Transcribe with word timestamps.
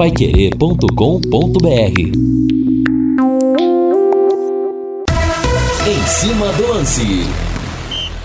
paiquerê.com.br 0.00 2.00
Em 5.86 6.06
cima 6.06 6.46
do 6.54 6.72
lance. 6.72 7.26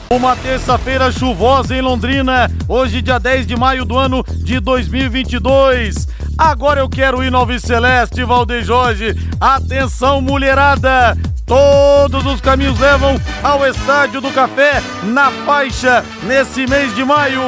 Uma 0.09 0.37
terça-feira 0.37 1.11
chuvosa 1.11 1.75
em 1.75 1.81
Londrina, 1.81 2.49
hoje 2.69 3.01
dia 3.01 3.19
10 3.19 3.45
de 3.45 3.57
maio 3.57 3.83
do 3.83 3.97
ano 3.97 4.23
de 4.37 4.61
2022. 4.61 6.07
Agora 6.37 6.79
eu 6.79 6.87
quero 6.87 7.21
ir 7.21 7.29
no 7.29 7.39
Alves 7.39 7.63
Celeste, 7.63 8.23
Valdeir 8.23 8.63
Jorge. 8.63 9.13
Atenção, 9.37 10.21
mulherada! 10.21 11.17
Todos 11.45 12.25
os 12.25 12.39
caminhos 12.39 12.79
levam 12.79 13.19
ao 13.43 13.67
Estádio 13.67 14.21
do 14.21 14.31
Café, 14.31 14.81
na 15.03 15.29
faixa, 15.29 16.05
nesse 16.23 16.65
mês 16.67 16.95
de 16.95 17.03
maio. 17.03 17.41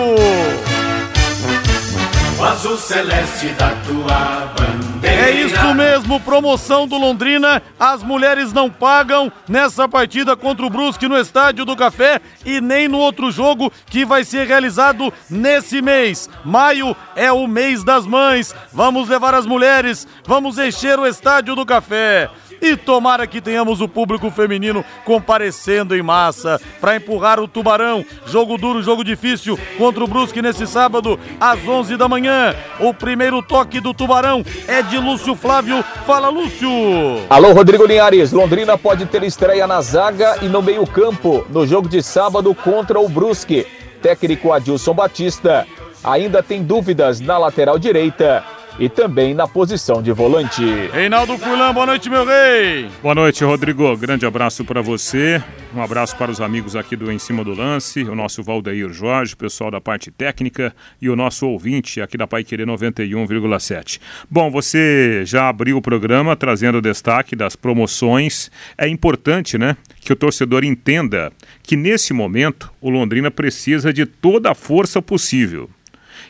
O 2.39 2.43
azul 2.43 2.77
celeste 2.77 3.47
da 3.53 3.69
tua 3.87 4.53
bandeira. 4.55 5.27
É 5.27 5.31
isso 5.31 5.73
mesmo, 5.73 6.19
promoção 6.19 6.87
do 6.87 6.95
Londrina. 6.95 7.63
As 7.79 8.03
mulheres 8.03 8.53
não 8.53 8.69
pagam 8.69 9.31
nessa 9.49 9.89
partida 9.89 10.35
contra 10.35 10.63
o 10.63 10.69
Brusque 10.69 11.07
no 11.07 11.17
Estádio 11.17 11.65
do 11.65 11.75
Café 11.75 12.21
e 12.45 12.61
nem 12.61 12.87
no 12.87 12.99
outro 12.99 13.31
jogo 13.31 13.73
que 13.87 14.05
vai 14.05 14.23
ser 14.23 14.45
realizado 14.45 15.11
nesse 15.27 15.81
mês. 15.81 16.29
Maio 16.45 16.95
é 17.15 17.31
o 17.31 17.47
mês 17.47 17.83
das 17.83 18.05
mães. 18.05 18.53
Vamos 18.71 19.09
levar 19.09 19.33
as 19.33 19.47
mulheres, 19.47 20.07
vamos 20.23 20.59
encher 20.59 20.99
o 20.99 21.07
Estádio 21.07 21.55
do 21.55 21.65
Café. 21.65 22.29
E 22.61 22.75
tomara 22.75 23.27
que 23.27 23.41
tenhamos 23.41 23.81
o 23.81 23.87
público 23.87 24.29
feminino 24.31 24.83
comparecendo 25.05 25.95
em 25.95 26.01
massa 26.01 26.59
para 26.81 26.95
empurrar 26.95 27.39
o 27.39 27.47
Tubarão. 27.47 28.05
Jogo 28.25 28.57
duro, 28.57 28.81
jogo 28.81 29.03
difícil 29.03 29.57
contra 29.77 30.03
o 30.03 30.07
Brusque 30.07 30.41
nesse 30.41 30.65
sábado 30.65 31.19
às 31.39 31.65
11 31.67 31.97
da 31.97 32.07
manhã. 32.07 32.55
O 32.79 32.93
primeiro 32.93 33.41
toque 33.41 33.79
do 33.79 33.93
Tubarão 33.93 34.43
é 34.67 34.81
de 34.81 34.97
Lúcio 34.97 35.35
Flávio. 35.35 35.83
Fala, 36.05 36.29
Lúcio! 36.29 36.69
Alô, 37.29 37.53
Rodrigo 37.53 37.85
Linhares. 37.85 38.31
Londrina 38.31 38.77
pode 38.77 39.05
ter 39.05 39.23
estreia 39.23 39.67
na 39.67 39.81
zaga 39.81 40.37
e 40.41 40.47
no 40.47 40.61
meio-campo 40.61 41.45
no 41.49 41.65
jogo 41.65 41.87
de 41.87 42.01
sábado 42.01 42.53
contra 42.55 42.99
o 42.99 43.07
Brusque. 43.07 43.65
Técnico 44.01 44.51
Adilson 44.53 44.93
Batista 44.93 45.67
ainda 46.03 46.41
tem 46.43 46.63
dúvidas 46.63 47.19
na 47.19 47.37
lateral 47.37 47.77
direita 47.77 48.43
e 48.79 48.87
também 48.89 49.33
na 49.33 49.47
posição 49.47 50.01
de 50.01 50.11
volante. 50.11 50.63
Reinaldo 50.91 51.37
Furlan, 51.37 51.73
boa 51.73 51.85
noite, 51.85 52.09
meu 52.09 52.25
rei. 52.25 52.89
Boa 53.01 53.15
noite, 53.15 53.43
Rodrigo. 53.43 53.95
Grande 53.97 54.25
abraço 54.25 54.63
para 54.63 54.81
você. 54.81 55.41
Um 55.75 55.81
abraço 55.81 56.15
para 56.15 56.31
os 56.31 56.39
amigos 56.39 56.75
aqui 56.75 56.95
do 56.95 57.11
Em 57.11 57.19
Cima 57.19 57.43
do 57.43 57.53
Lance, 57.53 58.03
o 58.03 58.15
nosso 58.15 58.41
Valdeir 58.41 58.91
Jorge, 58.91 59.33
o 59.33 59.37
pessoal 59.37 59.69
da 59.69 59.81
parte 59.81 60.09
técnica 60.09 60.73
e 61.01 61.09
o 61.09 61.15
nosso 61.15 61.47
ouvinte 61.47 62.01
aqui 62.01 62.17
da 62.17 62.25
Pai 62.25 62.43
Querer 62.43 62.65
91,7. 62.65 63.99
Bom, 64.29 64.49
você 64.49 65.23
já 65.25 65.49
abriu 65.49 65.77
o 65.77 65.81
programa 65.81 66.35
trazendo 66.35 66.77
o 66.77 66.81
destaque 66.81 67.35
das 67.35 67.55
promoções. 67.55 68.49
É 68.77 68.87
importante, 68.87 69.57
né, 69.57 69.75
que 69.99 70.13
o 70.13 70.15
torcedor 70.15 70.63
entenda 70.63 71.31
que 71.61 71.75
nesse 71.75 72.13
momento 72.13 72.71
o 72.79 72.89
Londrina 72.89 73.29
precisa 73.29 73.91
de 73.91 74.05
toda 74.05 74.51
a 74.51 74.55
força 74.55 75.01
possível. 75.01 75.69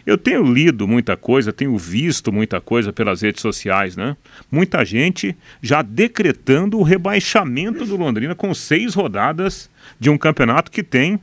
Eu 0.07 0.17
tenho 0.17 0.41
lido 0.41 0.87
muita 0.87 1.17
coisa, 1.17 1.51
tenho 1.51 1.77
visto 1.77 2.31
muita 2.31 2.61
coisa 2.61 2.93
pelas 2.93 3.21
redes 3.21 3.41
sociais, 3.41 3.97
né? 3.97 4.15
Muita 4.49 4.85
gente 4.85 5.35
já 5.61 5.81
decretando 5.81 6.79
o 6.79 6.81
rebaixamento 6.81 7.85
do 7.85 7.97
Londrina 7.97 8.33
com 8.33 8.53
seis 8.53 8.93
rodadas 8.93 9.69
de 9.99 10.09
um 10.09 10.17
campeonato 10.17 10.71
que 10.71 10.81
tem 10.81 11.19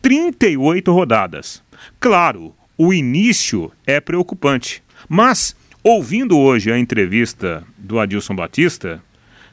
38 0.00 0.92
rodadas. 0.92 1.64
Claro, 1.98 2.54
o 2.76 2.94
início 2.94 3.72
é 3.84 4.00
preocupante, 4.00 4.84
mas 5.08 5.56
ouvindo 5.82 6.38
hoje 6.38 6.70
a 6.70 6.78
entrevista 6.78 7.64
do 7.76 7.98
Adilson 7.98 8.36
Batista, 8.36 9.02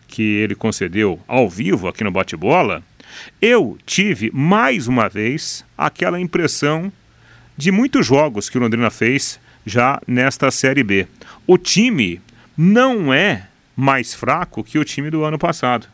que 0.07 0.21
ele 0.21 0.53
concedeu 0.53 1.19
ao 1.27 1.49
vivo 1.49 1.87
aqui 1.87 2.03
no 2.03 2.11
Bate-Bola, 2.11 2.83
eu 3.41 3.79
tive 3.83 4.29
mais 4.31 4.87
uma 4.87 5.09
vez 5.09 5.65
aquela 5.75 6.19
impressão 6.19 6.93
de 7.57 7.71
muitos 7.71 8.05
jogos 8.05 8.49
que 8.49 8.57
o 8.57 8.61
Londrina 8.61 8.89
fez 8.89 9.39
já 9.65 9.99
nesta 10.07 10.51
Série 10.51 10.83
B. 10.83 11.07
O 11.47 11.57
time 11.57 12.21
não 12.57 13.13
é 13.13 13.47
mais 13.75 14.13
fraco 14.13 14.63
que 14.63 14.77
o 14.77 14.85
time 14.85 15.09
do 15.09 15.23
ano 15.23 15.39
passado. 15.39 15.87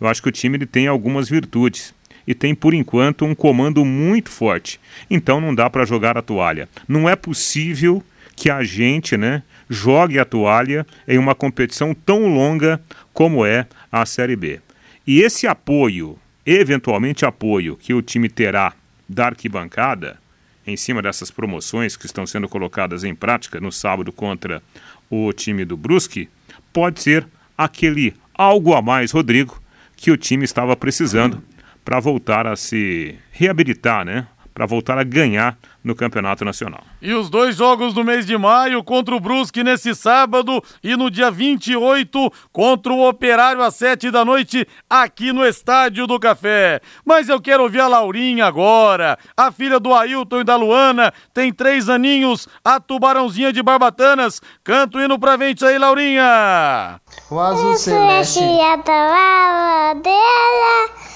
Eu 0.00 0.08
acho 0.08 0.22
que 0.22 0.28
o 0.28 0.32
time 0.32 0.56
ele 0.56 0.66
tem 0.66 0.86
algumas 0.86 1.28
virtudes 1.28 1.94
e 2.26 2.34
tem 2.34 2.54
por 2.54 2.74
enquanto 2.74 3.24
um 3.24 3.34
comando 3.34 3.84
muito 3.84 4.30
forte. 4.30 4.80
Então 5.10 5.40
não 5.40 5.54
dá 5.54 5.68
para 5.68 5.84
jogar 5.84 6.16
a 6.16 6.22
toalha. 6.22 6.68
Não 6.88 7.08
é 7.08 7.16
possível 7.16 8.02
que 8.36 8.50
a 8.50 8.62
gente, 8.64 9.16
né, 9.16 9.42
jogue 9.68 10.18
a 10.18 10.24
toalha 10.24 10.86
em 11.06 11.18
uma 11.18 11.34
competição 11.34 11.94
tão 11.94 12.26
longa 12.26 12.80
como 13.12 13.46
é 13.46 13.66
a 13.90 14.04
Série 14.04 14.36
B. 14.36 14.60
E 15.06 15.20
esse 15.20 15.46
apoio, 15.46 16.18
eventualmente 16.44 17.24
apoio 17.24 17.76
que 17.76 17.94
o 17.94 18.02
time 18.02 18.28
terá 18.28 18.72
da 19.08 19.26
arquibancada, 19.26 20.18
em 20.66 20.76
cima 20.76 21.02
dessas 21.02 21.30
promoções 21.30 21.96
que 21.96 22.06
estão 22.06 22.26
sendo 22.26 22.48
colocadas 22.48 23.04
em 23.04 23.14
prática 23.14 23.60
no 23.60 23.70
sábado 23.70 24.12
contra 24.12 24.62
o 25.10 25.32
time 25.32 25.64
do 25.64 25.76
Brusque, 25.76 26.28
pode 26.72 27.02
ser 27.02 27.26
aquele 27.56 28.14
algo 28.34 28.74
a 28.74 28.82
mais, 28.82 29.10
Rodrigo, 29.10 29.60
que 29.96 30.10
o 30.10 30.16
time 30.16 30.44
estava 30.44 30.74
precisando 30.76 31.42
para 31.84 32.00
voltar 32.00 32.46
a 32.46 32.56
se 32.56 33.14
reabilitar, 33.30 34.04
né? 34.04 34.26
Para 34.54 34.66
voltar 34.66 34.96
a 34.98 35.02
ganhar 35.02 35.58
no 35.82 35.94
Campeonato 35.94 36.44
Nacional. 36.44 36.82
E 37.02 37.12
os 37.12 37.28
dois 37.28 37.56
jogos 37.56 37.92
do 37.92 38.04
mês 38.04 38.24
de 38.24 38.38
maio 38.38 38.82
contra 38.82 39.14
o 39.14 39.20
Brusque 39.20 39.64
nesse 39.64 39.94
sábado 39.94 40.62
e 40.82 40.96
no 40.96 41.10
dia 41.10 41.30
28 41.30 42.32
contra 42.52 42.92
o 42.92 43.06
Operário 43.06 43.62
às 43.62 43.74
7 43.74 44.10
da 44.10 44.24
noite 44.24 44.66
aqui 44.88 45.32
no 45.32 45.44
Estádio 45.44 46.06
do 46.06 46.18
Café. 46.20 46.80
Mas 47.04 47.28
eu 47.28 47.40
quero 47.40 47.64
ouvir 47.64 47.80
a 47.80 47.88
Laurinha 47.88 48.46
agora, 48.46 49.18
a 49.36 49.50
filha 49.50 49.80
do 49.80 49.92
Ailton 49.92 50.40
e 50.40 50.44
da 50.44 50.56
Luana, 50.56 51.12
tem 51.34 51.52
três 51.52 51.88
aninhos, 51.88 52.48
a 52.64 52.78
tubarãozinha 52.78 53.52
de 53.52 53.62
Barbatanas. 53.62 54.40
Canto 54.62 55.00
indo 55.00 55.18
pra 55.18 55.36
frente 55.36 55.64
aí, 55.64 55.78
Laurinha. 55.78 57.00
O 57.30 57.38
azul 57.38 57.76
celeste 57.76 58.40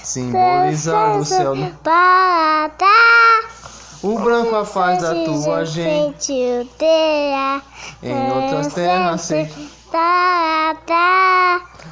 simbolizando 0.09 1.19
o 1.19 1.25
céu 1.25 1.55
do 1.55 1.79
o 4.01 4.17
branco 4.17 4.55
a 4.55 4.65
faz 4.65 5.01
da 5.01 5.13
tua 5.25 5.65
gente 5.65 6.33
Em 8.01 8.31
outras 8.31 8.73
terras 8.73 9.21
sem 9.21 9.45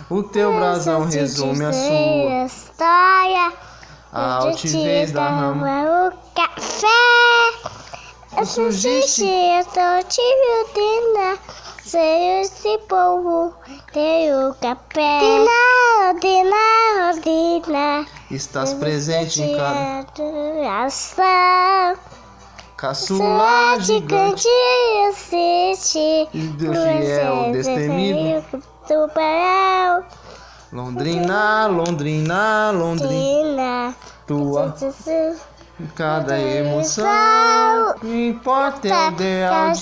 O 0.09 0.23
teu 0.23 0.53
brasão 0.53 1.05
resume 1.05 1.65
a 1.65 1.73
sua 1.73 2.45
história. 2.45 3.53
A 4.13 4.35
altivez 4.35 5.11
da 5.11 5.27
rama. 5.27 5.67
o 5.85 6.11
café. 6.33 6.87
Eu 8.37 8.45
surgiste, 8.45 9.25
eu 9.25 9.65
tô 9.65 10.07
te 10.07 10.21
vindo 10.73 11.39
Sei 11.87 12.41
esse 12.41 12.77
povo 12.89 13.53
tem 13.93 14.33
o 14.33 14.53
café 14.55 15.19
Dina, 15.21 16.19
dina, 16.19 17.13
dina 17.23 18.05
Estás 18.29 18.73
presente 18.73 19.41
em 19.41 19.55
cada 19.55 20.83
ação. 20.83 21.97
Caçula 22.75 23.79
gigante 23.79 24.49
assiste. 25.09 26.27
E 26.33 26.47
Deus 26.57 26.77
fiel, 26.77 27.51
destemido. 27.53 28.61
Tubarão. 28.85 30.03
Londrina, 30.73 31.67
Londrina, 31.67 32.71
Londrina. 32.71 33.95
Tua. 34.27 34.75
Cada 35.93 36.39
emoção, 36.39 37.05
não 38.01 38.15
importa 38.15 38.87
é 38.87 39.09
o 39.09 39.11
ideal. 39.13 39.73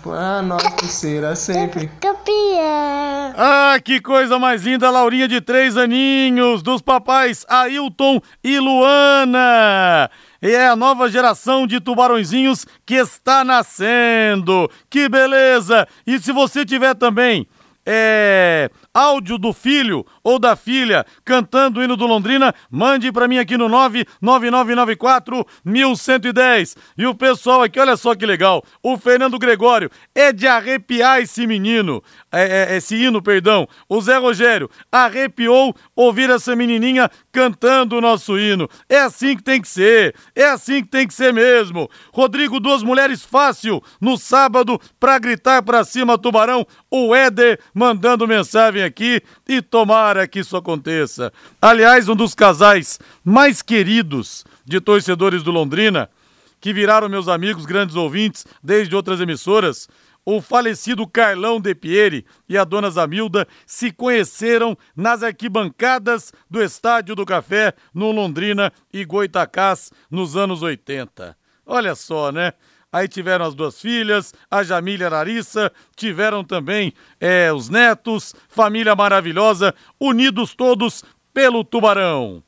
Pra 0.00 0.42
nós 0.42 0.62
que 0.74 0.86
será 0.86 1.34
sempre 1.34 1.88
campeão. 2.00 3.34
Ah, 3.36 3.76
que 3.84 4.00
coisa 4.00 4.38
mais 4.38 4.62
linda, 4.62 4.90
Laurinha 4.90 5.26
de 5.26 5.40
três 5.40 5.76
aninhos, 5.76 6.62
dos 6.62 6.80
papais 6.80 7.44
Ailton 7.48 8.20
e 8.44 8.60
Luana. 8.60 10.08
E 10.40 10.52
é 10.52 10.68
a 10.68 10.76
nova 10.76 11.08
geração 11.08 11.66
de 11.66 11.80
tubarõezinhos 11.80 12.64
que 12.86 12.94
está 12.94 13.44
nascendo. 13.44 14.70
Que 14.88 15.08
beleza! 15.08 15.86
E 16.06 16.20
se 16.20 16.30
você 16.30 16.64
tiver 16.64 16.94
também 16.94 17.48
é, 17.84 18.70
áudio 18.94 19.38
do 19.38 19.52
filho 19.52 20.04
ou 20.22 20.38
da 20.38 20.54
filha 20.56 21.06
cantando 21.24 21.80
o 21.80 21.84
hino 21.84 21.96
do 21.96 22.06
Londrina, 22.06 22.54
mande 22.70 23.10
para 23.10 23.28
mim 23.28 23.38
aqui 23.38 23.56
no 23.56 23.68
99994 23.68 25.46
1110. 25.64 26.76
E 26.98 27.06
o 27.06 27.14
pessoal 27.14 27.62
aqui, 27.62 27.78
olha 27.78 27.96
só 27.96 28.14
que 28.14 28.26
legal, 28.26 28.62
o 28.82 28.96
Fernando 28.98 29.38
Gregório, 29.38 29.90
é 30.14 30.32
de 30.32 30.46
arrepiar 30.46 31.20
esse 31.20 31.46
menino, 31.46 32.02
é, 32.30 32.72
é, 32.72 32.76
esse 32.76 32.96
hino, 32.96 33.22
perdão. 33.22 33.66
O 33.88 34.00
Zé 34.00 34.16
Rogério 34.18 34.68
arrepiou 34.90 35.74
ouvir 35.94 36.30
essa 36.30 36.54
menininha 36.54 37.10
cantando 37.30 37.96
o 37.96 38.00
nosso 38.00 38.38
hino. 38.38 38.68
É 38.88 39.00
assim 39.00 39.36
que 39.36 39.42
tem 39.42 39.60
que 39.60 39.68
ser, 39.68 40.14
é 40.34 40.44
assim 40.44 40.82
que 40.82 40.88
tem 40.88 41.06
que 41.06 41.14
ser 41.14 41.32
mesmo. 41.32 41.88
Rodrigo, 42.12 42.60
duas 42.60 42.82
mulheres 42.82 43.22
fácil 43.22 43.82
no 44.00 44.16
sábado 44.16 44.80
para 44.98 45.18
gritar 45.18 45.62
para 45.62 45.84
cima 45.84 46.18
Tubarão. 46.18 46.66
O 46.90 47.14
Éder 47.14 47.58
mandando 47.74 48.26
mensagem 48.26 48.81
aqui 48.82 49.22
e 49.48 49.60
tomara 49.62 50.26
que 50.26 50.40
isso 50.40 50.56
aconteça. 50.56 51.32
Aliás, 51.60 52.08
um 52.08 52.16
dos 52.16 52.34
casais 52.34 52.98
mais 53.24 53.62
queridos 53.62 54.44
de 54.64 54.80
torcedores 54.80 55.42
do 55.42 55.50
Londrina, 55.50 56.10
que 56.60 56.72
viraram 56.72 57.08
meus 57.08 57.28
amigos, 57.28 57.66
grandes 57.66 57.96
ouvintes, 57.96 58.46
desde 58.62 58.94
outras 58.94 59.20
emissoras, 59.20 59.88
o 60.24 60.40
falecido 60.40 61.06
Carlão 61.06 61.60
De 61.60 61.74
Pieri 61.74 62.24
e 62.48 62.56
a 62.56 62.64
dona 62.64 62.90
Zamilda 62.90 63.46
se 63.66 63.90
conheceram 63.90 64.76
nas 64.94 65.22
arquibancadas 65.22 66.32
do 66.48 66.62
Estádio 66.62 67.14
do 67.16 67.26
Café, 67.26 67.74
no 67.92 68.12
Londrina 68.12 68.72
e 68.92 69.04
Goitacás, 69.04 69.90
nos 70.10 70.36
anos 70.36 70.62
80. 70.62 71.36
Olha 71.66 71.94
só, 71.94 72.30
né? 72.30 72.52
Aí 72.92 73.08
tiveram 73.08 73.46
as 73.46 73.54
duas 73.54 73.80
filhas, 73.80 74.34
a 74.50 74.62
Jamília 74.62 75.08
Larissa, 75.08 75.72
tiveram 75.96 76.44
também 76.44 76.92
é, 77.18 77.50
os 77.50 77.70
netos, 77.70 78.34
família 78.48 78.94
maravilhosa, 78.94 79.74
unidos 79.98 80.54
todos 80.54 81.02
pelo 81.32 81.64
Tubarão. 81.64 82.42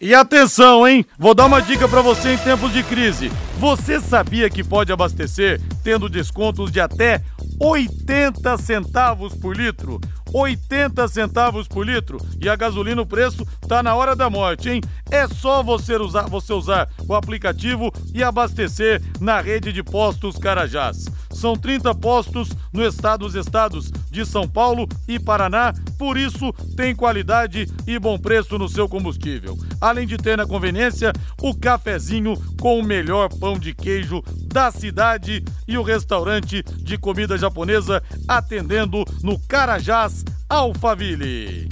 E 0.00 0.14
atenção, 0.14 0.86
hein? 0.86 1.04
Vou 1.18 1.34
dar 1.34 1.46
uma 1.46 1.60
dica 1.60 1.88
para 1.88 2.00
você 2.00 2.34
em 2.34 2.38
tempos 2.38 2.72
de 2.72 2.84
crise. 2.84 3.30
Você 3.58 4.00
sabia 4.00 4.48
que 4.48 4.62
pode 4.62 4.92
abastecer 4.92 5.60
tendo 5.82 6.08
descontos 6.08 6.70
de 6.70 6.80
até 6.80 7.20
80 7.60 8.58
centavos 8.58 9.34
por 9.34 9.56
litro? 9.56 10.00
80 10.32 11.06
centavos 11.08 11.66
por 11.66 11.86
litro 11.86 12.18
e 12.40 12.48
a 12.48 12.56
gasolina 12.56 13.02
o 13.02 13.06
preço 13.06 13.46
tá 13.66 13.82
na 13.82 13.94
hora 13.94 14.14
da 14.14 14.28
morte, 14.28 14.68
hein? 14.70 14.80
É 15.10 15.26
só 15.26 15.62
você 15.62 15.96
usar, 15.96 16.28
você 16.28 16.52
usar 16.52 16.88
o 17.06 17.14
aplicativo 17.14 17.92
e 18.14 18.22
abastecer 18.22 19.02
na 19.20 19.40
rede 19.40 19.72
de 19.72 19.82
postos 19.82 20.36
Carajás. 20.36 21.06
São 21.30 21.54
30 21.54 21.94
postos 21.94 22.50
no 22.72 22.84
estado 22.84 23.18
dos 23.20 23.34
estados 23.34 23.90
de 24.10 24.24
São 24.24 24.48
Paulo 24.48 24.88
e 25.06 25.18
Paraná, 25.18 25.72
por 25.98 26.16
isso 26.16 26.52
tem 26.76 26.94
qualidade 26.94 27.66
e 27.86 27.98
bom 27.98 28.18
preço 28.18 28.58
no 28.58 28.68
seu 28.68 28.88
combustível. 28.88 29.56
Além 29.80 30.06
de 30.06 30.16
ter 30.16 30.36
na 30.36 30.46
conveniência 30.46 31.12
o 31.40 31.54
cafezinho 31.54 32.34
com 32.60 32.78
o 32.78 32.84
melhor 32.84 33.28
pão 33.38 33.58
de 33.58 33.74
queijo 33.74 34.22
da 34.46 34.70
cidade 34.70 35.44
e 35.66 35.78
o 35.78 35.82
restaurante 35.82 36.62
de 36.62 36.98
comida 36.98 37.38
japonesa 37.38 38.02
atendendo 38.26 39.04
no 39.22 39.38
Carajás 39.38 40.17
Alphaville. 40.48 41.68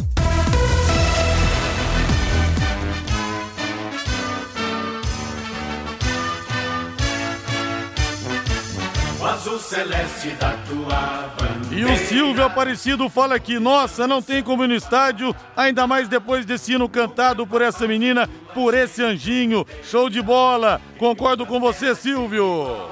O 9.19 9.25
azul 9.25 9.59
celeste 9.59 10.31
da 10.39 10.53
tua 10.69 11.35
bandeira. 11.39 11.81
E 11.81 11.85
o 11.85 11.97
Silvio 11.97 12.45
Aparecido 12.45 13.09
fala 13.09 13.41
que, 13.41 13.59
nossa, 13.59 14.07
não 14.07 14.23
tem 14.23 14.43
como 14.43 14.65
ir 14.65 14.69
no 14.69 14.75
estádio, 14.75 15.35
ainda 15.57 15.87
mais 15.87 16.07
depois 16.09 16.45
desse 16.45 16.75
hino 16.75 16.89
cantado 16.89 17.47
por 17.47 17.61
essa 17.61 17.89
menina, 17.89 18.29
por 18.55 18.75
esse 18.75 19.03
anjinho. 19.03 19.67
Show 19.83 20.09
de 20.09 20.23
bola! 20.23 20.81
Concordo 20.99 21.45
com 21.45 21.59
você, 21.59 21.95
Silvio. 21.95 22.89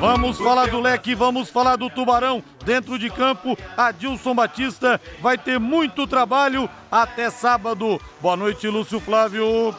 Vamos 0.00 0.38
falar 0.38 0.70
do 0.70 0.80
leque, 0.80 1.14
vamos 1.14 1.50
falar 1.50 1.76
do 1.76 1.90
Tubarão. 1.90 2.42
Dentro 2.64 2.98
de 2.98 3.10
campo, 3.10 3.54
Adilson 3.76 4.34
Batista 4.34 4.98
vai 5.20 5.36
ter 5.36 5.60
muito 5.60 6.06
trabalho 6.06 6.70
até 6.90 7.28
sábado. 7.28 8.00
Boa 8.18 8.34
noite, 8.34 8.66
Lúcio 8.66 8.98
Flávio. 8.98 9.74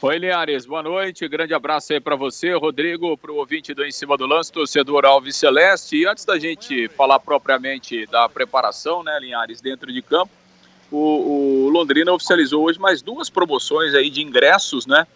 Oi, 0.00 0.18
Linhares, 0.18 0.64
boa 0.64 0.82
noite. 0.82 1.28
Grande 1.28 1.52
abraço 1.52 1.92
aí 1.92 2.00
para 2.00 2.16
você, 2.16 2.54
Rodrigo, 2.54 3.18
para 3.18 3.30
o 3.30 3.36
ouvinte 3.36 3.74
do 3.74 3.84
Em 3.84 3.92
Cima 3.92 4.16
do 4.16 4.26
Lance, 4.26 4.50
torcedor 4.50 5.04
Alves 5.04 5.36
Celeste. 5.36 5.98
E 5.98 6.06
antes 6.06 6.24
da 6.24 6.38
gente 6.38 6.88
falar 6.88 7.20
propriamente 7.20 8.06
da 8.06 8.26
preparação, 8.30 9.02
né, 9.02 9.18
Linhares, 9.20 9.60
dentro 9.60 9.92
de 9.92 10.00
campo, 10.00 10.30
o, 10.90 11.66
o 11.66 11.68
Londrina 11.68 12.14
oficializou 12.14 12.64
hoje 12.64 12.80
mais 12.80 13.02
duas 13.02 13.28
promoções 13.28 13.92
aí 13.94 14.08
de 14.08 14.22
ingressos, 14.22 14.86
né? 14.86 15.06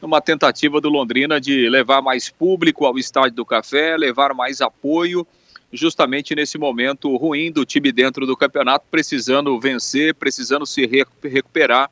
Numa 0.00 0.20
tentativa 0.20 0.80
do 0.80 0.88
Londrina 0.88 1.40
de 1.40 1.68
levar 1.68 2.00
mais 2.00 2.30
público 2.30 2.86
ao 2.86 2.98
Estádio 2.98 3.36
do 3.36 3.44
Café, 3.44 3.96
levar 3.96 4.32
mais 4.32 4.60
apoio, 4.60 5.26
justamente 5.72 6.34
nesse 6.34 6.56
momento 6.56 7.14
ruim 7.16 7.50
do 7.50 7.64
time 7.64 7.90
dentro 7.90 8.24
do 8.26 8.36
campeonato, 8.36 8.86
precisando 8.90 9.58
vencer, 9.58 10.14
precisando 10.14 10.64
se 10.64 10.86
recuperar. 10.86 11.90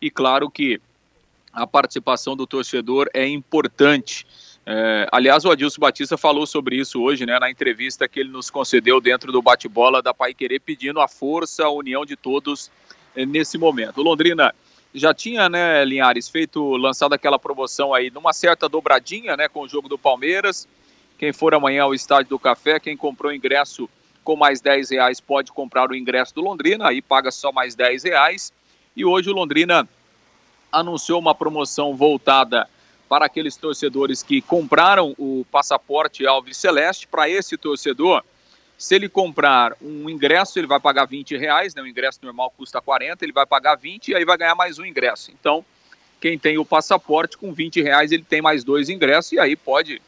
E 0.00 0.10
claro 0.10 0.48
que 0.48 0.80
a 1.52 1.66
participação 1.66 2.36
do 2.36 2.46
torcedor 2.46 3.08
é 3.12 3.26
importante. 3.26 4.26
É, 4.64 5.08
aliás, 5.10 5.44
o 5.44 5.50
Adilson 5.50 5.80
Batista 5.80 6.16
falou 6.16 6.46
sobre 6.46 6.76
isso 6.76 7.02
hoje, 7.02 7.26
né, 7.26 7.38
na 7.38 7.50
entrevista 7.50 8.06
que 8.06 8.20
ele 8.20 8.30
nos 8.30 8.50
concedeu 8.50 9.00
dentro 9.00 9.32
do 9.32 9.42
bate-bola 9.42 10.02
da 10.02 10.14
Pai 10.14 10.32
Querer, 10.32 10.60
pedindo 10.60 11.00
a 11.00 11.08
força, 11.08 11.64
a 11.64 11.70
união 11.70 12.04
de 12.04 12.16
todos 12.16 12.70
é, 13.16 13.26
nesse 13.26 13.58
momento. 13.58 13.98
O 13.98 14.04
Londrina 14.04 14.54
já 14.98 15.14
tinha, 15.14 15.48
né, 15.48 15.84
Linhares, 15.84 16.28
feito, 16.28 16.76
lançado 16.76 17.12
aquela 17.12 17.38
promoção 17.38 17.94
aí, 17.94 18.10
numa 18.10 18.32
certa 18.32 18.68
dobradinha, 18.68 19.36
né, 19.36 19.48
com 19.48 19.60
o 19.60 19.68
jogo 19.68 19.88
do 19.88 19.98
Palmeiras. 19.98 20.66
Quem 21.18 21.32
for 21.32 21.54
amanhã 21.54 21.84
ao 21.84 21.94
Estádio 21.94 22.30
do 22.30 22.38
Café, 22.38 22.78
quem 22.78 22.96
comprou 22.96 23.32
ingresso 23.32 23.88
com 24.22 24.36
mais 24.36 24.60
10 24.60 24.90
reais 24.90 25.20
pode 25.20 25.50
comprar 25.52 25.90
o 25.90 25.94
ingresso 25.94 26.34
do 26.34 26.42
Londrina, 26.42 26.88
aí 26.88 27.00
paga 27.00 27.30
só 27.30 27.50
mais 27.50 27.74
10 27.74 28.04
reais. 28.04 28.52
E 28.94 29.04
hoje 29.04 29.30
o 29.30 29.32
Londrina 29.32 29.88
anunciou 30.70 31.18
uma 31.18 31.34
promoção 31.34 31.96
voltada 31.96 32.68
para 33.08 33.24
aqueles 33.24 33.56
torcedores 33.56 34.22
que 34.22 34.42
compraram 34.42 35.14
o 35.18 35.46
passaporte 35.50 36.26
Alves 36.26 36.58
Celeste. 36.58 37.06
Para 37.06 37.28
esse 37.28 37.56
torcedor, 37.56 38.22
se 38.78 38.94
ele 38.94 39.08
comprar 39.08 39.76
um 39.82 40.08
ingresso, 40.08 40.56
ele 40.56 40.68
vai 40.68 40.78
pagar 40.78 41.04
20 41.04 41.36
reais, 41.36 41.74
né? 41.74 41.82
o 41.82 41.86
ingresso 41.86 42.20
normal 42.22 42.54
custa 42.56 42.80
40, 42.80 43.24
ele 43.24 43.32
vai 43.32 43.44
pagar 43.44 43.74
20 43.74 44.08
e 44.08 44.14
aí 44.14 44.24
vai 44.24 44.38
ganhar 44.38 44.54
mais 44.54 44.78
um 44.78 44.86
ingresso. 44.86 45.32
Então, 45.32 45.64
quem 46.20 46.38
tem 46.38 46.58
o 46.58 46.64
passaporte 46.64 47.36
com 47.36 47.52
20 47.52 47.82
reais, 47.82 48.12
ele 48.12 48.22
tem 48.22 48.40
mais 48.40 48.62
dois 48.62 48.88
ingressos 48.88 49.32
e 49.32 49.40
aí 49.40 49.56
pode 49.56 50.00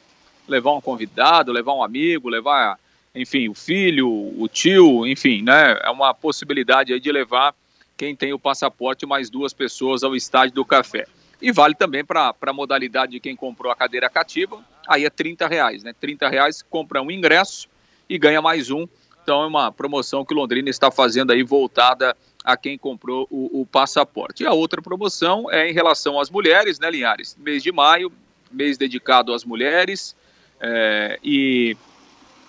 levar 0.46 0.72
um 0.72 0.80
convidado, 0.80 1.50
levar 1.50 1.74
um 1.74 1.82
amigo, 1.82 2.28
levar, 2.28 2.78
enfim, 3.12 3.48
o 3.48 3.54
filho, 3.54 4.08
o 4.08 4.48
tio, 4.48 5.04
enfim, 5.04 5.42
né? 5.42 5.76
É 5.82 5.90
uma 5.90 6.14
possibilidade 6.14 6.92
aí 6.92 7.00
de 7.00 7.10
levar 7.10 7.54
quem 7.96 8.14
tem 8.14 8.32
o 8.32 8.38
passaporte 8.38 9.04
mais 9.04 9.28
duas 9.28 9.52
pessoas 9.52 10.04
ao 10.04 10.14
estádio 10.14 10.54
do 10.54 10.64
café. 10.64 11.06
E 11.42 11.50
vale 11.50 11.74
também 11.74 12.04
para 12.04 12.34
a 12.40 12.52
modalidade 12.52 13.12
de 13.12 13.20
quem 13.20 13.34
comprou 13.34 13.72
a 13.72 13.76
cadeira 13.76 14.08
cativa, 14.08 14.62
aí 14.86 15.04
é 15.04 15.10
30 15.10 15.48
reais, 15.48 15.82
né? 15.82 15.92
30 15.98 16.28
reais 16.28 16.62
compra 16.62 17.02
um 17.02 17.10
ingresso 17.10 17.68
e 18.10 18.18
ganha 18.18 18.42
mais 18.42 18.70
um. 18.70 18.86
Então 19.22 19.42
é 19.42 19.46
uma 19.46 19.70
promoção 19.70 20.24
que 20.24 20.34
Londrina 20.34 20.68
está 20.68 20.90
fazendo 20.90 21.30
aí 21.30 21.42
voltada 21.42 22.16
a 22.44 22.56
quem 22.56 22.76
comprou 22.76 23.26
o, 23.30 23.60
o 23.60 23.66
passaporte. 23.66 24.42
E 24.42 24.46
a 24.46 24.52
outra 24.52 24.82
promoção 24.82 25.50
é 25.50 25.70
em 25.70 25.72
relação 25.72 26.18
às 26.18 26.28
mulheres, 26.28 26.78
né, 26.78 26.90
Linhares? 26.90 27.36
Mês 27.38 27.62
de 27.62 27.70
maio, 27.70 28.12
mês 28.50 28.76
dedicado 28.76 29.32
às 29.32 29.44
mulheres. 29.44 30.16
É, 30.60 31.18
e 31.22 31.76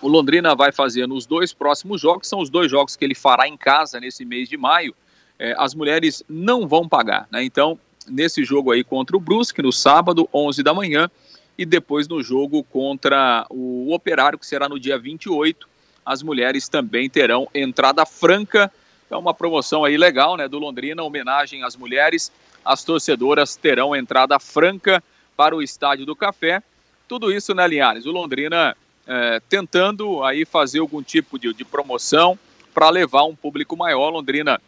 o 0.00 0.08
Londrina 0.08 0.54
vai 0.54 0.72
fazer 0.72 1.06
nos 1.06 1.24
dois 1.24 1.52
próximos 1.52 2.00
jogos, 2.00 2.26
são 2.26 2.40
os 2.40 2.50
dois 2.50 2.70
jogos 2.70 2.96
que 2.96 3.04
ele 3.04 3.14
fará 3.14 3.46
em 3.46 3.56
casa 3.56 4.00
nesse 4.00 4.24
mês 4.24 4.48
de 4.48 4.56
maio 4.56 4.94
é, 5.42 5.56
as 5.58 5.74
mulheres 5.74 6.22
não 6.28 6.68
vão 6.68 6.88
pagar. 6.88 7.26
Né? 7.28 7.42
Então, 7.42 7.76
nesse 8.08 8.44
jogo 8.44 8.70
aí 8.70 8.84
contra 8.84 9.16
o 9.16 9.20
Brusque, 9.20 9.60
no 9.60 9.72
sábado, 9.72 10.28
11 10.32 10.62
da 10.62 10.72
manhã, 10.72 11.10
e 11.56 11.64
depois 11.64 12.08
no 12.08 12.22
jogo 12.22 12.62
contra 12.64 13.46
o 13.50 13.92
Operário, 13.92 14.38
que 14.38 14.46
será 14.46 14.68
no 14.68 14.80
dia 14.80 14.98
28, 14.98 15.68
as 16.04 16.22
mulheres 16.22 16.68
também 16.68 17.08
terão 17.08 17.48
entrada 17.54 18.04
franca. 18.04 18.72
É 19.10 19.16
uma 19.16 19.34
promoção 19.34 19.84
aí 19.84 19.96
legal, 19.96 20.36
né, 20.36 20.48
do 20.48 20.58
Londrina, 20.58 21.02
homenagem 21.02 21.62
às 21.62 21.76
mulheres. 21.76 22.32
As 22.64 22.82
torcedoras 22.82 23.56
terão 23.56 23.94
entrada 23.94 24.38
franca 24.38 25.02
para 25.36 25.54
o 25.54 25.62
Estádio 25.62 26.06
do 26.06 26.16
Café. 26.16 26.62
Tudo 27.06 27.30
isso, 27.30 27.54
né, 27.54 27.66
Linhares? 27.68 28.06
O 28.06 28.10
Londrina 28.10 28.76
é, 29.06 29.40
tentando 29.48 30.22
aí 30.24 30.44
fazer 30.44 30.78
algum 30.78 31.02
tipo 31.02 31.38
de, 31.38 31.52
de 31.52 31.64
promoção 31.64 32.38
para 32.72 32.88
levar 32.88 33.24
um 33.24 33.36
público 33.36 33.76
maior. 33.76 34.10
Londrina 34.10 34.60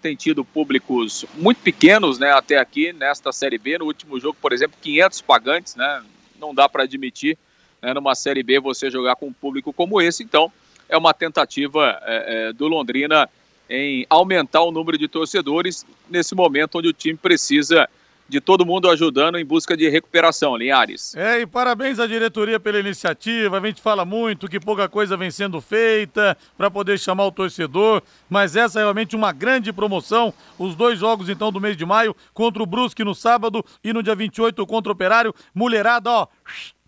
tem 0.00 0.16
tido 0.16 0.44
públicos 0.44 1.24
muito 1.34 1.58
pequenos, 1.58 2.18
né, 2.18 2.32
até 2.32 2.58
aqui 2.58 2.92
nesta 2.92 3.32
Série 3.32 3.58
B. 3.58 3.78
No 3.78 3.84
último 3.84 4.18
jogo, 4.18 4.36
por 4.42 4.52
exemplo, 4.52 4.76
500 4.82 5.20
pagantes, 5.20 5.76
né, 5.76 6.02
não 6.42 6.52
dá 6.52 6.68
para 6.68 6.82
admitir, 6.82 7.38
né, 7.80 7.94
numa 7.94 8.14
Série 8.14 8.42
B 8.42 8.60
você 8.60 8.90
jogar 8.90 9.16
com 9.16 9.28
um 9.28 9.32
público 9.32 9.72
como 9.72 10.00
esse. 10.02 10.22
Então, 10.22 10.52
é 10.88 10.98
uma 10.98 11.14
tentativa 11.14 11.98
é, 12.02 12.48
é, 12.48 12.52
do 12.52 12.66
Londrina 12.68 13.30
em 13.70 14.04
aumentar 14.10 14.62
o 14.62 14.72
número 14.72 14.98
de 14.98 15.08
torcedores 15.08 15.86
nesse 16.10 16.34
momento 16.34 16.78
onde 16.78 16.88
o 16.88 16.92
time 16.92 17.16
precisa 17.16 17.88
de 18.28 18.40
todo 18.40 18.64
mundo 18.64 18.88
ajudando 18.88 19.38
em 19.38 19.44
busca 19.44 19.76
de 19.76 19.88
recuperação, 19.88 20.56
Linhares. 20.56 21.14
É, 21.14 21.40
e 21.40 21.46
parabéns 21.46 21.98
à 21.98 22.06
diretoria 22.06 22.58
pela 22.58 22.78
iniciativa. 22.78 23.58
A 23.58 23.66
gente 23.66 23.82
fala 23.82 24.04
muito 24.04 24.48
que 24.48 24.58
pouca 24.58 24.88
coisa 24.88 25.16
vem 25.16 25.30
sendo 25.30 25.60
feita 25.60 26.36
para 26.56 26.70
poder 26.70 26.98
chamar 26.98 27.26
o 27.26 27.32
torcedor, 27.32 28.02
mas 28.28 28.56
essa 28.56 28.80
é 28.80 28.82
realmente 28.82 29.14
uma 29.14 29.32
grande 29.32 29.72
promoção. 29.72 30.32
Os 30.58 30.74
dois 30.74 30.98
jogos, 30.98 31.28
então, 31.28 31.52
do 31.52 31.60
mês 31.60 31.76
de 31.76 31.84
maio, 31.84 32.16
contra 32.32 32.62
o 32.62 32.66
Brusque 32.66 33.04
no 33.04 33.14
sábado 33.14 33.64
e 33.84 33.92
no 33.92 34.02
dia 34.02 34.14
28 34.14 34.66
contra 34.66 34.90
o 34.90 34.94
Operário. 34.94 35.34
Mulherada, 35.54 36.10
ó 36.10 36.28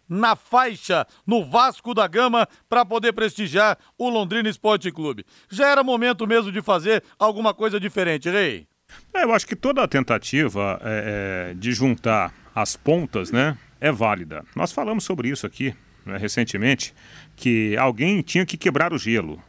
na 0.08 0.36
faixa, 0.36 1.06
no 1.26 1.44
Vasco 1.44 1.94
da 1.94 2.06
Gama, 2.06 2.46
para 2.68 2.84
poder 2.84 3.12
prestigiar 3.12 3.78
o 3.98 4.08
Londrina 4.08 4.48
Esporte 4.48 4.92
Clube. 4.92 5.24
Já 5.48 5.68
era 5.68 5.82
momento 5.82 6.26
mesmo 6.26 6.52
de 6.52 6.62
fazer 6.62 7.02
alguma 7.18 7.54
coisa 7.54 7.80
diferente, 7.80 8.28
Rei. 8.28 8.66
É, 9.12 9.24
eu 9.24 9.32
acho 9.32 9.46
que 9.46 9.56
toda 9.56 9.82
a 9.82 9.88
tentativa 9.88 10.80
é, 10.82 11.50
é, 11.50 11.54
de 11.54 11.72
juntar 11.72 12.34
as 12.54 12.76
pontas, 12.76 13.30
né, 13.30 13.56
é 13.80 13.90
válida. 13.90 14.44
Nós 14.54 14.72
falamos 14.72 15.04
sobre 15.04 15.28
isso 15.28 15.46
aqui 15.46 15.74
né, 16.04 16.16
recentemente, 16.16 16.94
que 17.36 17.76
alguém 17.76 18.20
tinha 18.22 18.44
que 18.44 18.56
quebrar 18.56 18.92
o 18.92 18.98
gelo. 18.98 19.42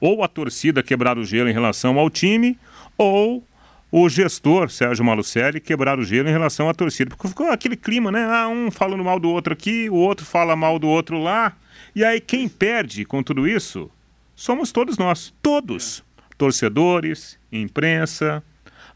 Ou 0.00 0.24
a 0.24 0.28
torcida 0.28 0.82
quebrar 0.82 1.18
o 1.18 1.24
gelo 1.24 1.48
em 1.48 1.52
relação 1.52 1.98
ao 1.98 2.08
time, 2.08 2.58
ou 2.96 3.44
o 3.92 4.08
gestor, 4.08 4.70
Sérgio 4.70 5.04
Malucelli, 5.04 5.60
quebrar 5.60 5.98
o 5.98 6.04
gelo 6.04 6.28
em 6.28 6.32
relação 6.32 6.68
à 6.68 6.74
torcida. 6.74 7.10
Porque 7.10 7.28
ficou 7.28 7.50
aquele 7.50 7.76
clima, 7.76 8.10
né? 8.10 8.24
Ah, 8.24 8.48
um 8.48 8.70
falando 8.70 9.04
mal 9.04 9.18
do 9.18 9.28
outro 9.28 9.52
aqui, 9.52 9.90
o 9.90 9.96
outro 9.96 10.24
fala 10.24 10.56
mal 10.56 10.78
do 10.78 10.88
outro 10.88 11.18
lá. 11.18 11.56
E 11.94 12.04
aí 12.04 12.20
quem 12.20 12.48
perde 12.48 13.04
com 13.04 13.22
tudo 13.22 13.46
isso 13.48 13.90
somos 14.34 14.72
todos 14.72 14.96
nós. 14.96 15.34
Todos. 15.42 16.04
Torcedores, 16.38 17.38
imprensa, 17.52 18.42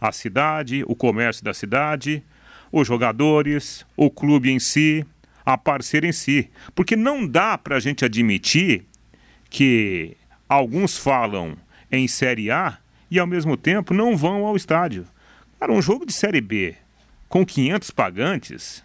a 0.01 0.13
cidade, 0.13 0.85
o 0.87 0.95
comércio 0.95 1.45
da 1.45 1.55
cidade, 1.55 2.23
os 2.71 2.87
jogadores, 2.87 3.87
o 3.97 4.11
clube 4.11 4.51
em 4.51 4.59
si, 4.59 5.07
a 5.45 5.57
parceira 5.57 6.07
em 6.07 6.13
si. 6.13 6.51
Porque 6.75 6.97
não 6.97 7.27
dá 7.27 7.57
para 7.57 7.77
a 7.77 7.81
gente 7.81 8.05
admitir 8.05 8.85
que 9.49 10.17
alguns 10.49 10.97
falam 10.97 11.57
em 11.91 12.09
Série 12.09 12.51
A 12.51 12.79
e 13.11 13.19
ao 13.19 13.27
mesmo 13.27 13.57
tempo 13.57 13.95
não 13.95 14.17
vão 14.17 14.45
ao 14.45 14.57
estádio. 14.57 15.07
Cara, 15.61 15.73
um 15.73 15.81
jogo 15.81 16.05
de 16.05 16.13
Série 16.13 16.41
B 16.41 16.75
com 17.29 17.45
500 17.45 17.91
pagantes 17.91 18.85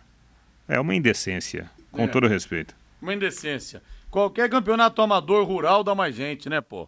é 0.67 0.79
uma 0.79 0.95
indecência, 0.95 1.69
com 1.91 2.03
é. 2.03 2.07
todo 2.07 2.27
respeito. 2.27 2.75
Uma 3.01 3.13
indecência. 3.13 3.81
Qualquer 4.09 4.49
campeonato 4.49 5.01
amador 5.01 5.45
rural 5.45 5.83
dá 5.83 5.95
mais 5.95 6.15
gente, 6.15 6.49
né, 6.49 6.61
pô? 6.61 6.87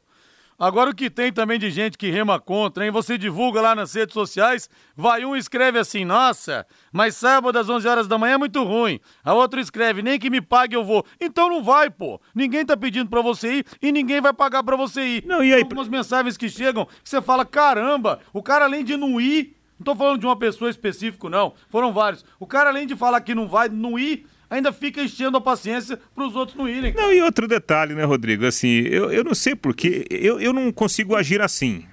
Agora 0.62 0.92
o 0.92 0.96
que 0.96 1.10
tem 1.10 1.34
também 1.34 1.58
de 1.58 1.72
gente 1.72 1.98
que 1.98 2.12
rema 2.12 2.40
contra, 2.40 2.86
hein? 2.86 2.92
Você 2.92 3.18
divulga 3.18 3.60
lá 3.60 3.74
nas 3.74 3.96
redes 3.96 4.14
sociais, 4.14 4.70
vai 4.96 5.26
um 5.26 5.36
escreve 5.36 5.80
assim, 5.80 6.06
nossa, 6.06 6.68
mas 6.92 7.16
sábado 7.16 7.58
às 7.58 7.68
11 7.68 7.88
horas 7.88 8.08
da 8.08 8.16
manhã 8.16 8.36
é 8.36 8.38
muito 8.38 8.64
ruim. 8.64 9.00
A 9.24 9.34
outra 9.34 9.60
escreve, 9.60 10.04
nem 10.04 10.20
que 10.20 10.30
me 10.30 10.40
pague 10.40 10.76
eu 10.76 10.86
vou. 10.86 11.04
Então 11.20 11.50
não 11.50 11.64
vai, 11.64 11.90
pô. 11.90 12.22
Ninguém 12.36 12.64
tá 12.64 12.78
pedindo 12.78 13.10
para 13.10 13.24
você 13.24 13.56
ir 13.56 13.66
e 13.82 13.92
ninguém 13.92 14.22
vai 14.22 14.34
pagar 14.34 14.62
para 14.62 14.76
você 14.76 15.02
ir. 15.02 15.26
Não, 15.26 15.44
e 15.44 15.52
aí? 15.52 15.64
Algumas 15.64 15.88
mensagens 15.88 16.38
que 16.38 16.48
chegam, 16.48 16.86
que 16.86 17.10
você 17.10 17.20
fala, 17.24 17.44
caramba, 17.44 18.20
o 18.32 18.44
cara 18.44 18.66
além 18.66 18.84
de 18.84 18.96
não 18.96 19.20
ir, 19.20 19.58
não 19.80 19.84
tô 19.84 19.96
falando 19.96 20.20
de 20.20 20.28
uma 20.28 20.38
pessoa 20.38 20.70
específica 20.70 21.28
não, 21.28 21.56
foram 21.70 21.92
vários. 21.92 22.24
O 22.40 22.46
cara 22.46 22.70
além 22.70 22.86
de 22.86 22.96
falar 22.96 23.20
que 23.22 23.34
não 23.34 23.48
vai, 23.48 23.68
não 23.68 23.98
ir, 23.98 24.28
ainda 24.52 24.74
fica 24.74 25.02
enchendo 25.02 25.38
a 25.38 25.42
paciência 25.42 25.98
para 26.14 26.28
os 26.28 26.36
outros 26.36 26.58
não 26.58 26.68
irem. 26.68 26.94
Não, 26.94 27.12
e 27.12 27.22
outro 27.22 27.48
detalhe, 27.48 27.96
né, 27.96 28.04
Rodrigo? 28.04 28.46
Assim, 28.46 28.68
eu, 28.68 29.10
eu 29.10 29.24
não 29.24 29.34
sei 29.34 29.56
porque 29.56 30.06
eu, 30.12 30.40
eu 30.40 30.52
não 30.52 30.72
consigo 30.72 31.16
agir 31.16 31.42
assim. 31.42 31.86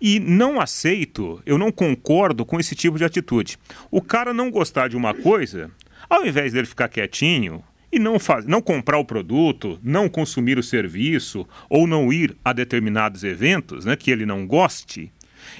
E 0.00 0.20
não 0.20 0.60
aceito, 0.60 1.40
eu 1.46 1.56
não 1.56 1.72
concordo 1.72 2.44
com 2.44 2.60
esse 2.60 2.74
tipo 2.74 2.98
de 2.98 3.04
atitude. 3.04 3.56
O 3.90 4.02
cara 4.02 4.34
não 4.34 4.50
gostar 4.50 4.88
de 4.88 4.96
uma 4.96 5.14
coisa, 5.14 5.70
ao 6.10 6.26
invés 6.26 6.52
dele 6.52 6.66
ficar 6.66 6.88
quietinho, 6.88 7.64
e 7.90 7.98
não, 7.98 8.18
faz, 8.18 8.44
não 8.44 8.60
comprar 8.60 8.98
o 8.98 9.04
produto, 9.04 9.78
não 9.82 10.08
consumir 10.08 10.58
o 10.58 10.64
serviço 10.64 11.46
ou 11.70 11.86
não 11.86 12.12
ir 12.12 12.36
a 12.44 12.52
determinados 12.52 13.22
eventos 13.22 13.84
né, 13.84 13.94
que 13.94 14.10
ele 14.10 14.26
não 14.26 14.46
goste, 14.46 15.12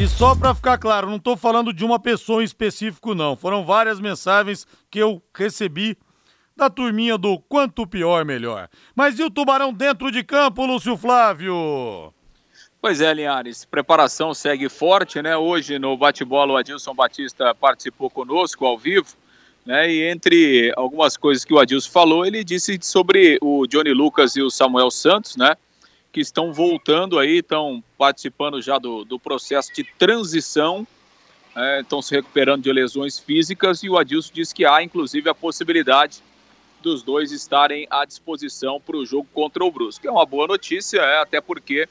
E 0.00 0.08
só 0.08 0.34
para 0.34 0.52
ficar 0.52 0.76
claro, 0.76 1.08
não 1.08 1.18
estou 1.18 1.36
falando 1.36 1.72
de 1.72 1.84
uma 1.84 2.00
pessoa 2.00 2.42
em 2.42 2.44
específico, 2.44 3.14
não. 3.14 3.36
Foram 3.36 3.64
várias 3.64 4.00
mensagens 4.00 4.66
que 4.90 4.98
eu 4.98 5.22
recebi 5.32 5.96
da 6.56 6.70
turminha 6.70 7.18
do 7.18 7.38
quanto 7.38 7.86
pior, 7.86 8.24
melhor. 8.24 8.68
Mas 8.94 9.18
e 9.18 9.22
o 9.22 9.30
Tubarão 9.30 9.72
dentro 9.72 10.10
de 10.10 10.22
campo, 10.22 10.64
Lúcio 10.64 10.96
Flávio? 10.96 12.12
Pois 12.80 13.00
é, 13.00 13.12
Linhares, 13.12 13.64
preparação 13.64 14.32
segue 14.34 14.68
forte, 14.68 15.20
né? 15.20 15.36
Hoje 15.36 15.78
no 15.78 15.96
bate-bola 15.96 16.52
o 16.52 16.56
Adilson 16.56 16.94
Batista 16.94 17.54
participou 17.54 18.08
conosco 18.10 18.66
ao 18.66 18.78
vivo, 18.78 19.08
né? 19.64 19.90
E 19.90 20.08
entre 20.08 20.72
algumas 20.76 21.16
coisas 21.16 21.44
que 21.44 21.52
o 21.52 21.58
Adilson 21.58 21.90
falou, 21.90 22.24
ele 22.24 22.44
disse 22.44 22.78
sobre 22.82 23.38
o 23.40 23.66
Johnny 23.66 23.92
Lucas 23.92 24.36
e 24.36 24.42
o 24.42 24.50
Samuel 24.50 24.90
Santos, 24.90 25.36
né? 25.36 25.56
Que 26.12 26.20
estão 26.20 26.52
voltando 26.52 27.18
aí, 27.18 27.38
estão 27.38 27.82
participando 27.98 28.62
já 28.62 28.78
do, 28.78 29.04
do 29.04 29.18
processo 29.18 29.72
de 29.74 29.82
transição, 29.98 30.86
né? 31.56 31.80
estão 31.80 32.00
se 32.00 32.14
recuperando 32.14 32.62
de 32.62 32.72
lesões 32.72 33.18
físicas 33.18 33.82
e 33.82 33.88
o 33.88 33.98
Adilson 33.98 34.30
disse 34.32 34.54
que 34.54 34.64
há 34.64 34.82
inclusive 34.82 35.28
a 35.28 35.34
possibilidade 35.34 36.22
dos 36.84 37.02
dois 37.02 37.32
estarem 37.32 37.86
à 37.90 38.04
disposição 38.04 38.78
para 38.78 38.96
o 38.96 39.06
jogo 39.06 39.26
contra 39.32 39.64
o 39.64 39.70
Brusque. 39.70 40.06
É 40.06 40.10
uma 40.10 40.26
boa 40.26 40.46
notícia, 40.46 41.00
é, 41.00 41.22
até 41.22 41.40
porque 41.40 41.88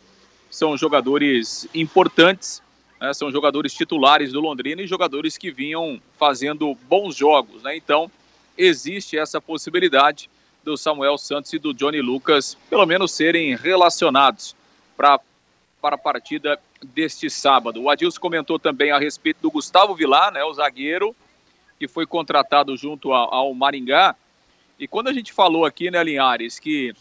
são 0.52 0.78
jogadores 0.78 1.68
importantes, 1.74 2.62
né, 3.02 3.12
são 3.12 3.32
jogadores 3.32 3.74
titulares 3.74 4.32
do 4.32 4.40
Londrina 4.40 4.84
e 4.84 4.88
jogadores 4.88 5.36
que 5.36 5.52
vinham 5.52 6.00
fazendo 6.18 6.76
bons 6.88 7.16
jogos. 7.16 7.64
Né? 7.64 7.76
Então, 7.76 8.10
existe 8.56 9.18
essa 9.18 9.42
possibilidade 9.42 10.30
do 10.64 10.78
Samuel 10.78 11.18
Santos 11.18 11.52
e 11.54 11.60
do 11.60 11.74
Johnny 11.74 12.00
Lucas, 12.00 12.56
pelo 12.70 12.86
menos 12.86 13.12
serem 13.12 13.56
relacionados 13.56 14.56
para 14.96 15.20
a 15.82 15.98
partida 15.98 16.60
deste 16.84 17.32
sábado. 17.32 17.82
O 17.82 17.90
Adilson 17.90 18.20
comentou 18.20 18.60
também 18.60 18.92
a 18.92 19.00
respeito 19.00 19.42
do 19.42 19.50
Gustavo 19.50 19.96
Vilar, 19.96 20.32
né, 20.32 20.44
o 20.44 20.54
zagueiro, 20.54 21.16
que 21.80 21.88
foi 21.88 22.06
contratado 22.06 22.78
junto 22.78 23.12
ao 23.12 23.52
Maringá 23.56 24.16
e 24.80 24.88
quando 24.88 25.08
a 25.08 25.14
gente 25.14 25.32
falou 25.32 25.66
aqui, 25.66 25.90
né, 25.92 26.04
Linhares, 26.04 26.60
que 26.60 26.94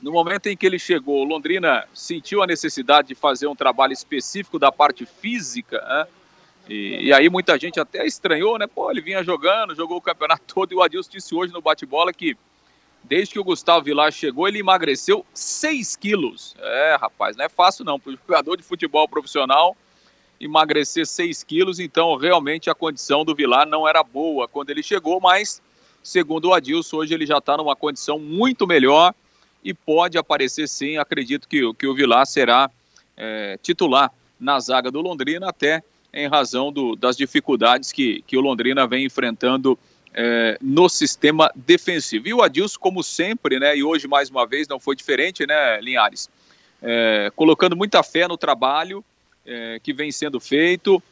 no 0.00 0.12
momento 0.12 0.46
em 0.46 0.56
que 0.56 0.66
ele 0.66 0.78
chegou, 0.78 1.24
Londrina 1.24 1.86
sentiu 1.94 2.42
a 2.42 2.46
necessidade 2.46 3.08
de 3.08 3.14
fazer 3.14 3.46
um 3.46 3.56
trabalho 3.56 3.92
específico 3.92 4.58
da 4.58 4.70
parte 4.70 5.06
física, 5.06 5.80
né? 5.80 6.06
E, 6.68 7.06
e, 7.06 7.12
aí 7.12 7.28
muita 7.28 7.56
gente 7.58 7.78
até 7.78 8.04
estranhou, 8.04 8.58
né? 8.58 8.66
Pô, 8.66 8.90
ele 8.90 9.00
vinha 9.00 9.22
jogando, 9.22 9.74
jogou 9.74 9.98
o 9.98 10.02
campeonato 10.02 10.42
todo, 10.52 10.72
e 10.72 10.74
o 10.74 10.82
Adilson 10.82 11.10
disse 11.12 11.34
hoje 11.34 11.52
no 11.52 11.62
bate-bola 11.62 12.12
que 12.12 12.36
desde 13.04 13.34
que 13.34 13.38
o 13.38 13.44
Gustavo 13.44 13.84
Vilar 13.84 14.10
chegou, 14.10 14.48
ele 14.48 14.58
emagreceu 14.58 15.24
6 15.32 15.94
quilos. 15.94 16.56
É, 16.58 16.96
rapaz, 17.00 17.36
não 17.36 17.44
é 17.44 17.48
fácil 17.48 17.84
não, 17.84 18.00
para 18.00 18.12
o 18.12 18.16
jogador 18.16 18.56
de 18.56 18.64
futebol 18.64 19.08
profissional 19.08 19.76
emagrecer 20.40 21.06
6 21.06 21.44
quilos, 21.44 21.78
então 21.78 22.16
realmente 22.16 22.68
a 22.68 22.74
condição 22.74 23.24
do 23.24 23.34
Vilar 23.34 23.66
não 23.66 23.88
era 23.88 24.02
boa 24.02 24.46
quando 24.46 24.70
ele 24.70 24.82
chegou, 24.82 25.20
mas 25.20 25.62
Segundo 26.06 26.50
o 26.50 26.54
Adilson, 26.54 26.98
hoje 26.98 27.14
ele 27.14 27.26
já 27.26 27.38
está 27.38 27.56
numa 27.56 27.74
condição 27.74 28.16
muito 28.16 28.64
melhor 28.64 29.12
e 29.64 29.74
pode 29.74 30.16
aparecer 30.16 30.68
sim. 30.68 30.98
Acredito 30.98 31.48
que, 31.48 31.74
que 31.74 31.84
o 31.84 31.94
Vilar 31.94 32.24
será 32.24 32.70
é, 33.16 33.58
titular 33.60 34.12
na 34.38 34.60
zaga 34.60 34.88
do 34.88 35.00
Londrina, 35.00 35.48
até 35.48 35.82
em 36.14 36.28
razão 36.28 36.70
do, 36.70 36.94
das 36.94 37.16
dificuldades 37.16 37.90
que, 37.90 38.22
que 38.24 38.36
o 38.36 38.40
Londrina 38.40 38.86
vem 38.86 39.04
enfrentando 39.04 39.76
é, 40.14 40.56
no 40.62 40.88
sistema 40.88 41.50
defensivo. 41.56 42.28
E 42.28 42.34
o 42.34 42.40
Adilson, 42.40 42.78
como 42.78 43.02
sempre, 43.02 43.58
né, 43.58 43.76
e 43.76 43.82
hoje 43.82 44.06
mais 44.06 44.30
uma 44.30 44.46
vez 44.46 44.68
não 44.68 44.78
foi 44.78 44.94
diferente, 44.94 45.44
né, 45.44 45.80
Linhares? 45.80 46.30
É, 46.80 47.32
colocando 47.34 47.76
muita 47.76 48.00
fé 48.04 48.28
no 48.28 48.36
trabalho 48.36 49.04
é, 49.44 49.80
que 49.82 49.92
vem 49.92 50.12
sendo 50.12 50.38
feito, 50.38 51.02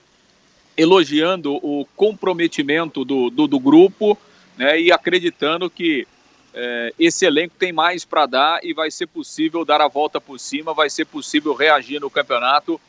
elogiando 0.76 1.56
o 1.56 1.84
comprometimento 1.96 3.04
do, 3.04 3.28
do, 3.28 3.48
do 3.48 3.58
grupo 3.58 4.16
né, 4.56 4.80
e 4.80 4.92
acreditando 4.92 5.68
que 5.68 6.06
é, 6.54 6.94
esse 6.98 7.26
elenco 7.26 7.56
tem 7.58 7.72
mais 7.72 8.04
para 8.04 8.26
dar 8.26 8.60
e 8.62 8.72
vai 8.72 8.90
ser 8.90 9.06
possível 9.06 9.64
dar 9.64 9.80
a 9.80 9.88
volta 9.88 10.20
por 10.20 10.38
cima, 10.38 10.72
vai 10.72 10.88
ser 10.88 11.04
possível 11.04 11.52
reagir 11.54 12.00
no 12.00 12.08
campeonato 12.08 12.80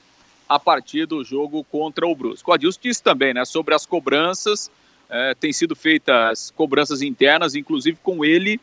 a 0.48 0.60
partir 0.60 1.08
do 1.08 1.24
jogo 1.24 1.64
contra 1.64 2.06
o 2.06 2.16
Brusco. 2.16 2.52
O 2.52 2.54
Adilson 2.54 2.80
disse 2.82 3.02
também 3.02 3.34
né, 3.34 3.44
sobre 3.44 3.74
as 3.74 3.86
cobranças, 3.86 4.70
é, 5.10 5.34
tem 5.34 5.52
sido 5.52 5.76
feitas 5.76 6.52
cobranças 6.52 7.02
internas, 7.02 7.56
inclusive 7.56 7.98
com 8.04 8.24
ele, 8.24 8.60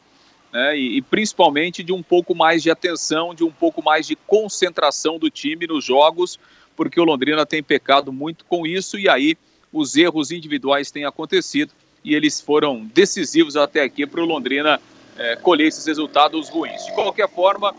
né, 0.53 0.79
e, 0.79 0.99
e, 0.99 1.03
principalmente 1.03 1.83
de 1.83 1.93
um 1.93 2.03
pouco 2.03 2.35
mais 2.35 2.63
de 2.63 2.71
atenção, 2.71 3.35
de 3.35 3.43
um 3.43 3.51
pouco 3.51 3.83
mais 3.83 4.07
de 4.07 4.15
concentração 4.15 5.19
do 5.19 5.29
time 5.29 5.67
nos 5.67 5.85
jogos, 5.85 6.39
porque 6.77 7.01
o 7.01 7.05
Londrina 7.05 7.45
tem 7.45 7.63
pecado 7.63 8.13
muito 8.13 8.45
com 8.45 8.65
isso 8.65 8.99
e 8.99 9.09
aí 9.09 9.37
os 9.73 9.97
erros 9.97 10.31
individuais 10.31 10.91
têm 10.91 11.05
acontecido 11.05 11.73
e 12.05 12.15
eles 12.15 12.41
foram 12.41 12.85
decisivos 12.95 13.57
até 13.57 13.83
aqui 13.83 14.07
para 14.07 14.21
o 14.21 14.25
Londrina 14.25 14.81
é, 15.17 15.37
colher 15.37 15.69
esses 15.69 15.87
resultados 15.87 16.49
ruins. 16.49 16.85
De 16.87 16.93
qualquer 16.93 17.29
forma, 17.29 17.75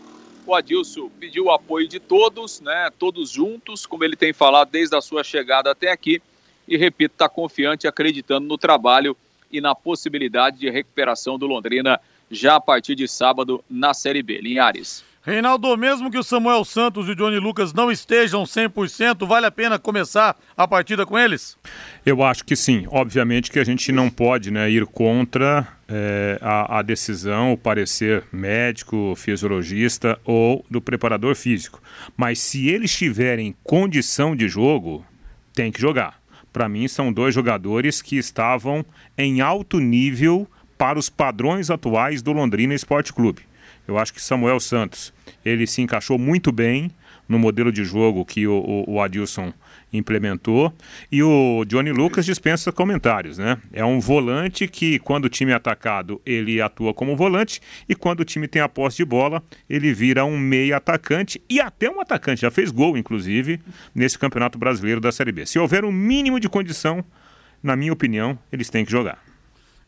o 0.46 0.54
Adilson 0.54 1.10
pediu 1.18 1.46
o 1.46 1.50
apoio 1.50 1.88
de 1.88 1.98
todos, 1.98 2.60
né, 2.60 2.90
todos 2.98 3.30
juntos, 3.30 3.86
como 3.86 4.04
ele 4.04 4.16
tem 4.16 4.32
falado 4.32 4.70
desde 4.70 4.96
a 4.96 5.00
sua 5.00 5.24
chegada 5.24 5.70
até 5.70 5.90
aqui, 5.90 6.20
e 6.66 6.76
repito, 6.76 7.14
está 7.14 7.28
confiante, 7.28 7.86
acreditando 7.86 8.46
no 8.46 8.56
trabalho 8.56 9.16
e 9.50 9.60
na 9.60 9.74
possibilidade 9.74 10.58
de 10.58 10.70
recuperação 10.70 11.38
do 11.38 11.46
Londrina 11.46 12.00
já 12.30 12.56
a 12.56 12.60
partir 12.60 12.94
de 12.94 13.06
sábado 13.06 13.62
na 13.68 13.92
Série 13.92 14.22
B. 14.22 14.40
Linhares. 14.40 15.04
Reinaldo, 15.26 15.74
mesmo 15.74 16.10
que 16.10 16.18
o 16.18 16.22
Samuel 16.22 16.66
Santos 16.66 17.08
e 17.08 17.12
o 17.12 17.16
Johnny 17.16 17.38
Lucas 17.38 17.72
não 17.72 17.90
estejam 17.90 18.42
100%, 18.42 19.26
vale 19.26 19.46
a 19.46 19.50
pena 19.50 19.78
começar 19.78 20.36
a 20.54 20.68
partida 20.68 21.06
com 21.06 21.18
eles? 21.18 21.56
Eu 22.04 22.22
acho 22.22 22.44
que 22.44 22.54
sim. 22.54 22.86
Obviamente 22.90 23.50
que 23.50 23.58
a 23.58 23.64
gente 23.64 23.90
não 23.90 24.10
pode 24.10 24.50
né, 24.50 24.70
ir 24.70 24.84
contra 24.84 25.66
é, 25.88 26.38
a, 26.42 26.78
a, 26.80 26.82
decisão, 26.82 27.54
o 27.54 27.56
parecer 27.56 28.22
médico, 28.30 29.14
fisiologista 29.16 30.20
ou 30.26 30.62
do 30.70 30.78
preparador 30.78 31.34
físico. 31.34 31.82
Mas 32.14 32.38
se 32.38 32.68
eles 32.68 32.94
tiverem 32.94 33.56
condição 33.64 34.36
de 34.36 34.46
jogo, 34.46 35.06
tem 35.54 35.72
que 35.72 35.80
jogar. 35.80 36.20
Para 36.52 36.68
mim, 36.68 36.86
são 36.86 37.10
dois 37.10 37.34
jogadores 37.34 38.02
que 38.02 38.18
estavam 38.18 38.84
em 39.16 39.40
alto 39.40 39.80
nível 39.80 40.46
para 40.76 40.98
os 40.98 41.08
padrões 41.08 41.70
atuais 41.70 42.20
do 42.20 42.30
Londrina 42.30 42.74
Esporte 42.74 43.10
Clube. 43.10 43.53
Eu 43.86 43.98
acho 43.98 44.12
que 44.12 44.22
Samuel 44.22 44.60
Santos, 44.60 45.12
ele 45.44 45.66
se 45.66 45.82
encaixou 45.82 46.18
muito 46.18 46.50
bem 46.50 46.90
no 47.28 47.38
modelo 47.38 47.72
de 47.72 47.84
jogo 47.84 48.24
que 48.24 48.46
o, 48.46 48.54
o, 48.54 48.94
o 48.94 49.00
Adilson 49.00 49.52
implementou. 49.92 50.72
E 51.10 51.22
o 51.22 51.64
Johnny 51.66 51.92
Lucas 51.92 52.24
dispensa 52.24 52.72
comentários, 52.72 53.38
né? 53.38 53.58
É 53.72 53.84
um 53.84 54.00
volante 54.00 54.66
que, 54.66 54.98
quando 54.98 55.26
o 55.26 55.28
time 55.28 55.52
é 55.52 55.54
atacado, 55.54 56.20
ele 56.24 56.60
atua 56.60 56.92
como 56.92 57.16
volante, 57.16 57.60
e 57.88 57.94
quando 57.94 58.20
o 58.20 58.24
time 58.24 58.48
tem 58.48 58.60
a 58.60 58.68
posse 58.68 58.98
de 58.98 59.04
bola, 59.04 59.42
ele 59.68 59.92
vira 59.92 60.24
um 60.24 60.38
meio 60.38 60.76
atacante 60.76 61.40
e 61.48 61.60
até 61.60 61.90
um 61.90 62.00
atacante. 62.00 62.42
Já 62.42 62.50
fez 62.50 62.70
gol, 62.70 62.96
inclusive, 62.96 63.60
nesse 63.94 64.18
Campeonato 64.18 64.58
Brasileiro 64.58 65.00
da 65.00 65.12
Série 65.12 65.32
B. 65.32 65.46
Se 65.46 65.58
houver 65.58 65.84
um 65.84 65.92
mínimo 65.92 66.40
de 66.40 66.48
condição, 66.48 67.04
na 67.62 67.76
minha 67.76 67.92
opinião, 67.92 68.38
eles 68.52 68.68
têm 68.68 68.84
que 68.84 68.90
jogar. 68.90 69.33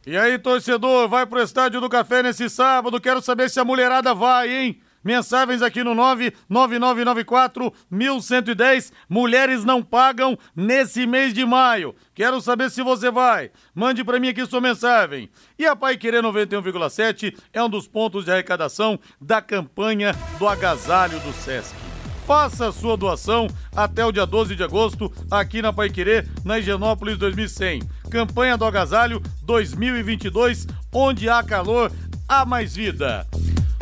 E 0.06 0.16
aí, 0.16 0.38
torcedor, 0.38 1.08
vai 1.08 1.26
pro 1.26 1.42
Estádio 1.42 1.80
do 1.80 1.88
Café 1.88 2.22
nesse 2.22 2.48
sábado. 2.48 3.00
Quero 3.00 3.20
saber 3.20 3.50
se 3.50 3.58
a 3.58 3.64
mulherada 3.64 4.14
vai, 4.14 4.48
hein? 4.48 4.80
Mensagens 5.02 5.62
aqui 5.62 5.82
no 5.82 5.96
99994 5.96 7.72
1110. 7.90 8.92
Mulheres 9.08 9.64
não 9.64 9.82
pagam 9.82 10.38
nesse 10.54 11.08
mês 11.08 11.34
de 11.34 11.44
maio. 11.44 11.92
Quero 12.14 12.40
saber 12.40 12.70
se 12.70 12.82
você 12.82 13.10
vai. 13.10 13.50
Mande 13.74 14.04
para 14.04 14.20
mim 14.20 14.28
aqui 14.28 14.46
sua 14.46 14.60
mensagem. 14.60 15.28
E 15.58 15.66
a 15.66 15.74
Pai 15.74 15.96
Querer 15.96 16.22
91,7 16.22 17.36
é 17.52 17.60
um 17.60 17.68
dos 17.68 17.88
pontos 17.88 18.24
de 18.24 18.30
arrecadação 18.30 19.00
da 19.20 19.42
campanha 19.42 20.12
do 20.38 20.46
agasalho 20.46 21.18
do 21.18 21.32
SESC. 21.32 21.85
Faça 22.26 22.66
a 22.66 22.72
sua 22.72 22.96
doação 22.96 23.46
até 23.74 24.04
o 24.04 24.10
dia 24.10 24.26
12 24.26 24.56
de 24.56 24.64
agosto 24.64 25.12
aqui 25.30 25.62
na 25.62 25.72
Paiquerê, 25.72 26.24
na 26.44 26.58
Higienópolis 26.58 27.16
2100. 27.16 27.82
Campanha 28.10 28.56
do 28.56 28.64
Agasalho 28.64 29.22
2022, 29.44 30.66
onde 30.92 31.28
há 31.28 31.40
calor, 31.44 31.92
há 32.28 32.44
mais 32.44 32.74
vida. 32.74 33.24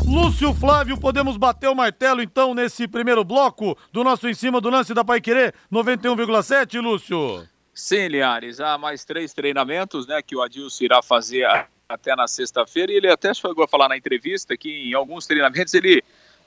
Lúcio 0.04 0.52
Flávio, 0.52 1.00
podemos 1.00 1.38
bater 1.38 1.70
o 1.70 1.74
martelo 1.74 2.20
então 2.20 2.54
nesse 2.54 2.86
primeiro 2.86 3.24
bloco 3.24 3.78
do 3.90 4.04
nosso 4.04 4.28
em 4.28 4.34
cima 4.34 4.60
do 4.60 4.68
lance 4.68 4.92
da 4.92 5.02
Paiquerê 5.02 5.50
91,7, 5.72 6.82
Lúcio? 6.82 7.48
Sim, 7.72 8.08
Liares, 8.08 8.60
há 8.60 8.76
mais 8.76 9.06
três 9.06 9.32
treinamentos 9.32 10.06
né, 10.06 10.20
que 10.20 10.36
o 10.36 10.42
Adilson 10.42 10.84
irá 10.84 11.02
fazer 11.02 11.46
até 11.88 12.14
na 12.14 12.28
sexta-feira 12.28 12.92
e 12.92 12.96
ele 12.96 13.08
até 13.08 13.32
chegou 13.32 13.64
a 13.64 13.68
falar 13.68 13.88
na 13.88 13.96
entrevista 13.96 14.54
que 14.54 14.90
em 14.90 14.92
alguns 14.92 15.26
treinamentos 15.26 15.72
ele 15.72 16.04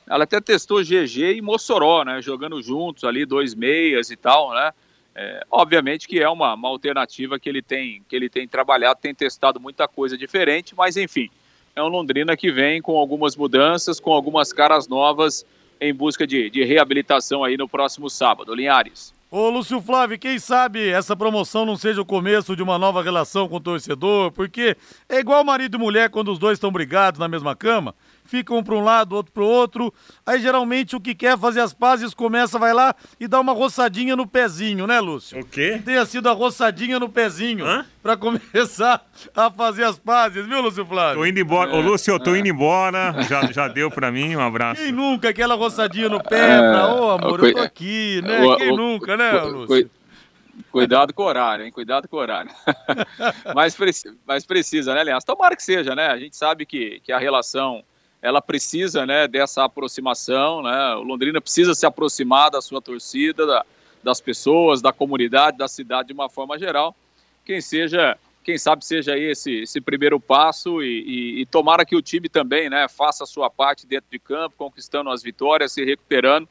ela 0.10 0.24
até 0.24 0.40
testou 0.40 0.82
GG 0.82 1.36
e 1.36 1.42
Mossoró, 1.42 2.04
né? 2.04 2.22
Jogando 2.22 2.62
juntos 2.62 3.04
ali, 3.04 3.26
dois 3.26 3.54
meias 3.54 4.10
e 4.10 4.16
tal, 4.16 4.54
né? 4.54 4.72
É, 5.14 5.44
obviamente 5.52 6.08
que 6.08 6.20
é 6.20 6.30
uma, 6.30 6.54
uma 6.54 6.70
alternativa 6.70 7.40
que 7.40 7.50
ele 7.50 7.62
tem 7.62 8.04
que 8.08 8.16
ele 8.16 8.30
tem 8.30 8.48
trabalhado, 8.48 9.00
tem 9.02 9.16
testado 9.16 9.60
muita 9.60 9.88
coisa 9.88 10.16
diferente, 10.16 10.76
mas 10.78 10.96
enfim, 10.96 11.30
é 11.76 11.82
um 11.82 11.88
Londrina 11.88 12.38
que 12.38 12.52
vem 12.52 12.82
com 12.82 12.98
algumas 12.98 13.36
mudanças, 13.36 14.00
com 14.00 14.14
algumas 14.14 14.54
caras 14.54 14.88
novas 14.88 15.44
em 15.82 15.94
busca 15.94 16.26
de, 16.26 16.50
de 16.50 16.64
reabilitação 16.64 17.44
aí 17.44 17.58
no 17.58 17.68
próximo 17.68 18.10
sábado. 18.10 18.54
Linhares. 18.54 19.14
Ô 19.30 19.50
Lúcio 19.50 19.82
Flávio, 19.82 20.18
quem 20.18 20.40
sabe 20.40 20.88
essa 20.88 21.16
promoção 21.16 21.66
não 21.66 21.76
seja 21.76 22.02
o 22.02 22.06
começo 22.06 22.56
de 22.56 22.64
uma 22.64 22.80
nova 22.80 23.04
relação 23.04 23.50
com 23.50 23.58
o 23.58 23.60
torcedor, 23.60 24.32
porque 24.32 24.78
é 25.10 25.20
igual 25.20 25.44
marido 25.44 25.76
e 25.76 25.80
mulher 25.80 26.10
quando 26.10 26.32
os 26.32 26.40
dois 26.40 26.54
estão 26.54 26.72
brigados 26.72 27.20
na 27.20 27.28
mesma 27.28 27.54
cama 27.56 27.94
fica 28.28 28.54
um 28.54 28.64
para 28.64 28.76
um 28.76 28.84
lado, 28.84 29.16
outro 29.16 29.32
para 29.32 29.44
o 29.44 29.48
outro. 29.48 29.94
Aí 30.26 30.40
geralmente 30.40 30.96
o 30.96 31.02
que 31.02 31.16
quer 31.16 31.38
fazer 31.38 31.62
as 31.62 31.74
pazes 31.74 32.14
começa, 32.14 32.60
vai 32.60 32.74
lá 32.74 32.96
e 33.20 33.28
dá 33.28 33.40
uma 33.40 33.54
roçadinha 33.54 34.16
no 34.16 34.28
pezinho, 34.28 34.86
né, 34.86 35.00
Lúcio? 35.00 35.40
O 35.40 35.46
quê? 35.46 35.82
Tenha 35.84 36.06
sido 36.06 36.30
a 36.30 36.34
roçadinha 36.34 37.00
no 37.00 37.10
pezinho 37.10 37.66
para 38.04 38.16
começar 38.18 39.06
a 39.36 39.50
fazer 39.50 39.84
as 39.84 39.98
pazes, 39.98 40.46
viu, 40.46 40.62
Lúcio 40.62 40.86
Flávio? 40.86 41.22
Tô 41.22 41.26
indo 41.26 41.40
embora. 41.40 41.72
É, 41.72 41.76
Ô, 41.76 41.82
Lúcio, 41.82 42.14
eu 42.14 42.20
tô 42.20 42.36
é. 42.36 42.40
indo 42.40 42.48
embora. 42.48 43.16
Já, 43.24 43.52
já 43.52 43.68
deu 43.68 43.90
para 43.90 44.12
mim, 44.12 44.36
um 44.36 44.42
abraço. 44.42 44.82
Quem 44.82 44.92
nunca 44.92 45.30
aquela 45.30 45.56
roçadinha 45.56 46.10
no 46.10 46.22
pé 46.22 46.58
é, 46.58 46.60
pra, 46.60 46.94
ô, 46.94 47.12
amor, 47.12 47.44
eu 47.44 47.54
tô 47.54 47.60
aqui, 47.60 48.22
né? 48.24 48.42
O, 48.44 48.56
Quem 48.58 48.72
o, 48.72 48.78
nunca, 48.78 49.18
né, 49.18 49.32
Lúcio? 49.42 49.90
Cuidado 50.72 51.14
com 51.14 51.24
o 51.24 51.26
horário, 51.26 51.66
hein? 51.66 51.72
Cuidado 51.72 52.08
com 52.08 52.18
o 52.18 52.20
horário. 52.20 52.52
mas, 53.56 53.78
mas 54.26 54.46
precisa, 54.46 54.94
né, 54.94 55.02
aliás? 55.02 55.24
Tomara 55.24 55.56
que 55.56 55.64
seja, 55.64 55.96
né? 55.96 56.08
A 56.08 56.18
gente 56.18 56.36
sabe 56.36 56.66
que, 56.66 57.00
que 57.02 57.12
a 57.12 57.20
relação 57.20 57.84
ela 58.22 58.42
precisa 58.42 59.06
né, 59.06 59.28
dessa 59.28 59.64
aproximação, 59.64 60.62
né? 60.62 60.96
O 60.96 61.04
Londrina 61.04 61.40
precisa 61.40 61.74
se 61.74 61.86
aproximar 61.86 62.50
da 62.50 62.62
sua 62.62 62.82
torcida, 62.82 63.46
da, 63.46 63.66
das 64.04 64.20
pessoas, 64.20 64.82
da 64.82 64.92
comunidade, 64.92 65.58
da 65.58 65.68
cidade 65.68 66.08
de 66.08 66.14
uma 66.14 66.30
forma 66.30 66.58
geral. 66.58 66.96
Quem 67.46 67.62
seja, 67.62 68.18
quem 68.44 68.58
sabe 68.58 68.86
seja 68.86 69.18
esse, 69.18 69.62
esse 69.62 69.80
primeiro 69.80 70.20
passo 70.20 70.82
e, 70.82 71.38
e, 71.38 71.42
e 71.42 71.46
tomara 71.46 71.86
que 71.86 71.96
o 71.96 72.02
time 72.02 72.28
também 72.28 72.70
né, 72.70 72.88
faça 72.88 73.24
a 73.24 73.28
sua 73.28 73.50
parte 73.50 73.86
dentro 73.86 74.08
de 74.12 74.20
campo, 74.20 74.56
conquistando 74.58 75.10
as 75.10 75.22
vitórias, 75.24 75.72
se 75.72 75.86
recuperando, 75.86 76.50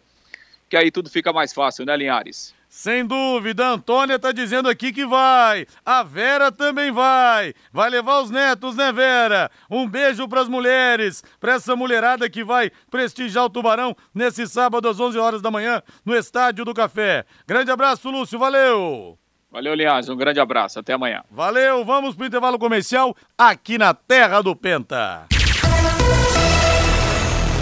que 0.68 0.76
aí 0.76 0.90
tudo 0.90 1.11
fica 1.11 1.33
mais 1.33 1.52
fácil, 1.52 1.85
né, 1.85 1.96
Linhares? 1.96 2.56
Sem 2.77 3.07
dúvida, 3.07 3.69
a 3.69 3.71
Antônia 3.71 4.19
tá 4.19 4.33
dizendo 4.33 4.69
aqui 4.69 4.93
que 4.93 5.07
vai. 5.07 5.67
A 5.83 6.03
Vera 6.03 6.53
também 6.53 6.93
vai. 6.93 7.55
Vai 7.73 7.89
levar 7.89 8.21
os 8.21 8.31
netos, 8.31 8.77
né, 8.77 8.93
Vera? 8.93 9.51
Um 9.71 9.89
beijo 9.89 10.29
pras 10.29 10.47
mulheres, 10.47 11.25
pra 11.41 11.55
essa 11.55 11.75
mulherada 11.75 12.29
que 12.29 12.45
vai 12.45 12.71
prestigiar 12.91 13.47
o 13.47 13.49
Tubarão 13.49 13.97
nesse 14.15 14.47
sábado 14.47 14.91
às 14.91 15.01
11 15.01 15.19
horas 15.19 15.41
da 15.41 15.51
manhã 15.51 15.83
no 16.05 16.15
Estádio 16.15 16.67
do 16.67 16.75
Café. 16.75 17.25
Grande 17.49 17.71
abraço, 17.71 18.11
Lúcio, 18.11 18.39
valeu! 18.39 19.19
Valeu, 19.51 19.75
Linhares, 19.75 20.11
um 20.11 20.17
grande 20.17 20.39
abraço, 20.39 20.79
até 20.79 20.93
amanhã. 20.93 21.25
Valeu, 21.31 21.83
vamos 21.83 22.15
pro 22.15 22.27
intervalo 22.27 22.59
comercial 22.59 23.17
aqui 23.39 23.79
na 23.79 23.95
Terra 23.95 24.43
do 24.43 24.55
Penta. 24.55 25.25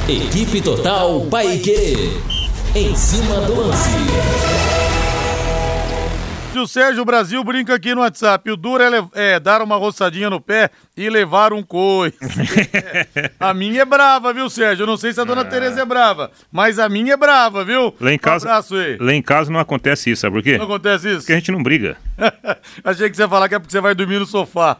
Equipe 0.08 0.60
Total 0.60 1.20
Paique. 1.30 2.20
Em 2.74 2.96
cima 2.96 3.36
do 3.42 3.54
lance. 3.54 4.73
O 6.56 6.68
Sérgio 6.68 7.04
Brasil 7.04 7.42
brinca 7.42 7.74
aqui 7.74 7.94
no 7.94 8.00
WhatsApp. 8.00 8.48
O 8.50 8.56
duro 8.56 8.82
é, 8.82 9.34
é 9.34 9.40
dar 9.40 9.60
uma 9.60 9.76
roçadinha 9.76 10.30
no 10.30 10.40
pé 10.40 10.70
e 10.96 11.10
levar 11.10 11.52
um 11.52 11.62
coice. 11.62 12.16
A 13.40 13.52
minha 13.52 13.82
é 13.82 13.84
brava, 13.84 14.32
viu, 14.32 14.48
Sérgio? 14.48 14.84
Eu 14.84 14.86
não 14.86 14.96
sei 14.96 15.12
se 15.12 15.20
a 15.20 15.24
dona 15.24 15.44
Tereza 15.44 15.80
é 15.80 15.84
brava, 15.84 16.30
mas 16.52 16.78
a 16.78 16.88
minha 16.88 17.14
é 17.14 17.16
brava, 17.16 17.64
viu? 17.64 17.94
Lá 18.00 18.12
em 18.12 18.18
casa, 18.18 18.46
um 18.46 18.50
abraço 18.50 18.76
aí. 18.76 18.96
Lá 18.98 19.12
em 19.12 19.22
casa 19.22 19.50
não 19.50 19.58
acontece 19.58 20.10
isso, 20.10 20.22
sabe 20.22 20.36
por 20.36 20.42
quê? 20.42 20.56
Não 20.56 20.64
acontece 20.64 21.08
isso? 21.08 21.18
Porque 21.18 21.32
a 21.32 21.36
gente 21.36 21.50
não 21.50 21.62
briga. 21.62 21.96
Achei 22.84 23.10
que 23.10 23.16
você 23.16 23.22
ia 23.22 23.28
falar 23.28 23.48
que 23.48 23.54
é 23.54 23.58
porque 23.58 23.72
você 23.72 23.80
vai 23.80 23.94
dormir 23.94 24.18
no 24.18 24.26
sofá. 24.26 24.78